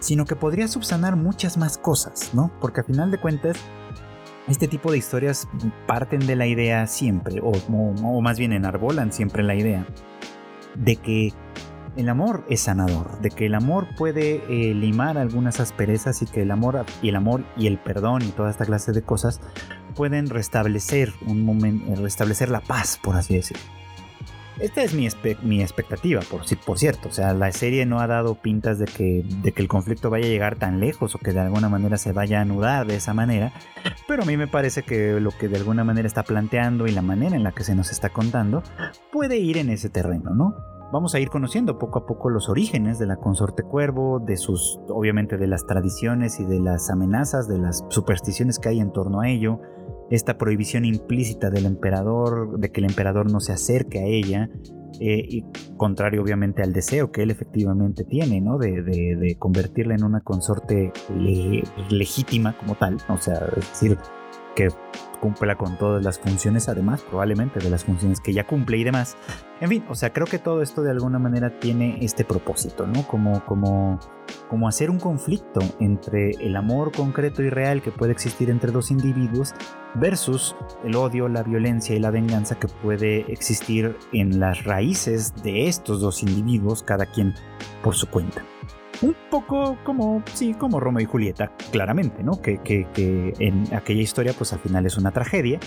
sino 0.02 0.26
que 0.26 0.36
podría 0.36 0.68
subsanar 0.68 1.16
muchas 1.16 1.58
más 1.58 1.78
cosas, 1.78 2.32
¿no? 2.34 2.52
Porque 2.60 2.82
a 2.82 2.84
final 2.84 3.12
de 3.12 3.20
cuentas, 3.20 3.56
este 4.48 4.68
tipo 4.68 4.92
de 4.92 4.98
historias 4.98 5.48
parten 5.88 6.26
de 6.26 6.36
la 6.36 6.48
idea 6.48 6.88
siempre, 6.88 7.40
o, 7.42 8.22
más 8.22 8.38
bien 8.40 8.52
enarbolan 8.52 9.14
siempre 9.14 9.44
la 9.44 9.56
idea, 9.56 9.86
de 10.76 10.96
que 10.96 11.34
el 11.96 12.10
amor 12.10 12.44
es 12.50 12.62
sanador, 12.62 13.20
de 13.22 13.30
que 13.30 13.46
el 13.46 13.54
amor 13.54 13.88
puede 13.96 14.44
eh, 14.50 14.74
limar 14.74 15.20
algunas 15.20 15.60
asperezas 15.60 16.22
y 16.24 16.26
que 16.26 16.42
el 16.42 16.52
amor 16.52 16.84
y 17.04 17.10
el 17.10 17.16
amor 17.16 17.44
y 17.56 17.68
el 17.68 17.78
perdón 17.78 18.24
y 18.24 18.30
toda 18.30 18.50
esta 18.50 18.66
clase 18.66 18.94
de 18.94 19.04
cosas 19.04 19.40
pueden 19.92 20.30
restablecer 20.30 21.14
un 21.26 21.46
momento, 21.46 22.02
restablecer 22.02 22.50
la 22.50 22.62
paz, 22.62 23.00
por 23.02 23.16
así 23.16 23.36
decirlo. 23.36 23.64
Esta 24.62 24.84
es 24.84 24.94
mi, 24.94 25.08
mi 25.42 25.62
expectativa, 25.62 26.22
por, 26.30 26.42
por 26.66 26.78
cierto. 26.78 27.10
O 27.10 27.12
sea, 27.12 27.34
la 27.34 27.52
serie 27.52 27.88
no 27.88 28.00
ha 28.00 28.06
dado 28.06 28.36
pintas 28.36 28.78
de 28.78 28.86
que, 28.86 29.26
de 29.42 29.54
que 29.54 29.62
el 29.62 29.68
conflicto 29.68 30.12
vaya 30.12 30.26
a 30.28 30.30
llegar 30.30 30.56
tan 30.56 30.80
lejos 30.80 31.16
o 31.16 31.18
que 31.18 31.34
de 31.34 31.40
alguna 31.40 31.68
manera 31.68 31.98
se 31.98 32.12
vaya 32.12 32.40
a 32.40 32.42
anudar 32.42 32.86
de 32.86 32.96
esa 32.96 33.16
manera. 33.16 33.54
Pero 34.08 34.22
a 34.22 34.26
mí 34.26 34.38
me 34.38 34.48
parece 34.48 34.84
que 34.84 35.20
lo 35.20 35.32
que 35.32 35.48
de 35.48 35.58
alguna 35.58 35.84
manera 35.84 36.08
está 36.08 36.22
planteando 36.22 36.86
y 36.86 36.92
la 36.92 37.02
manera 37.02 37.36
en 37.36 37.44
la 37.44 37.54
que 37.54 37.64
se 37.64 37.74
nos 37.74 37.92
está 37.92 38.10
contando 38.10 38.62
puede 39.12 39.38
ir 39.38 39.58
en 39.58 39.72
ese 39.72 39.90
terreno, 39.90 40.36
¿no? 40.36 40.56
Vamos 40.92 41.16
a 41.16 41.20
ir 41.20 41.30
conociendo 41.30 41.80
poco 41.80 42.00
a 42.00 42.06
poco 42.06 42.30
los 42.30 42.50
orígenes 42.50 43.00
de 43.00 43.08
la 43.08 43.16
consorte 43.16 43.64
cuervo, 43.64 44.20
de 44.20 44.36
sus, 44.36 44.78
obviamente, 44.90 45.38
de 45.38 45.48
las 45.48 45.66
tradiciones 45.66 46.40
y 46.40 46.46
de 46.46 46.60
las 46.60 46.90
amenazas, 46.92 47.48
de 47.48 47.58
las 47.58 47.86
supersticiones 47.90 48.60
que 48.60 48.70
hay 48.70 48.82
en 48.82 48.92
torno 48.92 49.22
a 49.22 49.30
ello 49.30 49.62
esta 50.12 50.38
prohibición 50.38 50.86
implícita 50.86 51.50
del 51.50 51.66
emperador, 51.66 52.60
de 52.60 52.72
que 52.72 52.82
el 52.82 52.86
emperador 52.86 53.32
no 53.32 53.40
se 53.40 53.54
acerque 53.54 54.00
a 54.00 54.06
ella, 54.06 54.50
eh, 55.00 55.26
y 55.28 55.46
contrario 55.78 56.22
obviamente 56.22 56.62
al 56.62 56.74
deseo 56.74 57.12
que 57.12 57.24
él 57.24 57.32
efectivamente 57.32 58.04
tiene, 58.04 58.42
¿no? 58.42 58.58
De, 58.58 58.84
de, 58.84 59.36
convertirla 59.40 59.96
en 59.96 60.04
una 60.04 60.20
consorte 60.20 60.92
legítima 61.90 62.58
como 62.58 62.76
tal, 62.76 62.98
o 63.08 63.18
sea, 63.18 63.40
es 63.58 63.70
decir, 63.70 63.98
que 64.56 64.68
cumpla 65.22 65.56
con 65.56 65.78
todas 65.78 66.04
las 66.04 66.20
funciones, 66.20 66.68
además 66.68 67.02
probablemente 67.02 67.60
de 67.60 67.70
las 67.70 67.86
funciones 67.86 68.20
que 68.20 68.34
ya 68.34 68.46
cumple 68.46 68.78
y 68.78 68.84
demás. 68.84 69.16
En 69.62 69.70
fin, 69.70 69.86
o 69.88 69.96
sea, 69.96 70.12
creo 70.12 70.28
que 70.28 70.40
todo 70.40 70.62
esto 70.62 70.82
de 70.82 70.92
alguna 70.92 71.20
manera 71.20 71.60
tiene 71.60 72.00
este 72.02 72.26
propósito, 72.26 72.86
¿no? 72.88 73.08
Como, 73.08 73.46
como, 73.46 74.00
como 74.50 74.68
hacer 74.68 74.90
un 74.90 75.00
conflicto 75.00 75.62
entre 75.80 76.32
el 76.32 76.58
amor 76.58 76.92
concreto 76.92 77.42
y 77.44 77.50
real 77.50 77.82
que 77.82 77.92
puede 77.92 78.12
existir 78.12 78.50
entre 78.50 78.72
dos 78.72 78.92
individuos 78.92 79.54
versus 79.96 80.56
el 80.84 80.96
odio, 80.96 81.30
la 81.30 81.44
violencia 81.44 81.96
y 81.96 82.00
la 82.00 82.12
venganza 82.12 82.60
que 82.60 82.68
puede 82.68 83.32
existir 83.32 83.96
en 84.12 84.40
las 84.40 84.64
raíces 84.64 85.36
de 85.44 85.68
estos 85.68 86.02
dos 86.02 86.24
individuos, 86.24 86.84
cada 86.84 87.06
quien 87.06 87.34
por 87.84 87.96
su 87.96 88.08
cuenta 88.10 88.44
un 89.02 89.16
poco 89.30 89.78
como, 89.84 90.24
sí, 90.34 90.54
como 90.54 90.80
Romeo 90.80 91.02
y 91.02 91.06
Julieta, 91.06 91.52
claramente, 91.72 92.24
¿no? 92.24 92.42
Que, 92.42 92.58
que, 92.60 93.34
en 93.40 93.74
aquella 93.74 94.02
historia, 94.02 94.34
pues 94.38 94.54
al 94.54 94.60
final 94.60 94.86
es 94.86 94.98
una 94.98 95.12
tragedia, 95.12 95.60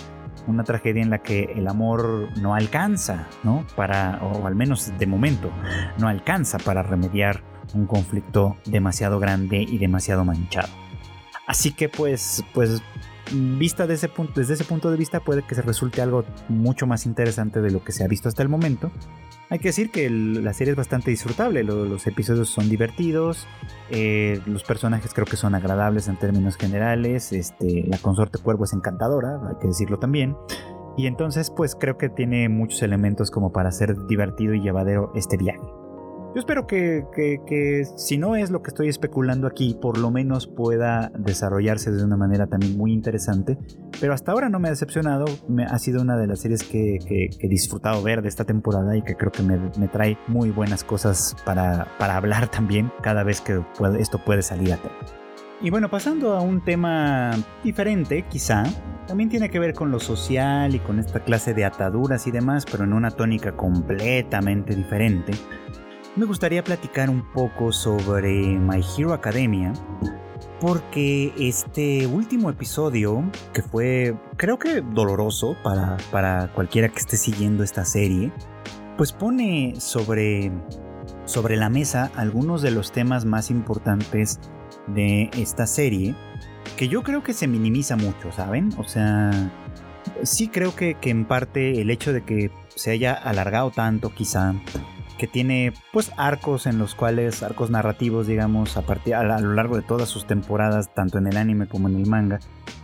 una 0.47 0.65
tragedia 0.65 1.03
en 1.03 1.11
la 1.11 1.19
que 1.19 1.53
el 1.57 1.67
amor 1.69 2.29
no 2.41 2.55
alcanza, 2.55 3.29
¿no? 3.43 3.67
Para, 3.77 4.21
o 4.23 4.47
al 4.47 4.55
menos 4.55 4.93
de 4.99 5.07
momento, 5.07 5.51
no 5.99 6.09
alcanza 6.09 6.59
para 6.59 6.83
remediar 6.83 7.43
un 7.75 7.87
conflicto 7.87 8.57
demasiado 8.67 9.19
grande 9.19 9.59
y 9.63 9.79
demasiado 9.79 10.25
manchado. 10.25 10.69
Así 11.47 11.73
que 11.73 11.89
pues, 11.89 12.45
pues 12.55 12.83
vista 13.33 13.85
ese 13.85 14.09
punto, 14.09 14.41
desde 14.41 14.55
ese 14.55 14.65
punto 14.65 14.91
de 14.91 14.97
vista 14.97 15.21
puede 15.21 15.43
que 15.43 15.55
se 15.55 15.63
resulte 15.63 16.03
algo 16.03 16.25
mucho 16.49 16.87
más 16.87 17.07
interesante 17.07 17.61
de 17.61 17.71
lo 17.71 17.83
que 17.83 17.93
se 17.93 18.05
ha 18.05 18.09
visto 18.09 18.29
hasta 18.29 18.43
el 18.43 18.49
momento 18.49 18.91
hay 19.51 19.59
que 19.59 19.69
decir 19.69 19.91
que 19.91 20.09
la 20.11 20.53
serie 20.53 20.73
es 20.73 20.77
bastante 20.77 21.11
disfrutable, 21.11 21.63
los, 21.65 22.07
episodios 22.07 22.49
son 22.49 22.69
divertidos, 22.69 23.47
eh, 23.91 24.41
los 24.47 24.65
personajes 24.65 25.13
creo 25.13 25.27
que 25.27 25.37
son 25.37 25.55
agradables 25.55 26.09
en 26.09 26.17
términos 26.17 26.57
generales, 26.57 27.33
este, 27.33 27.85
la 27.87 27.99
consorte 27.99 28.39
cuervo 28.39 28.65
es 28.65 28.73
encantadora, 28.73 29.41
hay 29.49 29.57
que 29.61 29.69
decirlo 29.69 29.99
también. 29.99 30.37
Y 30.97 31.07
entonces 31.07 31.53
pues 31.55 31.75
creo 31.75 31.99
que 31.99 32.09
tiene 32.09 32.49
muchos 32.49 32.83
elementos 32.83 33.31
como 33.31 33.53
para 33.53 33.71
ser 33.71 34.07
divertido 34.07 34.55
y 34.55 34.61
llevadero 34.61 35.13
este 35.15 35.37
viaje. 35.37 35.84
Yo 36.35 36.41
espero 36.41 36.67
que, 36.67 37.85
si 37.97 38.19
no 38.19 38.35
es 38.35 38.51
lo 38.51 38.61
que 38.61 38.69
estoy 38.69 38.89
especulando 38.89 39.47
aquí, 39.47 39.79
por 39.81 39.99
lo 39.99 40.11
menos 40.11 40.49
pueda 40.49 41.13
desarrollarse 41.17 41.93
de 41.93 42.05
una 42.05 42.17
manera 42.17 42.49
también 42.49 42.77
muy 42.77 42.93
interesante. 42.93 43.57
Pero 44.01 44.15
hasta 44.15 44.33
ahora 44.33 44.49
no 44.49 44.59
me 44.59 44.67
ha 44.67 44.73
decepcionado. 44.73 45.27
Ha 45.69 45.79
sido 45.79 46.03
una 46.03 46.17
de 46.17 46.27
las 46.27 46.41
series 46.41 46.65
que, 46.65 46.99
he 47.39 47.49
disfrutado 47.49 48.03
ver 48.03 48.21
de 48.21 48.29
esta 48.29 48.45
temporada 48.45 48.97
y 48.97 49.03
que 49.03 49.15
creo 49.15 49.31
que 49.31 49.45
me, 49.45 49.87
trae 49.87 50.19
muy 50.27 50.51
buenas 50.51 50.83
cosas 50.83 51.37
para, 51.45 51.87
hablar 52.01 52.51
también 52.51 52.91
cada 53.01 53.23
vez 53.23 53.41
que 53.41 53.63
esto 54.01 54.19
puede 54.25 54.43
salir 54.43 54.73
a 54.73 54.77
tema. 54.79 54.97
Y 55.63 55.71
bueno, 55.71 55.89
pasando 55.89 56.33
a 56.33 56.41
un 56.41 56.65
tema 56.65 57.31
diferente, 57.63 58.25
quizá, 58.29 58.65
también 59.07 59.29
tiene 59.29 59.51
que 59.51 59.61
ver 59.61 59.73
con 59.73 59.93
lo 59.93 60.01
social 60.01 60.75
y 60.75 60.81
con 60.81 60.99
esta 60.99 61.21
clase 61.21 61.55
de 61.55 61.65
ataduras 61.65 62.27
y 62.27 62.33
demás, 62.33 62.65
pero 62.69 62.83
en 62.83 62.93
una 62.93 63.13
tónica 63.13 63.53
completamente 63.53 64.75
diferente 64.75 65.33
me 66.17 66.27
gustaría 66.27 66.63
platicar 66.63 67.11
un 67.11 67.23
poco 67.33 67.73
sobre 67.73 68.31
My 68.33 68.81
Hero 68.97 69.13
Academia. 69.13 69.73
Porque 70.61 71.33
este 71.39 72.07
último 72.07 72.49
episodio, 72.49 73.31
que 73.53 73.63
fue 73.63 74.17
creo 74.37 74.59
que 74.59 74.81
doloroso 74.81 75.57
para, 75.63 75.97
para 76.11 76.49
cualquiera 76.53 76.89
que 76.89 76.99
esté 76.99 77.17
siguiendo 77.17 77.65
esta 77.65 77.85
serie, 77.85 78.33
pues 78.97 79.13
pone 79.13 79.75
sobre, 79.79 80.53
sobre 81.27 81.57
la 81.57 81.69
mesa 81.69 82.11
algunos 82.15 82.63
de 82.63 82.71
los 82.71 82.93
temas 82.93 83.25
más 83.25 83.51
importantes 83.51 84.39
de 84.87 85.29
esta 85.37 85.67
serie, 85.67 86.15
que 86.77 86.89
yo 86.89 87.03
creo 87.03 87.23
que 87.23 87.35
se 87.35 87.47
minimiza 87.47 87.97
mucho, 87.97 88.33
¿saben? 88.33 88.71
O 88.79 88.85
sea, 88.85 89.31
sí 90.23 90.49
creo 90.49 90.75
que, 90.75 90.95
que 90.95 91.11
en 91.11 91.27
parte 91.27 91.81
el 91.81 91.91
hecho 91.91 92.13
de 92.13 92.23
que 92.23 92.51
se 92.75 92.91
haya 92.93 93.13
alargado 93.13 93.71
tanto 93.71 94.15
quizá 94.15 94.55
tiene 95.27 95.73
pues 95.93 96.13
arcos 96.17 96.67
en 96.67 96.79
los 96.79 96.95
cuales, 96.95 97.43
arcos 97.43 97.71
narrativos 97.71 98.27
digamos, 98.27 98.77
a, 98.77 98.83
partir, 98.83 99.15
a, 99.15 99.39
lo 99.41 99.55
largo 99.55 99.77
de 99.77 99.83
todas 99.83 100.09
sus 100.09 100.27
temporadas, 100.27 100.93
tanto 100.95 101.19
en 101.19 101.27
el 101.27 101.37
anime 101.37 101.67
como 101.67 101.89
en 101.89 101.97
el 101.97 102.07
manga, 102.07 102.41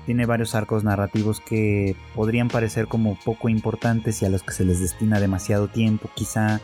tiene 0.07 0.27
varios 0.27 0.55
arcos 0.55 0.85
narrativos 0.85 1.41
que 1.41 1.97
podrían 2.15 2.49
parecer 2.49 2.87
como 2.87 3.19
poco 3.25 3.49
importantes 3.49 4.23
y 4.23 4.27
a 4.27 4.31
los 4.31 4.43
que 4.43 4.53
se 4.53 4.65
les 4.65 4.81
destina 4.81 5.21
demasiado 5.21 5.69
tiempo, 5.69 6.09
quizá 6.15 6.61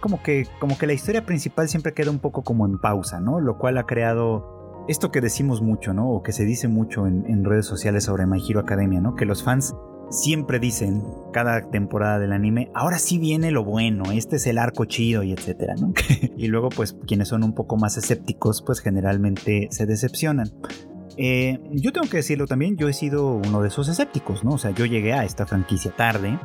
como 0.00 0.22
que, 0.22 0.46
como 0.60 0.78
que 0.78 0.86
la 0.86 0.92
historia 0.92 1.26
principal 1.26 1.68
siempre 1.68 1.94
queda 1.94 2.10
un 2.10 2.20
poco 2.20 2.42
como 2.42 2.66
en 2.66 2.78
pausa, 2.78 3.20
¿no? 3.20 3.40
Lo 3.40 3.58
cual 3.58 3.78
ha 3.78 3.86
creado 3.86 4.84
esto 4.88 5.10
que 5.10 5.20
decimos 5.20 5.60
mucho, 5.60 5.92
¿no? 5.92 6.08
O 6.10 6.22
que 6.22 6.32
se 6.32 6.44
dice 6.44 6.68
mucho 6.68 7.06
en, 7.06 7.24
en 7.26 7.44
redes 7.44 7.66
sociales 7.66 8.04
sobre 8.04 8.26
My 8.26 8.42
Hero 8.48 8.60
Academia, 8.60 9.00
¿no? 9.00 9.16
Que 9.16 9.26
los 9.26 9.42
fans 9.42 9.74
siempre 10.10 10.58
dicen 10.58 11.02
cada 11.32 11.70
temporada 11.70 12.18
del 12.18 12.32
anime, 12.32 12.70
ahora 12.74 12.98
sí 12.98 13.18
viene 13.18 13.50
lo 13.50 13.64
bueno, 13.64 14.10
este 14.12 14.36
es 14.36 14.46
el 14.46 14.58
arco 14.58 14.84
chido 14.84 15.22
y 15.22 15.32
etcétera, 15.32 15.74
y 16.36 16.46
luego 16.48 16.68
pues 16.70 16.96
quienes 17.06 17.28
son 17.28 17.44
un 17.44 17.54
poco 17.54 17.76
más 17.76 17.96
escépticos 17.96 18.62
pues 18.62 18.80
generalmente 18.80 19.68
se 19.70 19.86
decepcionan. 19.86 20.52
Eh, 21.16 21.58
yo 21.72 21.92
tengo 21.92 22.08
que 22.08 22.18
decirlo 22.18 22.46
también, 22.46 22.76
yo 22.76 22.88
he 22.88 22.92
sido 22.92 23.34
uno 23.34 23.60
de 23.60 23.68
esos 23.68 23.88
escépticos, 23.88 24.44
¿no? 24.44 24.52
O 24.52 24.58
sea, 24.58 24.70
yo 24.70 24.86
llegué 24.86 25.14
a 25.14 25.24
esta 25.24 25.46
franquicia 25.46 25.90
tarde, 25.90 26.38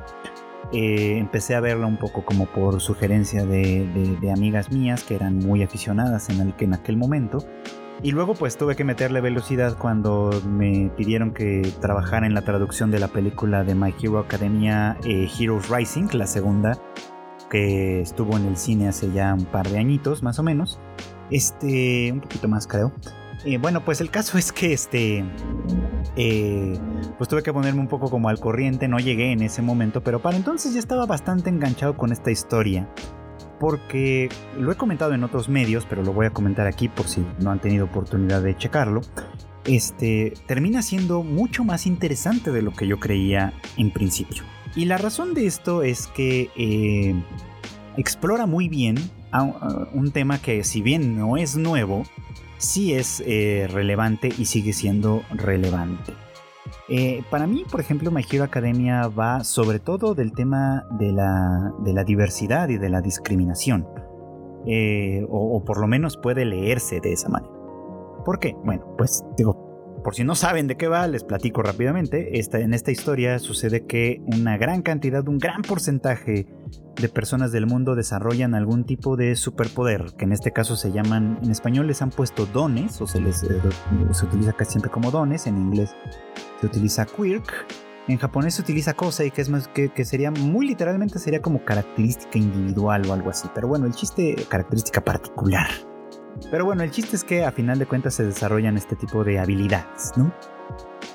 eh, 0.72 1.18
empecé 1.20 1.54
a 1.54 1.60
verla 1.60 1.86
un 1.86 1.98
poco 1.98 2.26
como 2.26 2.48
por 2.48 2.82
sugerencia 2.82 3.46
de, 3.46 4.18
de, 4.20 4.32
amigas 4.32 4.72
mías 4.72 5.04
que 5.04 5.14
eran 5.14 5.38
muy 5.38 5.62
aficionadas 5.62 6.30
en, 6.30 6.42
el, 6.42 6.54
en 6.58 6.74
aquel 6.74 6.98
momento 6.98 7.46
y 8.02 8.12
luego 8.12 8.34
pues 8.34 8.58
tuve 8.58 8.76
que 8.76 8.84
meterle 8.84 9.22
velocidad 9.22 9.78
cuando 9.78 10.32
me 10.48 10.92
pidieron 10.98 11.34
que 11.34 11.62
trabajara 11.80 12.26
en 12.26 12.34
la 12.34 12.42
traducción 12.42 12.92
de 12.92 13.00
la 13.00 13.08
película 13.08 13.64
de 13.64 13.76
My 13.76 13.94
Hero 14.02 14.20
Academia 14.20 14.98
eh, 15.06 15.30
Heroes 15.40 15.70
Rising, 15.70 16.08
la 16.14 16.28
segunda, 16.28 16.78
que 17.50 18.02
estuvo 18.02 18.36
en 18.38 18.46
el 18.46 18.58
cine 18.58 18.88
hace 18.88 19.12
ya 19.12 19.34
un 19.34 19.46
par 19.46 19.70
de 19.70 19.78
añitos 19.78 20.24
más 20.24 20.40
o 20.40 20.44
menos. 20.44 20.80
Este, 21.30 22.12
un 22.12 22.20
poquito 22.20 22.48
más 22.48 22.68
creo. 22.68 22.92
Eh, 23.46 23.58
bueno, 23.58 23.84
pues 23.84 24.02
el 24.02 24.10
caso 24.10 24.38
es 24.38 24.52
que 24.52 24.74
este, 24.74 25.24
eh, 26.16 26.80
pues 27.18 27.30
tuve 27.30 27.44
que 27.44 27.54
ponerme 27.54 27.80
un 27.80 27.88
poco 27.88 28.10
como 28.10 28.30
al 28.30 28.40
corriente, 28.40 28.88
no 28.88 28.98
llegué 29.00 29.32
en 29.32 29.42
ese 29.42 29.62
momento, 29.62 30.02
pero 30.02 30.22
para 30.22 30.38
entonces 30.38 30.74
ya 30.74 30.80
estaba 30.80 31.06
bastante 31.06 31.50
enganchado 31.50 31.96
con 31.96 32.12
esta 32.12 32.32
historia 32.32 32.90
porque 33.64 34.28
lo 34.60 34.74
he 34.74 34.76
comentado 34.76 35.14
en 35.14 35.24
otros 35.24 35.48
medios, 35.48 35.86
pero 35.90 36.04
lo 36.04 36.12
voy 36.12 36.26
a 36.26 36.32
comentar 36.32 36.68
aquí 36.68 36.90
por 36.90 37.08
si 37.08 37.26
no 37.40 37.50
han 37.50 37.60
tenido 37.60 37.86
oportunidad 37.86 38.42
de 38.42 38.58
checarlo. 38.58 39.00
Este 39.64 40.34
termina 40.48 40.82
siendo 40.82 41.24
mucho 41.24 41.64
más 41.64 41.88
interesante 41.88 42.52
de 42.52 42.62
lo 42.62 42.74
que 42.74 42.88
yo 42.88 43.00
creía 43.00 43.54
en 43.78 43.92
principio. 43.92 44.44
Y 44.76 44.84
la 44.84 44.98
razón 44.98 45.34
de 45.34 45.46
esto 45.46 45.82
es 45.82 46.08
que 46.08 46.50
eh, 46.58 47.16
explora 47.96 48.48
muy 48.48 48.68
bien 48.68 48.98
un 49.94 50.12
tema 50.12 50.40
que 50.40 50.66
si 50.66 50.82
bien 50.82 51.18
no 51.18 51.38
es 51.38 51.56
nuevo, 51.56 52.04
sí 52.58 52.94
es 52.94 53.24
eh, 53.26 53.70
relevante 53.72 54.28
y 54.38 54.44
sigue 54.44 54.74
siendo 54.74 55.24
relevante. 55.32 56.12
Eh, 56.90 57.24
para 57.30 57.48
mí, 57.48 57.64
por 57.70 57.80
ejemplo, 57.80 58.12
My 58.12 58.24
Hero 58.30 58.44
Academia 58.44 59.08
va 59.08 59.44
sobre 59.44 59.80
todo 59.80 60.16
del 60.16 60.34
tema 60.34 60.86
de 60.92 61.12
la, 61.12 62.04
diversidad 62.06 62.70
y 62.70 62.78
de 62.78 62.90
la 62.90 63.02
discriminación. 63.02 63.88
Eh, 64.66 65.26
o, 65.30 65.64
por 65.66 65.80
lo 65.80 65.88
menos 65.88 66.18
puede 66.18 66.46
leerse 66.46 67.00
de 67.00 67.14
esa 67.14 67.30
manera. 67.30 67.54
¿Por 68.26 68.40
qué? 68.40 68.56
Bueno, 68.64 68.96
pues 68.98 69.26
digo, 69.38 70.02
por 70.04 70.16
si 70.16 70.24
no 70.24 70.36
saben 70.36 70.68
de 70.68 70.78
qué 70.78 70.88
va, 70.88 71.08
les 71.08 71.24
platico 71.24 71.62
rápidamente. 71.62 72.40
en 72.40 72.74
esta 72.74 72.92
historia 72.92 73.40
sucede 73.40 73.86
que 73.86 74.22
una 74.26 74.58
gran 74.58 74.82
cantidad, 74.82 75.28
un 75.28 75.38
gran 75.38 75.62
porcentaje 75.62 76.48
de 76.96 77.10
personas 77.10 77.52
del 77.52 77.66
mundo 77.66 77.96
desarrollan 77.96 78.56
algún 78.56 78.86
tipo 78.86 79.16
de 79.18 79.36
superpoder, 79.36 80.14
que 80.18 80.26
en 80.26 80.32
este 80.32 80.52
caso 80.52 80.76
se 80.76 80.92
llaman, 80.92 81.40
en 81.44 81.52
español 81.52 81.88
les 81.88 82.02
han 82.02 82.10
puesto 82.10 82.46
dones, 82.46 83.02
o 83.02 83.08
se 83.08 83.20
les 83.20 83.44
eh, 83.44 83.62
se 84.12 84.26
utiliza 84.26 84.54
casi 84.54 84.72
siempre 84.72 84.92
como 84.92 85.12
dones, 85.12 85.48
en 85.48 85.58
inglés 85.58 85.96
se 86.60 86.68
utiliza 86.68 87.06
quirk, 87.06 87.66
en 88.08 88.18
japonés 88.18 88.56
se 88.56 88.62
utiliza 88.62 88.94
kosei, 88.94 89.32
que 89.32 89.42
es 89.42 89.50
más 89.50 89.68
que, 89.70 89.92
sería 90.04 90.30
muy 90.30 90.68
literalmente 90.68 91.20
sería 91.20 91.42
como 91.42 91.64
característica 91.64 92.38
individual 92.38 93.06
o 93.08 93.14
algo 93.14 93.30
así. 93.30 93.50
Pero 93.56 93.68
bueno, 93.68 93.86
el 93.86 93.94
chiste, 93.94 94.36
característica 94.50 95.02
particular. 95.02 95.68
Pero 96.52 96.66
bueno, 96.66 96.84
el 96.84 96.92
chiste 96.92 97.16
es 97.16 97.24
que 97.24 97.46
a 97.46 97.52
final 97.52 97.80
de 97.80 97.86
cuentas 97.86 98.16
se 98.16 98.26
desarrollan 98.26 98.76
este 98.76 98.96
tipo 98.96 99.24
de 99.24 99.40
habilidades, 99.40 100.12
¿no? 100.18 100.34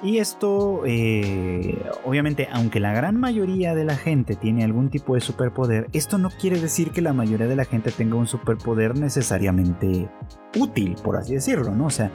Y 0.02 0.18
esto, 0.18 0.82
eh, 0.86 1.76
obviamente, 2.04 2.48
aunque 2.52 2.78
la 2.78 2.92
gran 2.92 3.18
mayoría 3.18 3.74
de 3.74 3.84
la 3.84 3.96
gente 3.96 4.36
tiene 4.36 4.62
algún 4.62 4.90
tipo 4.90 5.16
de 5.16 5.20
superpoder, 5.20 5.88
esto 5.92 6.18
no 6.18 6.30
quiere 6.30 6.60
decir 6.60 6.92
que 6.92 7.02
la 7.02 7.12
mayoría 7.12 7.48
de 7.48 7.56
la 7.56 7.64
gente 7.64 7.90
tenga 7.90 8.14
un 8.14 8.28
superpoder 8.28 8.96
necesariamente 8.96 10.08
útil, 10.56 10.94
por 11.02 11.16
así 11.16 11.34
decirlo, 11.34 11.74
¿no? 11.74 11.86
O 11.86 11.90
sea, 11.90 12.12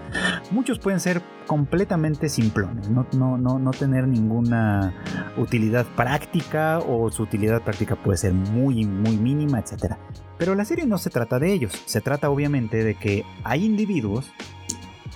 muchos 0.52 0.80
pueden 0.80 1.02
ser 1.02 1.22
completamente 1.46 2.30
simplones, 2.30 2.90
no, 2.90 3.06
no, 3.18 3.38
no, 3.38 3.60
no 3.60 3.72
tener 3.72 4.08
ninguna 4.08 4.94
utilidad 5.38 5.86
práctica 5.98 6.80
o 6.80 7.12
su 7.12 7.24
utilidad 7.24 7.62
práctica 7.64 7.98
puede 7.98 8.18
ser 8.18 8.34
muy, 8.34 8.86
muy 8.86 9.18
mínima, 9.18 9.60
etc. 9.60 9.96
Pero 10.38 10.56
la 10.56 10.64
serie 10.64 10.86
no 10.86 10.98
se 10.98 11.10
trata 11.10 11.38
de 11.38 11.52
ellos, 11.52 11.74
se 11.86 12.00
trata 12.00 12.30
obviamente 12.30 12.82
de 12.82 12.96
que 12.96 13.26
hay 13.44 13.66
individuos 13.66 14.32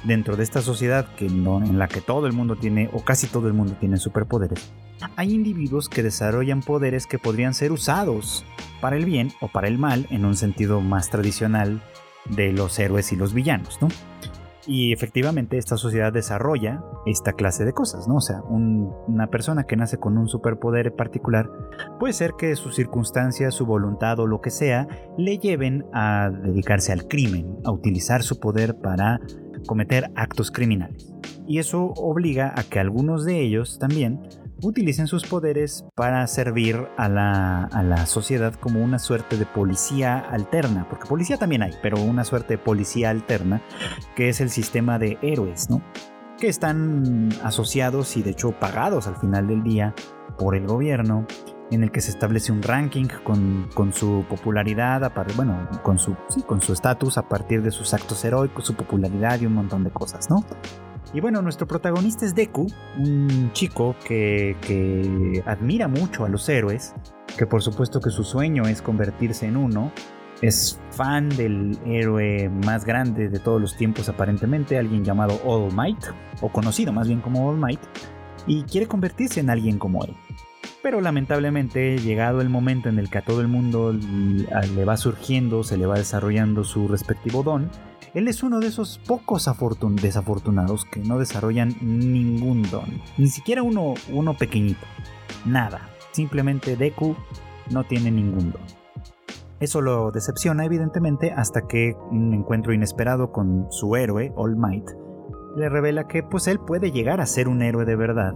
dentro 0.03 0.35
de 0.35 0.43
esta 0.43 0.61
sociedad 0.61 1.07
que 1.15 1.25
en 1.25 1.79
la 1.79 1.87
que 1.87 2.01
todo 2.01 2.27
el 2.27 2.33
mundo 2.33 2.55
tiene 2.55 2.89
o 2.93 3.03
casi 3.03 3.27
todo 3.27 3.47
el 3.47 3.53
mundo 3.53 3.75
tiene 3.79 3.97
superpoderes, 3.97 4.71
hay 5.15 5.33
individuos 5.33 5.89
que 5.89 6.03
desarrollan 6.03 6.61
poderes 6.61 7.07
que 7.07 7.19
podrían 7.19 7.53
ser 7.53 7.71
usados 7.71 8.45
para 8.81 8.95
el 8.95 9.05
bien 9.05 9.31
o 9.41 9.47
para 9.47 9.67
el 9.67 9.77
mal 9.77 10.07
en 10.09 10.25
un 10.25 10.35
sentido 10.35 10.81
más 10.81 11.09
tradicional 11.09 11.81
de 12.29 12.51
los 12.51 12.77
héroes 12.79 13.11
y 13.11 13.15
los 13.15 13.33
villanos, 13.33 13.79
¿no? 13.81 13.87
Y 14.69 14.91
efectivamente 14.91 15.57
esta 15.57 15.77
sociedad 15.77 16.11
desarrolla 16.11 16.83
esta 17.05 17.31
clase 17.31 17.63
de 17.63 17.71
cosas, 17.71 18.05
¿no? 18.05 18.15
O 18.15 18.21
sea, 18.21 18.41
una 18.41 19.27
persona 19.27 19.63
que 19.63 19.77
nace 19.77 19.97
con 19.97 20.17
un 20.17 20.27
superpoder 20.27 20.93
particular 20.93 21.49
puede 22.01 22.11
ser 22.11 22.33
que 22.37 22.53
sus 22.57 22.75
circunstancias, 22.75 23.55
su 23.55 23.65
voluntad 23.65 24.19
o 24.19 24.27
lo 24.27 24.41
que 24.41 24.49
sea 24.51 24.85
le 25.17 25.37
lleven 25.37 25.85
a 25.93 26.29
dedicarse 26.29 26.91
al 26.91 27.07
crimen, 27.07 27.55
a 27.63 27.71
utilizar 27.71 28.23
su 28.23 28.41
poder 28.41 28.75
para 28.75 29.21
cometer 29.65 30.11
actos 30.15 30.51
criminales. 30.51 31.13
Y 31.47 31.59
eso 31.59 31.93
obliga 31.95 32.53
a 32.55 32.63
que 32.63 32.79
algunos 32.79 33.25
de 33.25 33.39
ellos 33.41 33.79
también 33.79 34.19
utilicen 34.61 35.07
sus 35.07 35.25
poderes 35.25 35.85
para 35.95 36.25
servir 36.27 36.87
a 36.97 37.07
la, 37.09 38.05
sociedad 38.05 38.53
como 38.55 38.83
una 38.83 38.99
suerte 38.99 39.37
de 39.37 39.45
policía 39.45 40.17
alterna, 40.17 40.87
porque 40.89 41.07
policía 41.07 41.37
también 41.37 41.61
hay, 41.61 41.73
pero 41.81 42.01
una 42.01 42.23
suerte 42.23 42.55
de 42.55 42.57
policía 42.57 43.09
alterna, 43.09 43.61
que 44.15 44.29
es 44.29 44.41
el 44.41 44.49
sistema 44.49 44.97
de 44.99 45.17
héroes, 45.21 45.69
¿no? 45.69 45.81
Que 46.39 46.47
están 46.47 47.29
asociados 47.43 48.15
y 48.17 48.23
de 48.23 48.31
hecho 48.31 48.51
pagados 48.51 49.07
al 49.07 49.17
final 49.17 49.47
del 49.47 49.63
día 49.63 49.93
por 50.37 50.55
el 50.55 50.67
gobierno, 50.67 51.25
en 51.71 51.83
el 51.83 51.91
que 51.91 52.01
se 52.01 52.11
establece 52.11 52.51
un 52.51 52.63
ranking 52.63 53.07
con, 53.23 53.93
su 53.93 54.25
popularidad, 54.29 55.11
bueno, 55.35 55.67
con 55.83 55.99
su 55.99 56.73
estatus 56.73 57.17
a 57.17 57.27
partir 57.27 57.61
de 57.61 57.71
sus 57.71 57.93
actos 57.93 58.23
heroicos, 58.23 58.65
su 58.65 58.75
popularidad 58.75 59.39
y 59.41 59.45
un 59.45 59.53
montón 59.53 59.83
de 59.83 59.89
cosas, 59.89 60.29
¿no? 60.29 60.43
Y 61.13 61.21
bueno, 61.21 61.41
nuestro 61.41 61.67
protagonista 61.67 62.25
es 62.25 62.35
Deku, 62.35 62.67
un 62.97 63.51
chico 63.53 63.95
que, 64.05 65.43
admira 65.45 65.87
mucho 65.87 66.25
a 66.25 66.29
los 66.29 66.47
héroes, 66.49 66.93
que 67.37 67.45
por 67.45 67.61
supuesto 67.61 68.01
que 68.01 68.09
su 68.09 68.23
sueño 68.23 68.63
es 68.63 68.81
convertirse 68.81 69.45
en 69.45 69.57
uno, 69.57 69.91
es 70.41 70.79
fan 70.91 71.29
del 71.29 71.77
héroe 71.85 72.49
más 72.49 72.85
grande 72.85 73.29
de 73.29 73.39
todos 73.39 73.59
los 73.59 73.75
tiempos 73.75 74.09
aparentemente, 74.09 74.77
alguien 74.77 75.03
llamado 75.03 75.39
All 75.45 75.73
Might, 75.73 76.03
o 76.41 76.49
conocido 76.49 76.91
más 76.91 77.07
bien 77.07 77.21
como 77.21 77.49
All 77.49 77.57
Might, 77.57 77.79
y 78.45 78.63
quiere 78.63 78.87
convertirse 78.87 79.39
en 79.39 79.49
alguien 79.49 79.79
como 79.79 80.03
él. 80.03 80.13
Pero 80.83 81.01
lamentablemente, 81.01 81.97
llegado 81.97 82.41
el 82.41 82.49
momento 82.49 82.87
en 82.87 82.99
el 82.99 83.09
que 83.09 83.17
a 83.17 83.25
todo 83.25 83.41
el 83.41 83.47
mundo 83.47 83.93
le 83.93 84.85
va 84.85 84.95
surgiendo, 84.97 85.63
se 85.63 85.77
le 85.77 85.85
va 85.85 85.95
desarrollando 85.95 86.63
su 86.63 86.87
respectivo 86.87 87.43
don, 87.43 87.69
él 88.13 88.27
es 88.27 88.41
uno 88.41 88.59
de 88.59 88.67
esos 88.67 88.99
pocos 89.05 89.49
desafortunados 90.01 90.85
que 90.85 91.01
no 91.01 91.19
desarrollan 91.19 91.75
ningún 91.81 92.63
don, 92.63 93.01
ni 93.17 93.27
siquiera 93.27 93.63
uno, 93.63 93.95
uno 94.11 94.33
pequeñito, 94.35 94.85
nada. 95.45 95.89
Simplemente 96.11 96.75
Deku 96.77 97.15
no 97.69 97.83
tiene 97.83 98.09
ningún 98.09 98.51
don. 98.51 98.61
Eso 99.59 99.81
lo 99.81 100.11
decepciona 100.11 100.65
evidentemente 100.65 101.31
hasta 101.31 101.67
que 101.67 101.95
un 102.11 102.33
encuentro 102.33 102.73
inesperado 102.73 103.31
con 103.31 103.67
su 103.71 103.95
héroe, 103.95 104.31
All 104.35 104.55
Might, 104.55 104.87
le 105.55 105.69
revela 105.69 106.07
que 106.07 106.23
pues 106.23 106.47
él 106.47 106.59
puede 106.59 106.91
llegar 106.91 107.19
a 107.19 107.25
ser 107.25 107.47
un 107.47 107.61
héroe 107.61 107.83
de 107.83 107.95
verdad, 107.95 108.33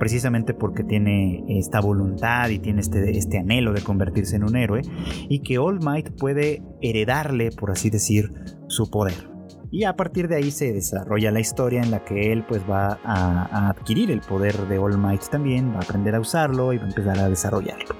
precisamente 0.00 0.54
porque 0.54 0.82
tiene 0.82 1.44
esta 1.46 1.78
voluntad 1.80 2.48
y 2.48 2.58
tiene 2.58 2.80
este, 2.80 3.16
este 3.16 3.38
anhelo 3.38 3.72
de 3.74 3.82
convertirse 3.82 4.34
en 4.34 4.44
un 4.44 4.56
héroe, 4.56 4.80
y 5.28 5.40
que 5.40 5.58
All 5.58 5.78
Might 5.80 6.16
puede 6.18 6.62
heredarle, 6.80 7.50
por 7.52 7.70
así 7.70 7.90
decir, 7.90 8.32
su 8.66 8.90
poder. 8.90 9.28
Y 9.70 9.84
a 9.84 9.94
partir 9.94 10.26
de 10.26 10.36
ahí 10.36 10.50
se 10.50 10.72
desarrolla 10.72 11.30
la 11.30 11.38
historia 11.38 11.82
en 11.82 11.92
la 11.92 12.02
que 12.02 12.32
él 12.32 12.44
pues 12.48 12.62
va 12.68 12.98
a, 13.04 13.68
adquirir 13.68 14.10
el 14.10 14.20
poder 14.22 14.56
de 14.68 14.78
All 14.78 14.98
Might 14.98 15.28
también, 15.28 15.70
va 15.72 15.76
a 15.76 15.82
aprender 15.82 16.14
a 16.14 16.20
usarlo 16.20 16.72
y 16.72 16.78
va 16.78 16.84
a 16.84 16.88
empezar 16.88 17.18
a 17.18 17.28
desarrollarlo. 17.28 17.94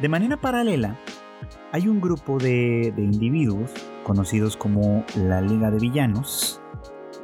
De 0.00 0.08
manera 0.08 0.40
paralela, 0.40 0.96
hay 1.72 1.88
un 1.88 2.00
grupo 2.00 2.38
de, 2.38 2.94
de 2.96 3.02
individuos 3.02 3.72
conocidos 4.04 4.56
como 4.56 5.04
la 5.16 5.40
Liga 5.40 5.72
de 5.72 5.80
Villanos, 5.80 6.62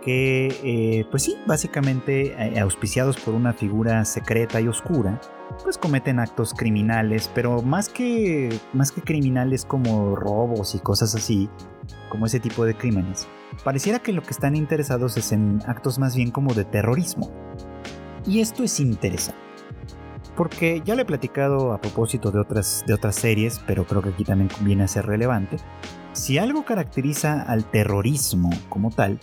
que, 0.04 0.48
eh, 0.62 1.06
pues 1.10 1.22
sí, 1.22 1.36
básicamente 1.46 2.34
eh, 2.38 2.60
auspiciados 2.60 3.16
por 3.16 3.34
una 3.34 3.52
figura 3.52 4.04
secreta 4.04 4.60
y 4.60 4.68
oscura, 4.68 5.20
pues 5.62 5.78
cometen 5.78 6.18
actos 6.18 6.54
criminales, 6.54 7.30
pero 7.34 7.62
más 7.62 7.88
que, 7.88 8.58
más 8.72 8.92
que 8.92 9.00
criminales 9.00 9.64
como 9.64 10.16
robos 10.16 10.74
y 10.74 10.80
cosas 10.80 11.14
así, 11.14 11.48
como 12.08 12.26
ese 12.26 12.40
tipo 12.40 12.64
de 12.64 12.74
crímenes, 12.74 13.26
pareciera 13.64 14.00
que 14.00 14.12
lo 14.12 14.22
que 14.22 14.30
están 14.30 14.56
interesados 14.56 15.16
es 15.16 15.32
en 15.32 15.60
actos 15.66 15.98
más 15.98 16.16
bien 16.16 16.30
como 16.30 16.54
de 16.54 16.64
terrorismo. 16.64 17.30
Y 18.26 18.40
esto 18.40 18.62
es 18.62 18.78
interesante. 18.80 19.40
Porque 20.36 20.80
ya 20.84 20.94
le 20.94 21.02
he 21.02 21.04
platicado 21.04 21.72
a 21.72 21.80
propósito 21.80 22.30
de 22.30 22.40
otras, 22.40 22.84
de 22.86 22.94
otras 22.94 23.16
series, 23.16 23.60
pero 23.66 23.84
creo 23.84 24.00
que 24.00 24.10
aquí 24.10 24.24
también 24.24 24.48
conviene 24.48 24.88
ser 24.88 25.06
relevante. 25.06 25.56
Si 26.12 26.38
algo 26.38 26.64
caracteriza 26.64 27.42
al 27.42 27.64
terrorismo 27.70 28.50
como 28.68 28.90
tal, 28.90 29.18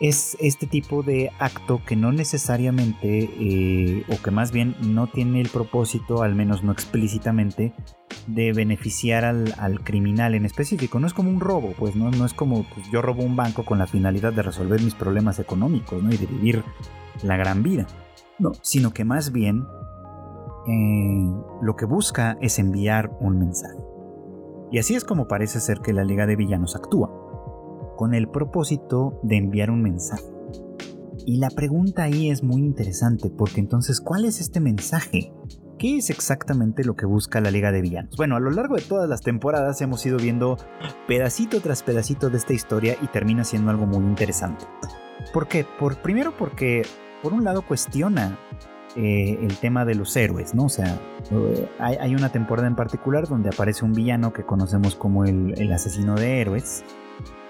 es 0.00 0.36
este 0.40 0.66
tipo 0.66 1.02
de 1.02 1.30
acto 1.38 1.80
que 1.84 1.96
no 1.96 2.12
necesariamente, 2.12 3.30
eh, 3.38 4.04
o 4.08 4.22
que 4.22 4.30
más 4.30 4.52
bien 4.52 4.74
no 4.80 5.06
tiene 5.06 5.40
el 5.40 5.48
propósito, 5.48 6.22
al 6.22 6.34
menos 6.34 6.62
no 6.62 6.72
explícitamente, 6.72 7.72
de 8.26 8.52
beneficiar 8.52 9.24
al, 9.24 9.80
criminal 9.84 10.34
en 10.34 10.44
específico. 10.44 11.00
No 11.00 11.06
es 11.06 11.14
como 11.14 11.30
un 11.30 11.40
robo, 11.40 11.74
pues 11.78 11.96
no, 11.96 12.10
no 12.10 12.24
es 12.24 12.34
como 12.34 12.64
pues, 12.74 12.90
yo 12.90 13.02
robo 13.02 13.22
un 13.22 13.36
banco 13.36 13.64
con 13.64 13.78
la 13.78 13.86
finalidad 13.86 14.32
de 14.32 14.42
resolver 14.42 14.82
mis 14.82 14.94
problemas 14.94 15.38
económicos 15.38 16.02
¿no? 16.02 16.12
y 16.12 16.16
de 16.16 16.26
vivir 16.26 16.64
la 17.22 17.36
gran 17.36 17.62
vida. 17.62 17.86
No, 18.38 18.52
sino 18.62 18.92
que 18.92 19.04
más 19.04 19.32
bien 19.32 19.66
eh, 20.66 21.32
lo 21.62 21.76
que 21.76 21.84
busca 21.84 22.36
es 22.40 22.58
enviar 22.58 23.10
un 23.20 23.38
mensaje. 23.38 23.78
Y 24.72 24.78
así 24.78 24.94
es 24.94 25.04
como 25.04 25.26
parece 25.26 25.60
ser 25.60 25.80
que 25.80 25.92
la 25.92 26.04
Liga 26.04 26.26
de 26.26 26.36
Villanos 26.36 26.76
actúa 26.76 27.29
con 28.00 28.14
el 28.14 28.28
propósito 28.28 29.20
de 29.22 29.36
enviar 29.36 29.70
un 29.70 29.82
mensaje. 29.82 30.24
Y 31.26 31.36
la 31.36 31.50
pregunta 31.50 32.04
ahí 32.04 32.30
es 32.30 32.42
muy 32.42 32.62
interesante 32.62 33.28
porque 33.28 33.60
entonces, 33.60 34.00
¿cuál 34.00 34.24
es 34.24 34.40
este 34.40 34.58
mensaje? 34.58 35.34
¿Qué 35.78 35.98
es 35.98 36.08
exactamente 36.08 36.82
lo 36.82 36.96
que 36.96 37.04
busca 37.04 37.42
la 37.42 37.50
Liga 37.50 37.72
de 37.72 37.82
Villanos? 37.82 38.16
Bueno, 38.16 38.36
a 38.36 38.40
lo 38.40 38.50
largo 38.52 38.76
de 38.76 38.80
todas 38.80 39.06
las 39.06 39.20
temporadas 39.20 39.82
hemos 39.82 40.06
ido 40.06 40.16
viendo 40.16 40.56
pedacito 41.06 41.60
tras 41.60 41.82
pedacito 41.82 42.30
de 42.30 42.38
esta 42.38 42.54
historia 42.54 42.96
y 43.02 43.06
termina 43.08 43.44
siendo 43.44 43.70
algo 43.70 43.84
muy 43.84 44.02
interesante. 44.02 44.64
¿Por 45.34 45.46
qué? 45.46 45.66
Por, 45.78 46.00
primero 46.00 46.34
porque, 46.38 46.86
por 47.22 47.34
un 47.34 47.44
lado, 47.44 47.60
cuestiona 47.60 48.38
eh, 48.96 49.38
el 49.42 49.58
tema 49.58 49.84
de 49.84 49.94
los 49.94 50.16
héroes, 50.16 50.54
¿no? 50.54 50.64
O 50.64 50.68
sea, 50.70 50.98
eh, 51.30 51.68
hay, 51.78 52.14
una 52.14 52.32
temporada 52.32 52.66
en 52.66 52.76
particular 52.76 53.28
donde 53.28 53.50
aparece 53.50 53.84
un 53.84 53.92
villano 53.92 54.32
que 54.32 54.44
conocemos 54.44 54.94
como 54.94 55.26
el, 55.26 55.52
el 55.60 55.70
asesino 55.70 56.14
de 56.14 56.40
héroes, 56.40 56.82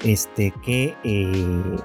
este, 0.05 0.53
que 0.65 0.95
eh, 1.05 1.77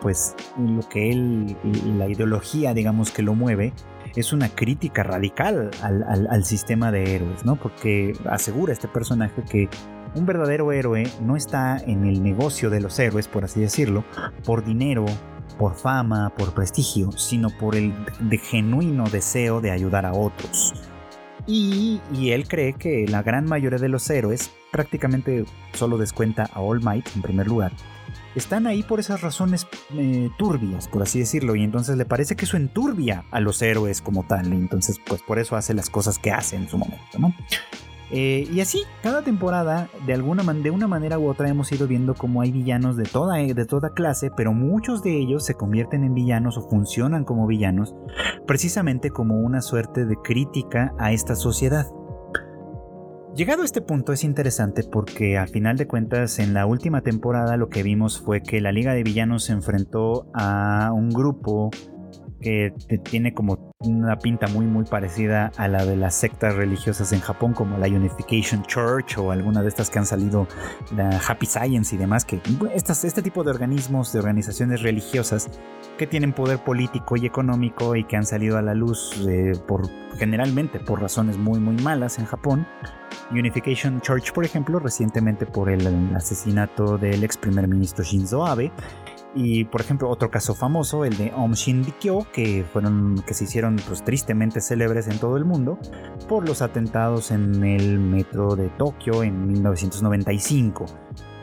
pues 0.00 0.34
lo 0.58 0.86
que 0.88 1.10
él, 1.10 1.56
la 1.96 2.08
ideología 2.08 2.74
digamos 2.74 3.10
que 3.10 3.22
lo 3.22 3.34
mueve, 3.34 3.72
es 4.14 4.32
una 4.32 4.48
crítica 4.48 5.02
radical 5.02 5.70
al, 5.80 6.44
sistema 6.44 6.92
de 6.92 7.14
héroes, 7.14 7.44
¿no? 7.44 7.56
Porque 7.56 8.12
asegura 8.28 8.72
este 8.72 8.88
personaje 8.88 9.42
que 9.50 9.70
un 10.14 10.26
verdadero 10.26 10.70
héroe 10.72 11.04
no 11.22 11.36
está 11.36 11.78
en 11.78 12.04
el 12.04 12.22
negocio 12.22 12.68
de 12.68 12.80
los 12.80 12.98
héroes, 12.98 13.26
por 13.26 13.44
así 13.44 13.60
decirlo, 13.60 14.04
por 14.44 14.64
dinero, 14.64 15.06
por 15.58 15.74
fama, 15.74 16.34
por 16.36 16.52
prestigio, 16.52 17.10
sino 17.12 17.48
por 17.58 17.74
el 17.74 17.94
genuino 18.42 19.04
deseo 19.08 19.62
de 19.62 19.70
ayudar 19.70 20.04
a 20.04 20.12
otros. 20.12 20.74
Y, 21.46 22.00
él 22.30 22.46
cree 22.46 22.74
que 22.74 23.06
la 23.08 23.22
gran 23.22 23.46
mayoría 23.46 23.78
de 23.78 23.88
los 23.88 24.08
héroes, 24.10 24.52
prácticamente 24.72 25.44
solo 25.74 25.98
descuenta 25.98 26.50
a 26.52 26.60
All 26.60 26.82
Might 26.82 27.06
en 27.14 27.22
primer 27.22 27.46
lugar, 27.46 27.72
están 28.34 28.66
ahí 28.66 28.82
por 28.82 28.98
esas 28.98 29.20
razones 29.20 29.66
eh, 29.94 30.30
turbias, 30.38 30.88
por 30.88 31.02
así 31.02 31.18
decirlo, 31.18 31.54
y 31.54 31.62
entonces 31.62 31.96
le 31.96 32.04
parece 32.04 32.34
que 32.34 32.46
eso 32.46 32.56
enturbia 32.56 33.24
a 33.30 33.40
los 33.40 33.60
héroes 33.62 34.00
como 34.00 34.24
tal, 34.24 34.52
y 34.52 34.56
entonces 34.56 34.98
pues 35.06 35.22
por 35.22 35.38
eso 35.38 35.54
hace 35.54 35.74
las 35.74 35.90
cosas 35.90 36.18
que 36.18 36.32
hace 36.32 36.56
en 36.56 36.68
su 36.68 36.78
momento, 36.78 37.18
¿no? 37.18 37.34
Eh, 38.14 38.46
y 38.52 38.60
así, 38.60 38.82
cada 39.02 39.22
temporada, 39.22 39.88
de, 40.04 40.12
alguna 40.12 40.42
de 40.52 40.70
una 40.70 40.86
manera 40.86 41.18
u 41.18 41.30
otra, 41.30 41.48
hemos 41.48 41.72
ido 41.72 41.88
viendo 41.88 42.14
cómo 42.14 42.42
hay 42.42 42.52
villanos 42.52 42.96
de 42.96 43.04
toda, 43.04 43.36
de 43.36 43.64
toda 43.64 43.94
clase, 43.94 44.30
pero 44.36 44.52
muchos 44.52 45.02
de 45.02 45.16
ellos 45.16 45.46
se 45.46 45.54
convierten 45.54 46.04
en 46.04 46.12
villanos 46.12 46.58
o 46.58 46.68
funcionan 46.68 47.24
como 47.24 47.46
villanos 47.46 47.94
precisamente 48.46 49.10
como 49.10 49.38
una 49.40 49.62
suerte 49.62 50.04
de 50.04 50.16
crítica 50.16 50.92
a 50.98 51.12
esta 51.12 51.34
sociedad. 51.34 51.86
Llegado 53.34 53.62
a 53.62 53.64
este 53.64 53.80
punto 53.80 54.12
es 54.12 54.24
interesante 54.24 54.82
porque 54.84 55.38
al 55.38 55.48
final 55.48 55.78
de 55.78 55.86
cuentas 55.86 56.38
en 56.38 56.52
la 56.52 56.66
última 56.66 57.00
temporada 57.00 57.56
lo 57.56 57.70
que 57.70 57.82
vimos 57.82 58.20
fue 58.20 58.42
que 58.42 58.60
la 58.60 58.72
Liga 58.72 58.92
de 58.92 59.02
Villanos 59.02 59.44
se 59.44 59.52
enfrentó 59.52 60.26
a 60.34 60.90
un 60.92 61.08
grupo 61.08 61.70
que 62.42 62.74
tiene 63.04 63.32
como 63.32 63.72
una 63.80 64.18
pinta 64.18 64.46
muy 64.48 64.66
muy 64.66 64.84
parecida 64.84 65.50
a 65.56 65.68
la 65.68 65.84
de 65.84 65.96
las 65.96 66.14
sectas 66.14 66.54
religiosas 66.54 67.12
en 67.12 67.20
Japón 67.20 67.54
como 67.54 67.78
la 67.78 67.86
Unification 67.86 68.62
Church 68.64 69.16
o 69.18 69.30
alguna 69.30 69.62
de 69.62 69.68
estas 69.68 69.88
que 69.88 69.98
han 69.98 70.06
salido 70.06 70.46
la 70.94 71.20
Happy 71.26 71.46
Science 71.46 71.94
y 71.94 71.98
demás 71.98 72.24
que 72.24 72.40
este 72.76 73.22
tipo 73.22 73.44
de 73.44 73.50
organismos 73.50 74.12
de 74.12 74.18
organizaciones 74.18 74.82
religiosas 74.82 75.48
que 75.96 76.06
tienen 76.06 76.32
poder 76.32 76.58
político 76.58 77.16
y 77.16 77.26
económico 77.26 77.96
y 77.96 78.04
que 78.04 78.16
han 78.16 78.26
salido 78.26 78.58
a 78.58 78.62
la 78.62 78.74
luz 78.74 79.12
eh, 79.26 79.52
por 79.66 79.88
generalmente 80.18 80.78
por 80.80 81.00
razones 81.00 81.38
muy 81.38 81.60
muy 81.60 81.76
malas 81.76 82.18
en 82.18 82.26
Japón. 82.26 82.66
Unification 83.30 84.00
Church 84.00 84.32
por 84.32 84.44
ejemplo 84.44 84.78
recientemente 84.78 85.46
por 85.46 85.70
el 85.70 86.14
asesinato 86.14 86.98
del 86.98 87.22
ex 87.24 87.36
primer 87.36 87.68
ministro 87.68 88.04
Shinzo 88.04 88.44
Abe 88.46 88.72
y 89.34 89.64
por 89.64 89.80
ejemplo, 89.80 90.08
otro 90.08 90.30
caso 90.30 90.54
famoso, 90.54 91.04
el 91.04 91.16
de 91.16 91.32
Om 91.34 91.52
Shinrikyo, 91.52 92.26
que 92.32 92.64
fueron 92.72 93.22
que 93.26 93.34
se 93.34 93.44
hicieron 93.44 93.76
pues, 93.86 94.04
tristemente 94.04 94.60
célebres 94.60 95.08
en 95.08 95.18
todo 95.18 95.36
el 95.36 95.44
mundo 95.44 95.78
por 96.28 96.46
los 96.46 96.62
atentados 96.62 97.30
en 97.30 97.64
el 97.64 97.98
metro 97.98 98.56
de 98.56 98.68
Tokio 98.70 99.22
en 99.22 99.46
1995. 99.46 100.86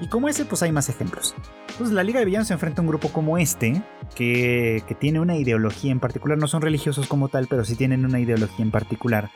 Y 0.02 0.08
como 0.08 0.30
ese, 0.30 0.45
pues 0.45 0.64
hay 0.64 0.72
más 0.72 0.89
ejemplos. 0.89 1.36
Entonces 1.72 1.93
la 1.93 2.04
Liga 2.04 2.20
de 2.20 2.26
Villanos 2.26 2.47
se 2.47 2.54
enfrenta 2.54 2.82
a 2.82 2.84
un 2.84 2.89
grupo 2.89 3.10
como 3.10 3.38
este, 3.38 3.82
que, 4.16 4.84
que, 4.88 4.95
tiene 4.95 5.20
una 5.20 5.38
ideología 5.38 5.91
en 5.91 6.00
particular, 6.00 6.38
no 6.38 6.47
son 6.47 6.62
religiosos 6.62 7.08
como 7.08 7.30
tal, 7.30 7.47
pero 7.47 7.64
sí 7.64 7.76
tienen 7.76 8.06
una 8.06 8.20
ideología 8.20 8.64
en 8.64 8.72
particular, 8.72 9.30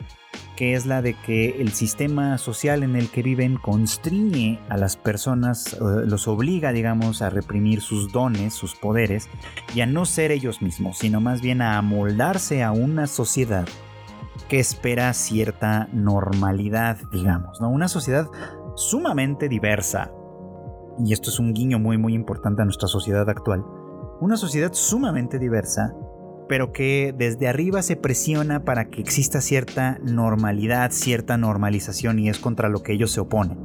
que 0.56 0.74
es 0.74 0.86
la 0.86 1.02
de 1.02 1.14
que 1.14 1.60
el 1.60 1.72
sistema 1.72 2.38
social 2.38 2.82
en 2.82 2.96
el 2.96 3.08
que 3.08 3.22
viven 3.22 3.56
constriñe 3.56 4.58
a 4.68 4.76
las 4.76 4.96
personas, 4.96 5.76
los 5.80 6.28
obliga, 6.28 6.72
digamos, 6.72 7.22
a 7.22 7.30
reprimir 7.30 7.80
sus 7.80 8.12
dones, 8.12 8.54
sus 8.54 8.74
poderes, 8.74 9.28
y 9.74 9.80
a 9.80 9.86
no 9.86 10.04
ser 10.04 10.30
ellos 10.32 10.62
mismos, 10.62 10.98
sino 10.98 11.20
más 11.20 11.40
bien 11.40 11.62
a 11.62 11.78
amoldarse 11.78 12.62
a 12.62 12.72
una 12.72 13.06
sociedad 13.06 13.66
que 14.48 14.60
espera 14.60 15.12
cierta 15.14 15.88
normalidad, 15.92 16.98
digamos, 17.10 17.60
¿no? 17.60 17.70
Una 17.70 17.88
sociedad 17.88 18.28
sumamente 18.76 19.48
diversa, 19.48 20.10
y 20.98 21.12
esto 21.12 21.30
es 21.30 21.38
un 21.38 21.52
guiño 21.52 21.78
muy 21.78 21.98
muy 21.98 22.14
importante 22.14 22.62
a 22.62 22.64
nuestra 22.64 22.88
sociedad 22.88 23.28
actual, 23.28 23.64
una 24.20 24.36
sociedad 24.36 24.72
sumamente 24.72 25.38
diversa, 25.38 25.94
pero 26.48 26.72
que 26.72 27.14
desde 27.16 27.48
arriba 27.48 27.82
se 27.82 27.96
presiona 27.96 28.64
para 28.64 28.90
que 28.90 29.00
exista 29.00 29.40
cierta 29.40 29.98
normalidad, 30.02 30.90
cierta 30.90 31.36
normalización 31.36 32.18
y 32.18 32.28
es 32.28 32.38
contra 32.38 32.68
lo 32.68 32.82
que 32.82 32.92
ellos 32.92 33.10
se 33.10 33.20
oponen. 33.20 33.62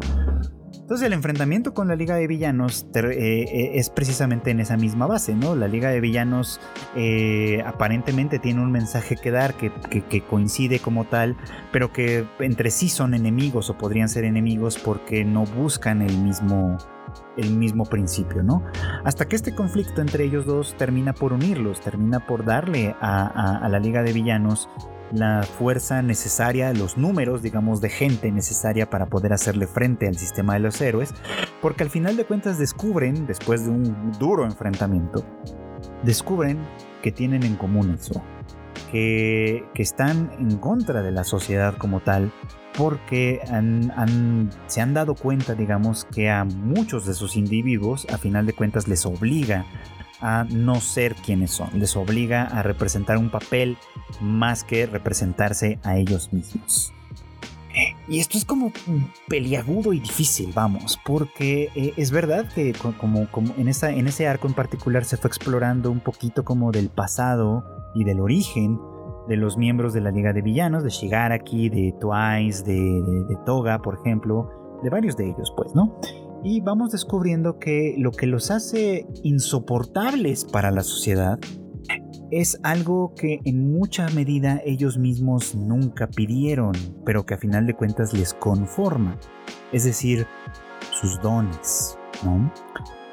Entonces 0.89 1.05
el 1.05 1.13
enfrentamiento 1.13 1.75
con 1.75 1.87
la 1.87 1.95
Liga 1.95 2.15
de 2.15 2.25
Villanos 2.25 2.87
eh, 2.95 3.11
eh, 3.11 3.71
es 3.75 3.91
precisamente 3.91 4.49
en 4.49 4.59
esa 4.59 4.75
misma 4.75 5.05
base, 5.05 5.35
¿no? 5.35 5.55
La 5.55 5.67
Liga 5.67 5.91
de 5.91 6.01
Villanos 6.01 6.59
eh, 6.95 7.61
aparentemente 7.63 8.39
tiene 8.39 8.59
un 8.63 8.71
mensaje 8.71 9.15
que 9.15 9.29
dar 9.29 9.53
que, 9.53 9.71
que, 10.09 10.21
coincide 10.21 10.79
como 10.79 11.05
tal, 11.05 11.37
pero 11.71 11.93
que 11.93 12.25
entre 12.39 12.71
sí 12.71 12.89
son 12.89 13.13
enemigos 13.13 13.69
o 13.69 13.77
podrían 13.77 14.09
ser 14.09 14.23
enemigos 14.23 14.79
porque 14.79 15.23
no 15.23 15.45
buscan 15.45 16.01
el 16.01 16.17
mismo, 16.17 16.79
el 17.39 17.55
mismo 17.55 17.85
principio, 17.85 18.43
¿no? 18.43 18.63
Hasta 19.03 19.27
que 19.27 19.35
este 19.35 19.55
conflicto 19.55 20.01
entre 20.01 20.25
ellos 20.25 20.45
dos 20.45 20.75
termina 20.77 21.13
por 21.13 21.33
unirlos, 21.33 21.81
termina 21.81 22.25
por 22.25 22.45
darle 22.45 22.95
a, 22.99 23.67
la 23.69 23.79
Liga 23.79 24.03
de 24.03 24.13
Villanos 24.13 24.69
la 25.11 25.43
fuerza 25.43 26.01
necesaria, 26.01 26.71
los 26.73 26.97
números, 26.97 27.41
digamos, 27.41 27.81
de 27.81 27.89
gente 27.89 28.31
necesaria 28.31 28.89
para 28.89 29.07
poder 29.07 29.33
hacerle 29.33 29.65
frente 29.65 30.07
al 30.07 30.17
sistema 30.17 30.53
de 30.53 30.59
los 30.59 30.79
héroes, 30.81 31.13
porque 31.61 31.83
al 31.83 31.89
final 31.89 32.15
de 32.15 32.25
cuentas 32.25 32.59
descubren, 32.59 33.25
después 33.25 33.65
de 33.65 33.71
un 33.71 34.11
duro 34.19 34.45
enfrentamiento, 34.45 35.25
descubren 36.03 36.59
que 37.01 37.11
tienen 37.11 37.43
en 37.43 37.55
común 37.55 37.95
eso, 37.99 38.21
que, 38.91 39.65
que 39.73 39.81
están 39.81 40.31
en 40.39 40.57
contra 40.57 41.01
de 41.01 41.11
la 41.11 41.23
sociedad 41.23 41.75
como 41.77 42.01
tal, 42.01 42.31
porque 42.79 43.41
se 44.67 44.81
han 44.81 44.93
dado 44.93 45.13
cuenta, 45.13 45.53
digamos, 45.53 46.05
que 46.05 46.29
a 46.29 46.45
muchos 46.45 47.05
de 47.05 47.13
sus 47.13 47.35
individuos, 47.35 48.07
a 48.09 48.17
final 48.17 48.45
de 48.45 48.53
cuentas, 48.53 48.87
les 48.87 49.05
obliga 49.05 49.65
a 50.21 50.45
no 50.49 50.79
ser 50.79 51.13
quienes 51.15 51.51
son, 51.51 51.69
les 51.77 51.97
obliga 51.97 52.43
a 52.43 52.63
representar 52.63 53.17
un 53.17 53.31
papel 53.31 53.77
más 54.21 54.63
que 54.63 54.85
representarse 54.85 55.77
a 55.83 55.97
ellos 55.97 56.31
mismos. 56.31 56.93
Y 58.07 58.19
esto 58.19 58.37
es 58.37 58.45
como 58.45 58.71
peliagudo 59.27 59.91
y 59.91 59.99
difícil, 59.99 60.51
vamos, 60.53 60.99
porque 61.05 61.69
eh, 61.75 61.93
es 61.97 62.11
verdad 62.11 62.51
que 62.53 62.73
como, 62.73 63.27
en, 63.57 63.67
esa, 63.67 63.91
en 63.91 64.07
ese 64.07 64.27
arco 64.27 64.47
en 64.47 64.53
particular 64.53 65.03
se 65.03 65.17
fue 65.17 65.27
explorando 65.27 65.91
un 65.91 65.99
poquito 65.99 66.43
como 66.45 66.71
del 66.71 66.89
pasado 66.89 67.63
y 67.93 68.05
del 68.05 68.19
origen 68.21 68.79
de 69.29 69.37
los 69.37 69.57
miembros 69.57 69.93
de 69.93 70.01
la 70.01 70.11
Liga 70.11 70.33
de 70.33 70.41
Villanos, 70.41 70.83
de 70.83 70.89
Shigaraki, 70.89 71.69
de 71.69 71.93
Twice, 72.01 72.63
de, 72.63 73.37
Toga, 73.45 73.79
por 73.79 73.99
ejemplo, 73.99 74.79
de 74.83 74.89
varios 74.89 75.15
de 75.15 75.29
ellos, 75.29 75.53
pues, 75.55 75.75
¿no? 75.75 75.99
Y 76.43 76.61
vamos 76.61 76.91
descubriendo 76.91 77.59
que 77.59 77.95
lo 77.97 78.11
que 78.11 78.25
los 78.25 78.49
hace 78.49 79.05
insoportables 79.23 80.45
para 80.45 80.71
la 80.71 80.81
sociedad 80.81 81.37
es 82.31 82.59
algo 82.63 83.13
que 83.15 83.39
en 83.45 83.71
mucha 83.71 84.07
medida 84.09 84.61
ellos 84.65 84.97
mismos 84.97 85.53
nunca 85.55 86.07
pidieron, 86.07 86.73
pero 87.05 87.25
que 87.25 87.35
a 87.35 87.37
final 87.37 87.67
de 87.67 87.75
cuentas 87.75 88.13
les 88.13 88.33
conforma. 88.33 89.17
Es 89.71 89.83
decir, 89.83 90.25
sus 90.99 91.21
dones, 91.21 91.97
¿no? 92.23 92.51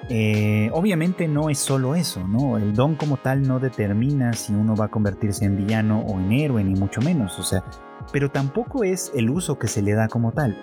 Eh, 0.09 0.70
obviamente 0.72 1.26
no 1.26 1.50
es 1.50 1.59
solo 1.59 1.96
eso, 1.96 2.26
¿no? 2.28 2.57
El 2.57 2.74
don 2.74 2.94
como 2.94 3.16
tal 3.16 3.42
no 3.42 3.59
determina 3.59 4.32
si 4.34 4.52
uno 4.52 4.76
va 4.76 4.84
a 4.84 4.90
convertirse 4.90 5.44
en 5.44 5.57
villano 5.57 6.00
o 6.00 6.20
en 6.20 6.32
héroe, 6.32 6.62
ni 6.62 6.78
mucho 6.78 7.00
menos, 7.00 7.38
o 7.40 7.42
sea, 7.42 7.64
pero 8.12 8.30
tampoco 8.30 8.84
es 8.84 9.11
el 9.16 9.30
uso 9.30 9.59
que 9.59 9.66
se 9.66 9.82
le 9.82 9.94
da 9.94 10.09
como 10.09 10.32
tal. 10.32 10.57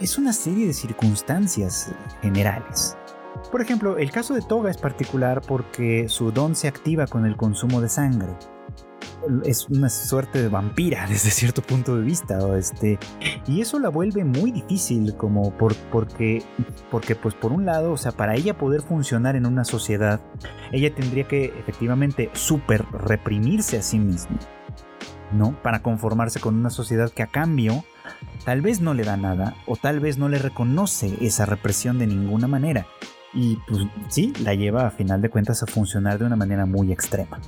Es 0.00 0.18
una 0.18 0.32
serie 0.32 0.66
de 0.66 0.72
circunstancias 0.72 1.92
generales. 2.20 2.96
Por 3.52 3.62
ejemplo, 3.62 3.96
el 3.96 4.10
caso 4.10 4.34
de 4.34 4.42
Toga 4.42 4.70
es 4.70 4.76
particular 4.76 5.40
porque 5.46 6.08
su 6.08 6.32
don 6.32 6.56
se 6.56 6.66
activa 6.66 7.06
con 7.06 7.26
el 7.26 7.36
consumo 7.36 7.80
de 7.80 7.88
sangre 7.88 8.32
es 9.44 9.68
una 9.68 9.88
suerte 9.88 10.40
de 10.42 10.48
vampira 10.48 11.06
desde 11.08 11.30
cierto 11.30 11.62
punto 11.62 11.96
de 11.96 12.02
vista. 12.02 12.38
Este, 12.56 12.98
y 13.46 13.60
eso 13.60 13.78
la 13.78 13.88
vuelve 13.88 14.24
muy 14.24 14.52
difícil 14.52 15.14
como 15.16 15.52
por, 15.56 15.74
porque, 15.90 16.42
porque 16.90 17.14
pues 17.14 17.34
por 17.34 17.52
un 17.52 17.64
lado, 17.64 17.92
o 17.92 17.96
sea, 17.96 18.12
para 18.12 18.34
ella 18.34 18.56
poder 18.56 18.82
funcionar 18.82 19.36
en 19.36 19.46
una 19.46 19.64
sociedad, 19.64 20.20
ella 20.72 20.94
tendría 20.94 21.24
que 21.24 21.46
efectivamente 21.58 22.30
super 22.34 22.84
reprimirse 22.92 23.78
a 23.78 23.82
sí 23.82 23.98
misma. 23.98 24.38
¿no? 25.32 25.60
Para 25.62 25.82
conformarse 25.82 26.38
con 26.38 26.54
una 26.54 26.70
sociedad 26.70 27.10
que 27.10 27.22
a 27.22 27.26
cambio 27.26 27.84
tal 28.44 28.60
vez 28.60 28.80
no 28.80 28.94
le 28.94 29.02
da 29.02 29.16
nada 29.16 29.56
o 29.66 29.74
tal 29.74 29.98
vez 29.98 30.16
no 30.16 30.28
le 30.28 30.38
reconoce 30.38 31.16
esa 31.20 31.44
represión 31.44 31.98
de 31.98 32.06
ninguna 32.06 32.46
manera. 32.46 32.86
Y 33.32 33.58
pues 33.66 33.82
sí, 34.08 34.32
la 34.42 34.54
lleva 34.54 34.86
a 34.86 34.90
final 34.90 35.20
de 35.20 35.28
cuentas 35.28 35.62
a 35.62 35.66
funcionar 35.66 36.18
de 36.18 36.24
una 36.24 36.36
manera 36.36 36.66
muy 36.66 36.92
extrema. 36.92 37.40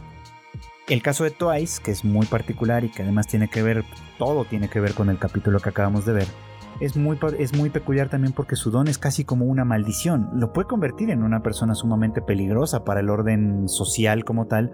El 0.89 1.03
caso 1.03 1.25
de 1.25 1.33
Twice, 1.33 1.83
que 1.83 1.91
es 1.91 2.05
muy 2.05 2.27
particular 2.27 2.85
y 2.85 2.91
que 2.91 3.03
además 3.03 3.27
tiene 3.27 3.49
que 3.49 3.61
ver, 3.61 3.85
todo 4.19 4.45
tiene 4.45 4.69
que 4.69 4.79
ver 4.79 4.95
con 4.95 5.11
el 5.11 5.19
capítulo 5.19 5.59
que 5.59 5.71
acabamos 5.71 6.07
de 6.07 6.13
ver, 6.13 6.27
es 6.81 6.97
muy, 6.97 7.19
es 7.41 7.57
muy 7.57 7.71
peculiar 7.71 8.09
también 8.09 8.33
porque 8.33 8.55
su 8.55 8.71
don 8.71 8.87
es 8.87 8.97
casi 8.97 9.25
como 9.25 9.47
una 9.47 9.65
maldición. 9.65 10.31
Lo 10.35 10.53
puede 10.53 10.69
convertir 10.69 11.11
en 11.11 11.25
una 11.25 11.43
persona 11.43 11.75
sumamente 11.75 12.23
peligrosa 12.23 12.85
para 12.85 13.01
el 13.01 13.11
orden 13.11 13.69
social 13.69 14.25
como 14.25 14.47
tal, 14.47 14.71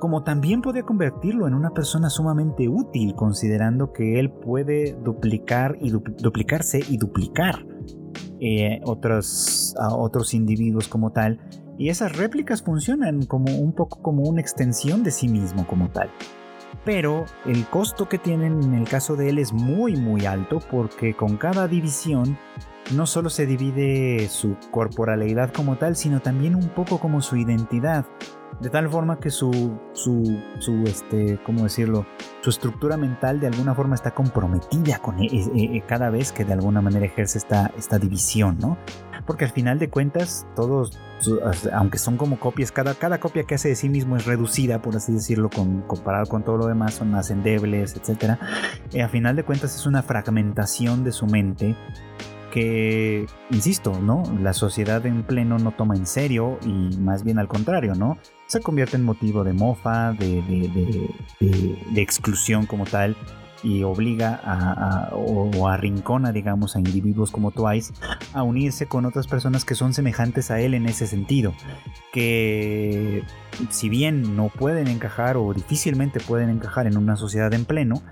como 0.00 0.24
también 0.24 0.62
puede 0.62 0.82
convertirlo 0.82 1.46
en 1.46 1.54
una 1.54 1.70
persona 1.70 2.10
sumamente 2.10 2.68
útil, 2.68 3.14
considerando 3.14 3.92
que 3.92 4.18
él 4.18 4.32
puede 4.32 4.96
duplicar 5.04 5.76
y 5.80 5.90
duplicarse 5.90 6.80
y 6.88 6.96
duplicar 6.96 7.64
eh, 8.40 8.80
otros, 8.84 9.76
a 9.78 9.94
otros 9.94 10.34
individuos 10.34 10.88
como 10.88 11.12
tal 11.12 11.38
y 11.78 11.88
esas 11.88 12.16
réplicas 12.16 12.62
funcionan 12.62 13.24
como 13.26 13.56
un 13.56 13.72
poco 13.72 14.02
como 14.02 14.22
una 14.22 14.40
extensión 14.40 15.02
de 15.02 15.10
sí 15.10 15.28
mismo 15.28 15.66
como 15.66 15.88
tal. 15.90 16.10
Pero 16.84 17.26
el 17.44 17.66
costo 17.66 18.08
que 18.08 18.18
tienen 18.18 18.62
en 18.62 18.74
el 18.74 18.88
caso 18.88 19.16
de 19.16 19.30
él 19.30 19.38
es 19.38 19.52
muy 19.52 19.96
muy 19.96 20.26
alto 20.26 20.60
porque 20.70 21.14
con 21.14 21.36
cada 21.36 21.66
división 21.68 22.38
no 22.94 23.06
solo 23.06 23.30
se 23.30 23.46
divide 23.46 24.28
su 24.28 24.56
corporalidad 24.70 25.52
como 25.52 25.76
tal, 25.76 25.96
sino 25.96 26.20
también 26.20 26.54
un 26.54 26.68
poco 26.68 26.98
como 26.98 27.20
su 27.20 27.36
identidad. 27.36 28.06
De 28.60 28.70
tal 28.70 28.88
forma 28.88 29.18
que 29.18 29.28
su, 29.28 29.78
su, 29.92 30.40
su 30.60 30.84
este, 30.84 31.38
¿cómo 31.44 31.64
decirlo? 31.64 32.06
Su 32.40 32.50
estructura 32.50 32.96
mental 32.96 33.38
de 33.38 33.48
alguna 33.48 33.74
forma 33.74 33.96
está 33.96 34.12
comprometida 34.12 34.98
con 34.98 35.18
e, 35.20 35.26
e, 35.26 35.76
e, 35.76 35.82
cada 35.86 36.08
vez 36.08 36.32
que 36.32 36.44
de 36.44 36.54
alguna 36.54 36.80
manera 36.80 37.04
ejerce 37.04 37.36
esta, 37.36 37.70
esta 37.76 37.98
división, 37.98 38.56
¿no? 38.58 38.78
Porque 39.26 39.44
al 39.44 39.50
final 39.50 39.78
de 39.78 39.90
cuentas 39.90 40.46
todos, 40.54 40.98
aunque 41.72 41.98
son 41.98 42.16
como 42.16 42.38
copias, 42.38 42.72
cada, 42.72 42.94
cada 42.94 43.18
copia 43.18 43.44
que 43.44 43.56
hace 43.56 43.68
de 43.68 43.76
sí 43.76 43.88
mismo 43.88 44.16
es 44.16 44.24
reducida, 44.24 44.80
por 44.80 44.96
así 44.96 45.12
decirlo, 45.12 45.50
comparado 45.50 46.26
con 46.26 46.44
todo 46.44 46.56
lo 46.56 46.66
demás, 46.66 46.94
son 46.94 47.10
más 47.10 47.30
endebles, 47.30 47.96
etc. 47.96 48.38
Y 48.92 49.00
al 49.00 49.10
final 49.10 49.36
de 49.36 49.44
cuentas 49.44 49.74
es 49.74 49.86
una 49.86 50.02
fragmentación 50.02 51.04
de 51.04 51.12
su 51.12 51.26
mente 51.26 51.76
que, 52.52 53.26
insisto, 53.50 53.98
¿no? 54.00 54.22
La 54.40 54.52
sociedad 54.52 55.04
en 55.04 55.24
pleno 55.24 55.58
no 55.58 55.72
toma 55.72 55.96
en 55.96 56.06
serio 56.06 56.58
y 56.64 56.96
más 56.98 57.24
bien 57.24 57.38
al 57.38 57.48
contrario, 57.48 57.94
¿no? 57.94 58.18
Se 58.46 58.60
convierte 58.60 58.96
en 58.96 59.04
motivo 59.04 59.44
de 59.44 59.52
mofa, 59.52 60.12
de, 60.12 60.40
de 61.40 62.00
exclusión 62.00 62.64
como 62.66 62.84
tal 62.84 63.16
y 63.62 63.82
obliga 63.82 64.40
a, 64.44 65.10
o, 65.14 65.68
arrincona, 65.68 66.32
digamos, 66.32 66.76
a 66.76 66.78
individuos 66.78 67.30
como 67.30 67.50
Twice 67.50 67.92
a 68.32 68.42
unirse 68.42 68.86
con 68.86 69.04
otras 69.06 69.26
personas 69.26 69.64
que 69.64 69.74
son 69.74 69.94
semejantes 69.94 70.50
a 70.50 70.60
él 70.60 70.74
en 70.74 70.86
ese 70.86 71.06
sentido. 71.06 71.52
Que 72.12 73.22
si 73.70 73.88
bien 73.88 74.36
no 74.36 74.48
pueden 74.48 74.88
encajar 74.88 75.36
o 75.36 75.52
difícilmente 75.52 76.20
pueden 76.20 76.50
encajar 76.50 76.86
en 76.86 76.96
una 76.96 77.16
sociedad 77.16 77.52
en 77.54 77.64
pleno, 77.64 78.02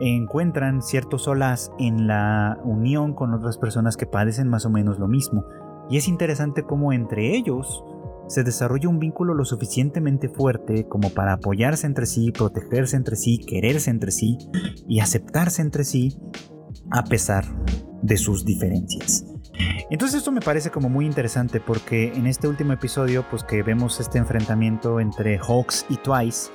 encuentran 0.00 0.82
cierto 0.82 1.18
solaz 1.18 1.70
en 1.78 2.06
la 2.06 2.58
unión 2.64 3.14
con 3.14 3.32
otras 3.34 3.58
personas 3.58 3.96
que 3.96 4.06
padecen 4.06 4.48
más 4.48 4.66
o 4.66 4.70
menos 4.70 4.98
lo 4.98 5.08
mismo. 5.08 5.44
Y 5.90 5.98
es 5.98 6.08
interesante 6.08 6.64
cómo 6.64 6.92
entre 6.92 7.36
ellos 7.36 7.84
se 8.28 8.44
desarrolla 8.44 8.88
un 8.88 8.98
vínculo 8.98 9.34
lo 9.34 9.44
suficientemente 9.44 10.28
fuerte 10.28 10.86
como 10.88 11.10
para 11.10 11.34
apoyarse 11.34 11.86
entre 11.86 12.06
sí, 12.06 12.32
protegerse 12.32 12.96
entre 12.96 13.16
sí, 13.16 13.38
quererse 13.38 13.90
entre 13.90 14.10
sí 14.10 14.38
y 14.88 15.00
aceptarse 15.00 15.62
entre 15.62 15.84
sí 15.84 16.18
a 16.90 17.04
pesar 17.04 17.44
de 18.02 18.16
sus 18.16 18.44
diferencias. 18.44 19.26
Entonces 19.90 20.18
esto 20.18 20.32
me 20.32 20.40
parece 20.40 20.70
como 20.70 20.88
muy 20.88 21.06
interesante 21.06 21.60
porque 21.60 22.12
en 22.12 22.26
este 22.26 22.48
último 22.48 22.72
episodio 22.72 23.24
pues 23.30 23.44
que 23.44 23.62
vemos 23.62 24.00
este 24.00 24.18
enfrentamiento 24.18 25.00
entre 25.00 25.38
Hawks 25.38 25.86
y 25.88 25.96
Twice, 25.96 26.50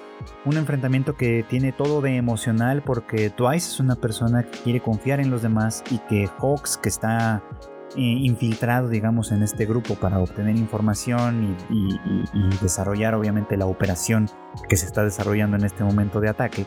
un 0.45 0.57
enfrentamiento 0.57 1.15
que 1.15 1.45
tiene 1.49 1.72
todo 1.72 2.01
de 2.01 2.17
emocional 2.17 2.84
porque 2.84 3.30
Twice 3.30 3.70
es 3.70 3.80
una 3.80 3.95
persona 3.95 4.43
que 4.43 4.59
quiere 4.59 4.82
confiar 4.82 5.20
en 5.20 5.30
los 5.30 5.41
demás 5.41 5.84
y 5.91 5.99
que 6.09 6.28
Hawks 6.39 6.78
que 6.78 6.89
está 6.89 7.41
infiltrado, 7.96 8.90
digamos, 8.90 9.32
en 9.32 9.44
este 9.44 9.66
grupo 9.66 9.96
para 9.96 10.20
obtener 10.20 10.56
información 10.56 11.58
y, 11.70 12.00
desarrollar, 12.62 13.16
obviamente, 13.16 13.58
la 13.58 13.66
operación 13.66 14.30
que 14.68 14.78
se 14.78 14.86
está 14.86 15.04
desarrollando 15.04 15.58
en 15.58 15.66
este 15.66 15.84
momento 15.84 16.20
de 16.20 16.30
ataque, 16.30 16.66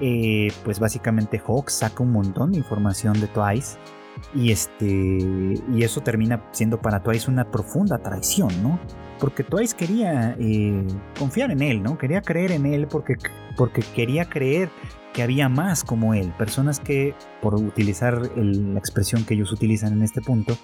eh, 0.00 0.52
pues 0.64 0.78
básicamente 0.78 1.40
Hawk 1.46 1.70
saca 1.70 2.02
un 2.02 2.12
montón 2.12 2.52
de 2.52 2.58
información 2.58 3.20
de 3.20 3.28
Twice 3.28 3.78
y 4.34 4.52
este 4.52 4.86
y 4.86 5.82
eso 5.82 6.00
termina 6.00 6.44
siendo 6.52 6.80
para 6.80 7.02
Twice 7.02 7.30
una 7.30 7.50
profunda 7.50 7.98
traición, 7.98 8.50
¿no? 8.62 8.78
Porque 9.18 9.44
Twice 9.44 9.76
quería 9.76 10.36
eh, 10.38 10.86
confiar 11.18 11.50
en 11.50 11.62
él, 11.62 11.82
¿no? 11.82 11.98
Quería 11.98 12.22
creer 12.22 12.52
en 12.52 12.66
él 12.66 12.88
porque, 12.88 13.14
porque 13.56 13.82
quería 13.94 14.24
creer 14.24 14.70
que 15.12 15.22
había 15.22 15.48
más 15.48 15.84
como 15.84 16.14
él, 16.14 16.32
personas 16.38 16.80
que, 16.80 17.14
por 17.40 17.54
utilizar 17.54 18.30
la 18.36 18.78
expresión 18.78 19.24
que 19.24 19.34
ellos 19.34 19.52
utilizan 19.52 19.92
en 19.92 20.02
este 20.02 20.20
punto, 20.20 20.56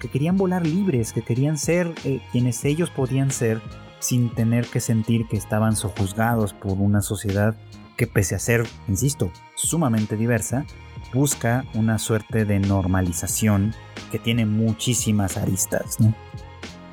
que 0.00 0.08
querían 0.08 0.36
volar 0.36 0.66
libres, 0.66 1.12
que 1.12 1.22
querían 1.22 1.58
ser 1.58 1.94
eh, 2.04 2.20
quienes 2.32 2.64
ellos 2.64 2.90
podían 2.90 3.30
ser 3.30 3.60
sin 4.00 4.34
tener 4.34 4.66
que 4.66 4.80
sentir 4.80 5.26
que 5.28 5.36
estaban 5.36 5.76
sojuzgados 5.76 6.52
por 6.52 6.72
una 6.72 7.00
sociedad 7.00 7.56
que 7.96 8.06
pese 8.06 8.34
a 8.34 8.38
ser, 8.38 8.66
insisto, 8.88 9.30
sumamente 9.54 10.16
diversa, 10.16 10.66
busca 11.12 11.64
una 11.74 11.98
suerte 11.98 12.44
de 12.44 12.58
normalización 12.58 13.74
que 14.10 14.18
tiene 14.18 14.46
muchísimas 14.46 15.36
aristas. 15.36 16.00
¿no? 16.00 16.14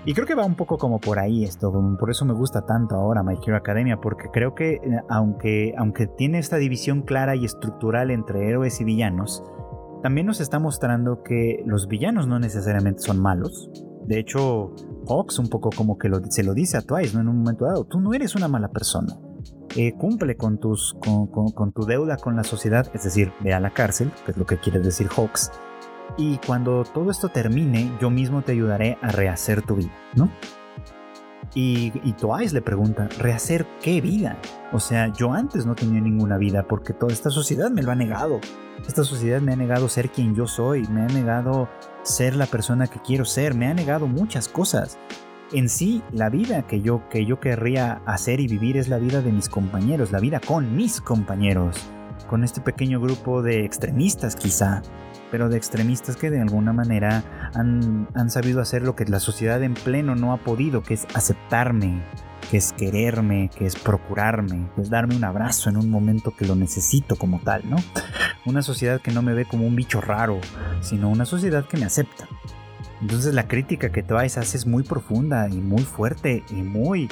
Y 0.03 0.13
creo 0.15 0.25
que 0.25 0.33
va 0.33 0.45
un 0.45 0.55
poco 0.55 0.79
como 0.79 0.99
por 0.99 1.19
ahí 1.19 1.43
esto, 1.43 1.71
por 1.99 2.09
eso 2.09 2.25
me 2.25 2.33
gusta 2.33 2.65
tanto 2.65 2.95
ahora 2.95 3.21
My 3.21 3.35
Hero 3.45 3.55
Academia, 3.55 3.97
porque 3.97 4.29
creo 4.31 4.55
que 4.55 4.73
eh, 4.73 4.79
aunque, 5.09 5.75
aunque 5.77 6.07
tiene 6.07 6.39
esta 6.39 6.57
división 6.57 7.03
clara 7.03 7.35
y 7.35 7.45
estructural 7.45 8.09
entre 8.09 8.47
héroes 8.49 8.81
y 8.81 8.83
villanos, 8.83 9.43
también 10.01 10.25
nos 10.25 10.41
está 10.41 10.57
mostrando 10.57 11.21
que 11.21 11.63
los 11.67 11.87
villanos 11.87 12.27
no 12.27 12.39
necesariamente 12.39 13.01
son 13.01 13.21
malos. 13.21 13.69
De 14.07 14.17
hecho, 14.17 14.73
Hawks 15.07 15.37
un 15.37 15.49
poco 15.49 15.69
como 15.69 15.99
que 15.99 16.09
se 16.29 16.43
lo 16.43 16.55
dice 16.55 16.77
a 16.77 16.81
Twice, 16.81 17.13
¿no? 17.13 17.21
En 17.21 17.27
un 17.27 17.37
momento 17.37 17.65
dado, 17.65 17.85
tú 17.85 17.99
no 17.99 18.13
eres 18.15 18.35
una 18.35 18.47
mala 18.47 18.69
persona. 18.69 19.15
Eh, 19.75 19.93
cumple 19.93 20.35
con, 20.35 20.59
tus, 20.59 20.95
con, 20.99 21.27
con, 21.27 21.71
tu 21.71 21.85
deuda 21.85 22.17
con 22.17 22.35
la 22.35 22.43
sociedad, 22.43 22.87
es 22.93 23.03
decir, 23.03 23.31
ve 23.41 23.53
a 23.53 23.59
la 23.59 23.69
cárcel, 23.69 24.11
que 24.25 24.31
es 24.31 24.37
lo 24.37 24.45
que 24.45 24.57
quiere 24.57 24.79
decir 24.79 25.07
Hawks, 25.07 25.51
y 26.17 26.37
cuando 26.45 26.83
todo 26.83 27.11
esto 27.11 27.29
termine, 27.29 27.91
yo 27.99 28.09
mismo 28.09 28.41
te 28.41 28.51
ayudaré 28.53 28.97
a 29.01 29.09
rehacer 29.09 29.61
tu 29.61 29.75
vida, 29.75 29.91
¿no? 30.15 30.29
Y, 31.53 31.91
y 32.03 32.15
le 32.53 32.61
pregunta, 32.61 33.09
¿rehacer 33.19 33.65
qué 33.81 33.99
vida? 33.99 34.37
O 34.71 34.79
sea, 34.79 35.11
yo 35.11 35.33
antes 35.33 35.65
no 35.65 35.75
tenía 35.75 35.99
ninguna 35.99 36.37
vida 36.37 36.63
porque 36.63 36.93
toda 36.93 37.11
esta 37.11 37.29
sociedad 37.29 37.69
me 37.69 37.83
lo 37.83 37.91
ha 37.91 37.95
negado. 37.95 38.39
Esta 38.87 39.03
sociedad 39.03 39.41
me 39.41 39.51
ha 39.51 39.55
negado 39.57 39.89
ser 39.89 40.09
quien 40.09 40.33
yo 40.33 40.47
soy, 40.47 40.87
me 40.87 41.01
ha 41.01 41.07
negado 41.07 41.67
ser 42.03 42.35
la 42.35 42.45
persona 42.45 42.87
que 42.87 43.01
quiero 43.01 43.25
ser, 43.25 43.53
me 43.53 43.67
ha 43.67 43.73
negado 43.73 44.07
muchas 44.07 44.47
cosas. 44.47 44.97
En 45.51 45.67
sí, 45.67 46.01
la 46.13 46.29
vida 46.29 46.65
que 46.65 46.81
yo, 46.81 47.07
que 47.09 47.25
yo 47.25 47.41
querría 47.41 48.01
hacer 48.05 48.39
y 48.39 48.47
vivir 48.47 48.77
es 48.77 48.87
la 48.87 48.97
vida 48.97 49.21
de 49.21 49.33
mis 49.33 49.49
compañeros, 49.49 50.13
la 50.13 50.19
vida 50.19 50.39
con 50.39 50.75
mis 50.77 51.01
compañeros, 51.01 51.75
con 52.29 52.45
este 52.45 52.61
pequeño 52.61 53.01
grupo 53.01 53.41
de 53.41 53.65
extremistas 53.65 54.37
quizá, 54.37 54.81
pero 55.31 55.49
de 55.49 55.57
extremistas 55.57 56.17
que 56.17 56.29
de 56.29 56.41
alguna 56.41 56.73
manera 56.73 57.23
han, 57.55 58.29
sabido 58.29 58.61
hacer 58.61 58.83
lo 58.83 58.95
que 58.95 59.05
la 59.05 59.19
sociedad 59.19 59.63
en 59.63 59.73
pleno 59.73 60.15
no 60.15 60.33
ha 60.33 60.37
podido, 60.37 60.83
que 60.83 60.93
es 60.93 61.07
aceptarme, 61.13 62.03
que 62.49 62.57
es 62.57 62.73
quererme, 62.73 63.49
que 63.57 63.65
es 63.65 63.75
procurarme, 63.75 64.69
que 64.75 64.81
es 64.81 64.89
darme 64.89 65.15
un 65.15 65.23
abrazo 65.23 65.69
en 65.69 65.77
un 65.77 65.89
momento 65.89 66.35
que 66.35 66.45
lo 66.45 66.55
necesito 66.55 67.15
como 67.15 67.39
tal, 67.39 67.67
¿no? 67.69 67.77
Una 68.45 68.61
sociedad 68.61 69.01
que 69.01 69.11
no 69.11 69.21
me 69.21 69.33
ve 69.33 69.45
como 69.45 69.65
un 69.65 69.75
bicho 69.75 70.01
raro, 70.01 70.39
sino 70.81 71.09
una 71.09 71.25
sociedad 71.25 71.65
que 71.65 71.77
me 71.77 71.85
acepta. 71.85 72.27
Entonces 73.01 73.33
la 73.33 73.47
crítica 73.47 73.91
que 73.91 74.03
Twice 74.03 74.39
hace 74.39 74.57
es 74.57 74.67
muy 74.67 74.83
profunda 74.83 75.47
y 75.49 75.59
muy 75.59 75.83
fuerte 75.83 76.43
y 76.51 76.61
muy, 76.61 77.09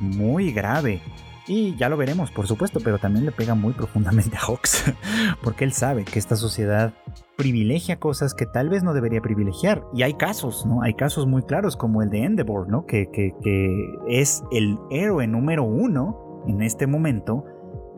muy 0.00 0.52
grave. 0.52 1.00
Y 1.46 1.74
ya 1.76 1.88
lo 1.88 1.96
veremos, 1.96 2.30
por 2.30 2.46
supuesto, 2.46 2.80
pero 2.80 2.98
también 2.98 3.26
le 3.26 3.32
pega 3.32 3.54
muy 3.54 3.72
profundamente 3.72 4.36
a 4.36 4.40
Hawks, 4.40 4.84
porque 5.42 5.64
él 5.64 5.72
sabe 5.72 6.04
que 6.04 6.18
esta 6.18 6.36
sociedad 6.36 6.94
privilegia 7.42 7.98
cosas 7.98 8.34
que 8.34 8.46
tal 8.46 8.68
vez 8.68 8.84
no 8.84 8.94
debería 8.94 9.20
privilegiar. 9.20 9.84
Y 9.92 10.04
hay 10.04 10.14
casos, 10.14 10.64
¿no? 10.64 10.82
Hay 10.82 10.94
casos 10.94 11.26
muy 11.26 11.42
claros 11.42 11.76
como 11.76 12.00
el 12.00 12.08
de 12.08 12.22
Endeavor, 12.22 12.68
¿no? 12.68 12.86
Que, 12.86 13.10
que, 13.12 13.32
que 13.42 13.96
es 14.08 14.44
el 14.52 14.78
héroe 14.92 15.26
número 15.26 15.64
uno 15.64 16.44
en 16.46 16.62
este 16.62 16.86
momento 16.86 17.44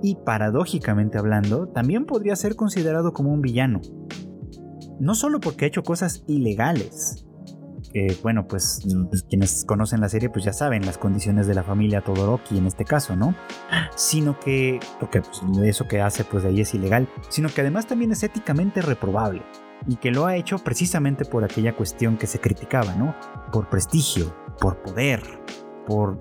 y 0.03 0.17
paradójicamente 0.17 1.19
hablando, 1.19 1.69
también 1.69 2.07
podría 2.07 2.37
ser 2.37 2.57
considerado 2.57 3.13
como 3.13 3.35
un 3.35 3.43
villano. 3.43 3.83
No 4.99 5.15
solo 5.15 5.41
porque 5.41 5.67
ha 5.67 5.69
hecho 5.69 5.83
cosas 5.83 6.25
ilegales, 6.27 7.24
bueno, 8.23 8.47
pues, 8.49 8.83
quienes 9.29 9.65
conocen 9.65 10.01
la 10.01 10.09
serie 10.09 10.29
pues 10.29 10.45
ya 10.45 10.53
saben 10.53 10.85
las 10.85 10.99
condiciones 10.99 11.47
de 11.47 11.55
la 11.55 11.63
familia 11.63 12.01
Todoroki 12.01 12.59
en 12.59 12.67
este 12.67 12.85
caso, 12.85 13.15
¿no? 13.15 13.35
Sino 13.95 14.39
que, 14.41 14.81
porque 14.99 15.21
pues, 15.21 15.43
eso 15.63 15.87
que 15.87 16.01
hace 16.01 16.25
pues 16.25 16.43
de 16.43 16.49
ahí 16.49 16.61
es 16.61 16.75
ilegal, 16.75 17.09
sino 17.29 17.49
que 17.49 17.61
además 17.61 17.87
también 17.87 18.11
es 18.13 18.23
éticamente 18.23 18.83
reprobable 18.83 19.43
y 19.87 19.97
que 19.97 20.11
lo 20.11 20.27
ha 20.27 20.37
hecho 20.37 20.59
precisamente 20.59 21.25
por 21.25 21.45
aquella 21.45 21.77
cuestión 21.77 22.17
que 22.17 22.27
se 22.27 22.41
criticaba, 22.41 22.95
¿no? 22.95 23.15
Por 23.53 23.69
prestigio, 23.69 24.35
por 24.61 24.83
poder, 24.83 25.23
por, 25.87 26.19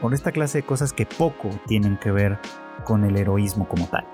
por 0.00 0.14
esta 0.14 0.32
clase 0.32 0.58
de 0.58 0.66
cosas 0.66 0.92
que 0.92 1.06
poco 1.06 1.50
tienen 1.66 1.98
que 1.98 2.10
ver 2.10 2.38
con 2.84 3.04
el 3.04 3.16
heroísmo 3.16 3.68
como 3.68 3.86
tal. 3.86 4.06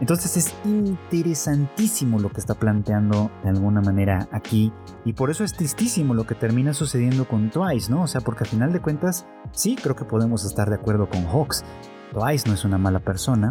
Entonces 0.00 0.36
es 0.36 0.54
interesantísimo 0.64 2.18
lo 2.18 2.30
que 2.30 2.40
está 2.40 2.54
planteando 2.54 3.30
de 3.42 3.50
alguna 3.50 3.80
manera 3.80 4.28
aquí 4.32 4.72
y 5.04 5.12
por 5.12 5.30
eso 5.30 5.44
es 5.44 5.52
tristísimo 5.52 6.14
lo 6.14 6.26
que 6.26 6.34
termina 6.34 6.74
sucediendo 6.74 7.26
con 7.26 7.50
Twice, 7.50 7.90
¿no? 7.90 8.02
O 8.02 8.06
sea, 8.06 8.20
porque 8.20 8.44
al 8.44 8.50
final 8.50 8.72
de 8.72 8.80
cuentas 8.80 9.26
sí 9.52 9.76
creo 9.80 9.96
que 9.96 10.04
podemos 10.04 10.44
estar 10.44 10.68
de 10.68 10.76
acuerdo 10.76 11.08
con 11.08 11.24
Hawks. 11.26 11.64
Twice 12.12 12.48
no 12.48 12.54
es 12.54 12.64
una 12.64 12.78
mala 12.78 13.00
persona. 13.00 13.50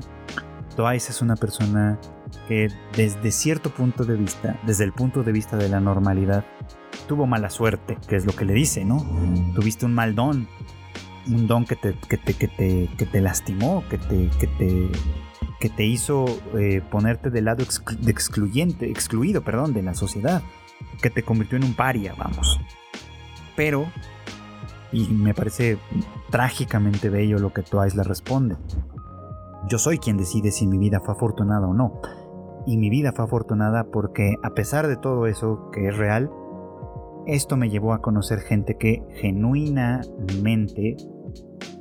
Twice 0.75 1.11
es 1.11 1.21
una 1.21 1.35
persona 1.35 1.99
que 2.47 2.67
desde 2.95 3.31
cierto 3.31 3.69
punto 3.69 4.05
de 4.05 4.15
vista, 4.15 4.59
desde 4.65 4.83
el 4.83 4.93
punto 4.93 5.23
de 5.23 5.31
vista 5.31 5.57
de 5.57 5.69
la 5.69 5.79
normalidad, 5.79 6.45
tuvo 7.07 7.27
mala 7.27 7.49
suerte, 7.49 7.97
que 8.07 8.15
es 8.15 8.25
lo 8.25 8.33
que 8.33 8.45
le 8.45 8.53
dice, 8.53 8.83
¿no? 8.85 8.97
Tuviste 9.53 9.85
un 9.85 9.93
mal 9.93 10.15
don, 10.15 10.47
un 11.27 11.47
don 11.47 11.65
que 11.65 11.75
te, 11.75 11.93
que 12.09 12.17
te, 12.17 12.33
que 12.33 12.47
te, 12.47 12.89
que 12.97 13.05
te 13.05 13.21
lastimó, 13.21 13.83
que 13.89 13.97
te, 13.97 14.29
que 14.39 14.47
te 14.47 14.91
que 15.63 15.69
te 15.69 15.85
hizo 15.85 16.25
eh, 16.59 16.81
ponerte 16.91 17.29
del 17.29 17.45
lado 17.45 17.63
excluyente, 17.63 18.91
excluido, 18.91 19.45
perdón, 19.45 19.71
de 19.71 19.81
la 19.81 19.93
sociedad, 19.93 20.41
que 21.01 21.09
te 21.09 21.23
convirtió 21.23 21.57
en 21.57 21.63
un 21.63 21.73
paria, 21.73 22.13
vamos. 22.17 22.59
Pero, 23.55 23.85
y 24.91 25.07
me 25.07 25.33
parece 25.33 25.77
trágicamente 26.29 27.07
bello 27.07 27.39
lo 27.39 27.53
que 27.53 27.61
Twice 27.61 27.95
le 27.95 28.03
responde. 28.03 28.57
Yo 29.69 29.77
soy 29.77 29.99
quien 29.99 30.17
decide 30.17 30.51
si 30.51 30.67
mi 30.67 30.77
vida 30.77 30.99
fue 30.99 31.13
afortunada 31.13 31.65
o 31.65 31.73
no. 31.73 32.01
Y 32.67 32.75
mi 32.75 32.89
vida 32.89 33.13
fue 33.13 33.23
afortunada 33.23 33.85
porque 33.85 34.35
a 34.43 34.49
pesar 34.49 34.89
de 34.89 34.97
todo 34.97 35.27
eso 35.27 35.71
que 35.71 35.87
es 35.87 35.95
real, 35.95 36.29
esto 37.25 37.55
me 37.55 37.69
llevó 37.69 37.93
a 37.93 38.01
conocer 38.01 38.39
gente 38.39 38.75
que 38.77 39.01
genuinamente 39.21 40.97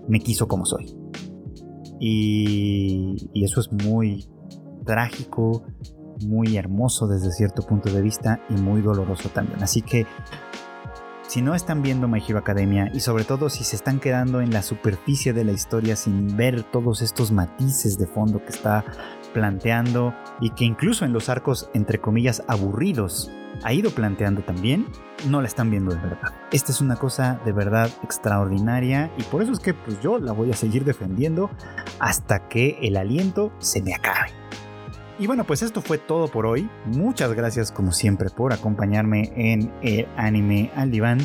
me 0.06 0.20
quiso 0.20 0.46
como 0.46 0.66
soy. 0.66 1.01
Y, 2.04 3.30
eso 3.44 3.60
es 3.60 3.70
muy 3.70 4.28
trágico, 4.84 5.64
muy 6.26 6.56
hermoso 6.56 7.06
desde 7.06 7.30
cierto 7.30 7.62
punto 7.62 7.92
de 7.92 8.02
vista 8.02 8.40
y 8.50 8.54
muy 8.54 8.82
doloroso 8.82 9.28
también. 9.28 9.62
Así 9.62 9.82
que 9.82 10.04
si 11.28 11.42
no 11.42 11.54
están 11.54 11.80
viendo 11.80 12.08
My 12.08 12.20
Hero 12.26 12.40
Academia 12.40 12.90
y 12.92 12.98
sobre 12.98 13.22
todo 13.22 13.48
si 13.48 13.62
se 13.62 13.76
están 13.76 14.00
quedando 14.00 14.40
en 14.40 14.50
la 14.50 14.62
superficie 14.62 15.32
de 15.32 15.44
la 15.44 15.52
historia 15.52 15.94
sin 15.94 16.36
ver 16.36 16.64
todos 16.64 17.02
estos 17.02 17.30
matices 17.30 17.96
de 17.98 18.08
fondo 18.08 18.44
que 18.44 18.50
está 18.50 18.84
planteando 19.32 20.12
y 20.40 20.50
que 20.50 20.64
incluso 20.64 21.04
en 21.04 21.12
los 21.12 21.28
arcos 21.28 21.70
entre 21.72 22.00
comillas 22.00 22.42
aburridos 22.48 23.30
ha 23.64 23.72
ido 23.72 23.90
planteando 23.90 24.42
también, 24.42 24.86
no 25.26 25.40
la 25.40 25.48
están 25.48 25.70
viendo 25.70 25.94
de 25.94 26.00
verdad. 26.00 26.32
Esta 26.52 26.72
es 26.72 26.80
una 26.80 26.96
cosa 26.96 27.40
de 27.44 27.52
verdad 27.52 27.90
extraordinaria 28.02 29.10
y 29.18 29.22
por 29.24 29.42
eso 29.42 29.52
es 29.52 29.60
que 29.60 29.74
pues 29.74 30.00
yo 30.00 30.18
la 30.18 30.32
voy 30.32 30.50
a 30.50 30.56
seguir 30.56 30.84
defendiendo 30.84 31.50
hasta 31.98 32.48
que 32.48 32.78
el 32.82 32.96
aliento 32.96 33.52
se 33.58 33.82
me 33.82 33.94
acabe. 33.94 34.30
Y 35.22 35.28
bueno, 35.28 35.44
pues 35.44 35.62
esto 35.62 35.82
fue 35.82 35.98
todo 35.98 36.26
por 36.26 36.46
hoy. 36.46 36.68
Muchas 36.84 37.32
gracias 37.32 37.70
como 37.70 37.92
siempre 37.92 38.28
por 38.28 38.52
acompañarme 38.52 39.32
en 39.36 39.72
el 39.80 40.08
anime 40.16 40.72
al 40.74 40.90
diván. 40.90 41.20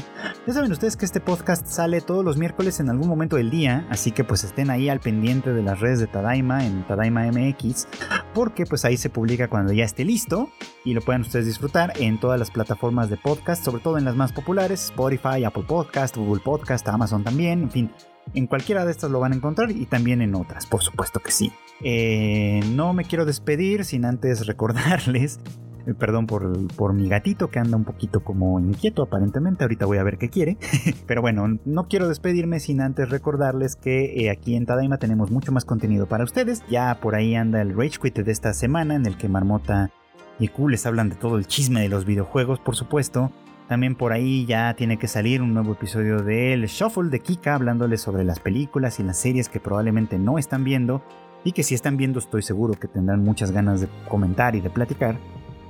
Ya 0.46 0.54
saben 0.54 0.72
ustedes 0.72 0.96
que 0.96 1.06
este 1.06 1.20
podcast 1.20 1.66
sale 1.66 2.02
todos 2.02 2.24
los 2.24 2.38
miércoles 2.38 2.80
en 2.80 2.92
algún 2.92 3.08
momento 3.08 3.38
del 3.38 3.50
día, 3.50 3.88
así 3.90 4.12
que 4.12 4.24
pues 4.24 4.44
estén 4.44 4.70
ahí 4.70 4.88
al 4.88 5.00
pendiente 5.00 5.52
de 5.52 5.64
las 5.64 5.80
redes 5.80 6.00
de 6.00 6.06
Tadaima 6.06 6.64
en 6.64 6.86
Tadaima 6.86 7.26
MX, 7.32 7.88
porque 8.36 8.68
pues 8.68 8.86
ahí 8.86 8.98
se 8.98 9.10
publica 9.10 9.48
cuando 9.48 9.74
ya 9.74 9.86
esté 9.86 10.06
listo 10.06 10.52
y 10.86 10.94
lo 10.94 11.02
puedan 11.02 11.22
ustedes 11.22 11.48
disfrutar 11.48 11.94
en 11.96 12.20
todas 12.20 12.38
las 12.38 12.52
plataformas 12.52 13.10
de 13.10 13.18
podcast, 13.18 13.66
sobre 13.66 13.82
todo 13.82 13.98
en 13.98 14.06
las 14.06 14.16
más 14.16 14.32
populares, 14.32 14.92
Spotify, 14.92 15.44
Apple 15.44 15.66
Podcast, 15.68 16.16
Google 16.18 16.44
Podcast, 16.46 16.88
Amazon 16.88 17.24
también, 17.24 17.64
en 17.64 17.72
fin, 17.72 17.92
en 18.34 18.48
cualquiera 18.48 18.86
de 18.86 18.92
estas 18.92 19.12
lo 19.12 19.20
van 19.20 19.34
a 19.34 19.36
encontrar 19.36 19.72
y 19.72 19.86
también 19.86 20.22
en 20.22 20.36
otras, 20.36 20.66
por 20.66 20.82
supuesto 20.82 21.20
que 21.20 21.32
sí. 21.32 21.52
Eh, 21.82 22.62
no 22.74 22.94
me 22.94 23.04
quiero 23.04 23.26
despedir 23.26 23.86
sin 23.86 24.06
antes 24.06 24.48
recordarles, 24.48 25.40
eh, 25.86 25.94
perdón 25.94 26.26
por, 26.26 26.68
por, 26.76 26.94
mi 26.94 27.08
gatito 27.08 27.50
que 27.50 27.60
anda 27.60 27.78
un 27.78 27.84
poquito 27.84 28.24
como 28.24 28.60
inquieto 28.60 29.04
aparentemente, 29.04 29.64
ahorita 29.64 29.86
voy 29.86 30.00
a 30.00 30.04
ver 30.04 30.18
qué 30.18 30.30
quiere, 30.30 30.58
pero 31.08 31.22
bueno, 31.22 31.60
no 31.66 31.88
quiero 31.88 32.08
despedirme 32.08 32.60
sin 32.60 32.82
antes 32.82 33.10
recordarles 33.10 33.76
que 33.76 34.26
eh, 34.26 34.30
aquí 34.32 34.56
en 34.56 34.66
Tadaima 34.66 34.98
tenemos 34.98 35.30
mucho 35.30 35.52
más 35.52 35.66
contenido 35.66 36.08
para 36.08 36.24
ustedes, 36.24 36.64
ya 36.70 37.00
por 37.00 37.16
ahí 37.16 37.36
anda 37.36 37.62
el 37.62 37.76
Rage 37.76 38.00
Quit 38.02 38.18
de 38.20 38.32
esta 38.32 38.54
semana 38.54 38.96
en 38.96 39.06
el 39.06 39.18
que 39.18 39.30
Marmota 39.30 39.92
y 40.40 40.50
Q 40.50 40.70
les 40.70 40.86
hablan 40.86 41.10
de 41.10 41.16
todo 41.16 41.38
el 41.38 41.48
chisme 41.48 41.82
de 41.82 41.90
los 41.90 42.06
videojuegos, 42.06 42.60
por 42.60 42.76
supuesto. 42.76 43.32
También 43.68 43.96
por 43.96 44.14
ahí 44.14 44.46
ya 44.46 44.74
tiene 44.76 44.98
que 44.98 45.10
salir 45.10 45.42
un 45.42 45.54
nuevo 45.54 45.74
episodio 45.74 46.22
del 46.22 46.66
Shuffle 46.68 47.10
de 47.10 47.20
Kika 47.20 47.56
hablándoles 47.56 48.02
sobre 48.02 48.24
las 48.24 48.40
películas 48.40 49.00
y 49.00 49.04
las 49.04 49.18
series 49.18 49.50
que 49.50 49.60
probablemente 49.60 50.18
no 50.18 50.38
están 50.38 50.64
viendo 50.64 51.02
y 51.44 51.52
que 51.52 51.64
si 51.64 51.76
están 51.76 51.98
viendo 51.98 52.20
estoy 52.20 52.44
seguro 52.44 52.76
que 52.76 52.88
tendrán 52.88 53.24
muchas 53.24 53.52
ganas 53.52 53.82
de 53.82 53.90
comentar 54.08 54.56
y 54.56 54.62
de 54.62 54.70
platicar. 54.70 55.18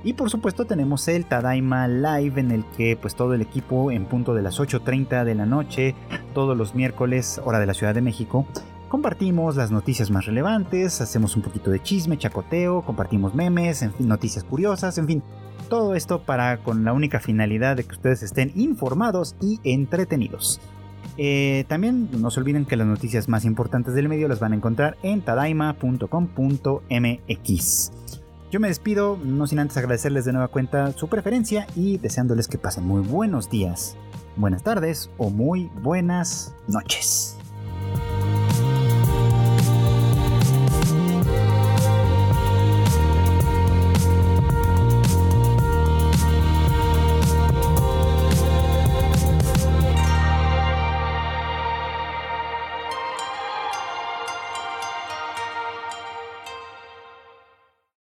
Y 0.04 0.12
por 0.12 0.30
supuesto 0.30 0.64
tenemos 0.64 1.08
el 1.08 1.26
Tadaima 1.26 1.88
Live 1.88 2.40
en 2.40 2.52
el 2.52 2.64
que 2.76 2.96
pues 2.96 3.16
todo 3.16 3.34
el 3.34 3.42
equipo 3.42 3.90
en 3.90 4.06
punto 4.06 4.32
de 4.32 4.42
las 4.42 4.60
8.30 4.60 5.24
de 5.24 5.34
la 5.34 5.44
noche, 5.44 5.96
todos 6.34 6.56
los 6.56 6.76
miércoles, 6.76 7.40
hora 7.44 7.58
de 7.58 7.66
la 7.66 7.74
Ciudad 7.74 7.94
de 7.94 8.00
México, 8.00 8.46
compartimos 8.88 9.56
las 9.56 9.72
noticias 9.72 10.10
más 10.12 10.26
relevantes, 10.26 11.00
hacemos 11.00 11.34
un 11.34 11.42
poquito 11.42 11.72
de 11.72 11.82
chisme, 11.82 12.16
chacoteo, 12.16 12.82
compartimos 12.82 13.34
memes, 13.34 13.82
en 13.82 13.92
fin, 13.92 14.06
noticias 14.06 14.44
curiosas, 14.44 14.98
en 14.98 15.06
fin, 15.06 15.22
todo 15.68 15.94
esto 15.94 16.22
para 16.22 16.58
con 16.58 16.84
la 16.84 16.92
única 16.92 17.20
finalidad 17.20 17.76
de 17.76 17.84
que 17.84 17.94
ustedes 17.94 18.22
estén 18.22 18.52
informados 18.56 19.36
y 19.40 19.60
entretenidos. 19.64 20.60
Eh, 21.16 21.64
también 21.68 22.08
no 22.12 22.30
se 22.30 22.40
olviden 22.40 22.64
que 22.64 22.76
las 22.76 22.86
noticias 22.86 23.28
más 23.28 23.44
importantes 23.44 23.94
del 23.94 24.08
medio 24.08 24.28
las 24.28 24.40
van 24.40 24.52
a 24.52 24.56
encontrar 24.56 24.96
en 25.02 25.20
tadaima.com.mx. 25.20 27.92
Yo 28.50 28.60
me 28.60 28.68
despido, 28.68 29.18
no 29.22 29.46
sin 29.46 29.58
antes 29.58 29.76
agradecerles 29.76 30.24
de 30.24 30.32
nueva 30.32 30.48
cuenta 30.48 30.92
su 30.92 31.08
preferencia 31.08 31.66
y 31.76 31.98
deseándoles 31.98 32.48
que 32.48 32.56
pasen 32.56 32.86
muy 32.86 33.02
buenos 33.02 33.50
días, 33.50 33.94
buenas 34.36 34.62
tardes 34.62 35.10
o 35.18 35.28
muy 35.28 35.70
buenas 35.82 36.54
noches. 36.66 37.37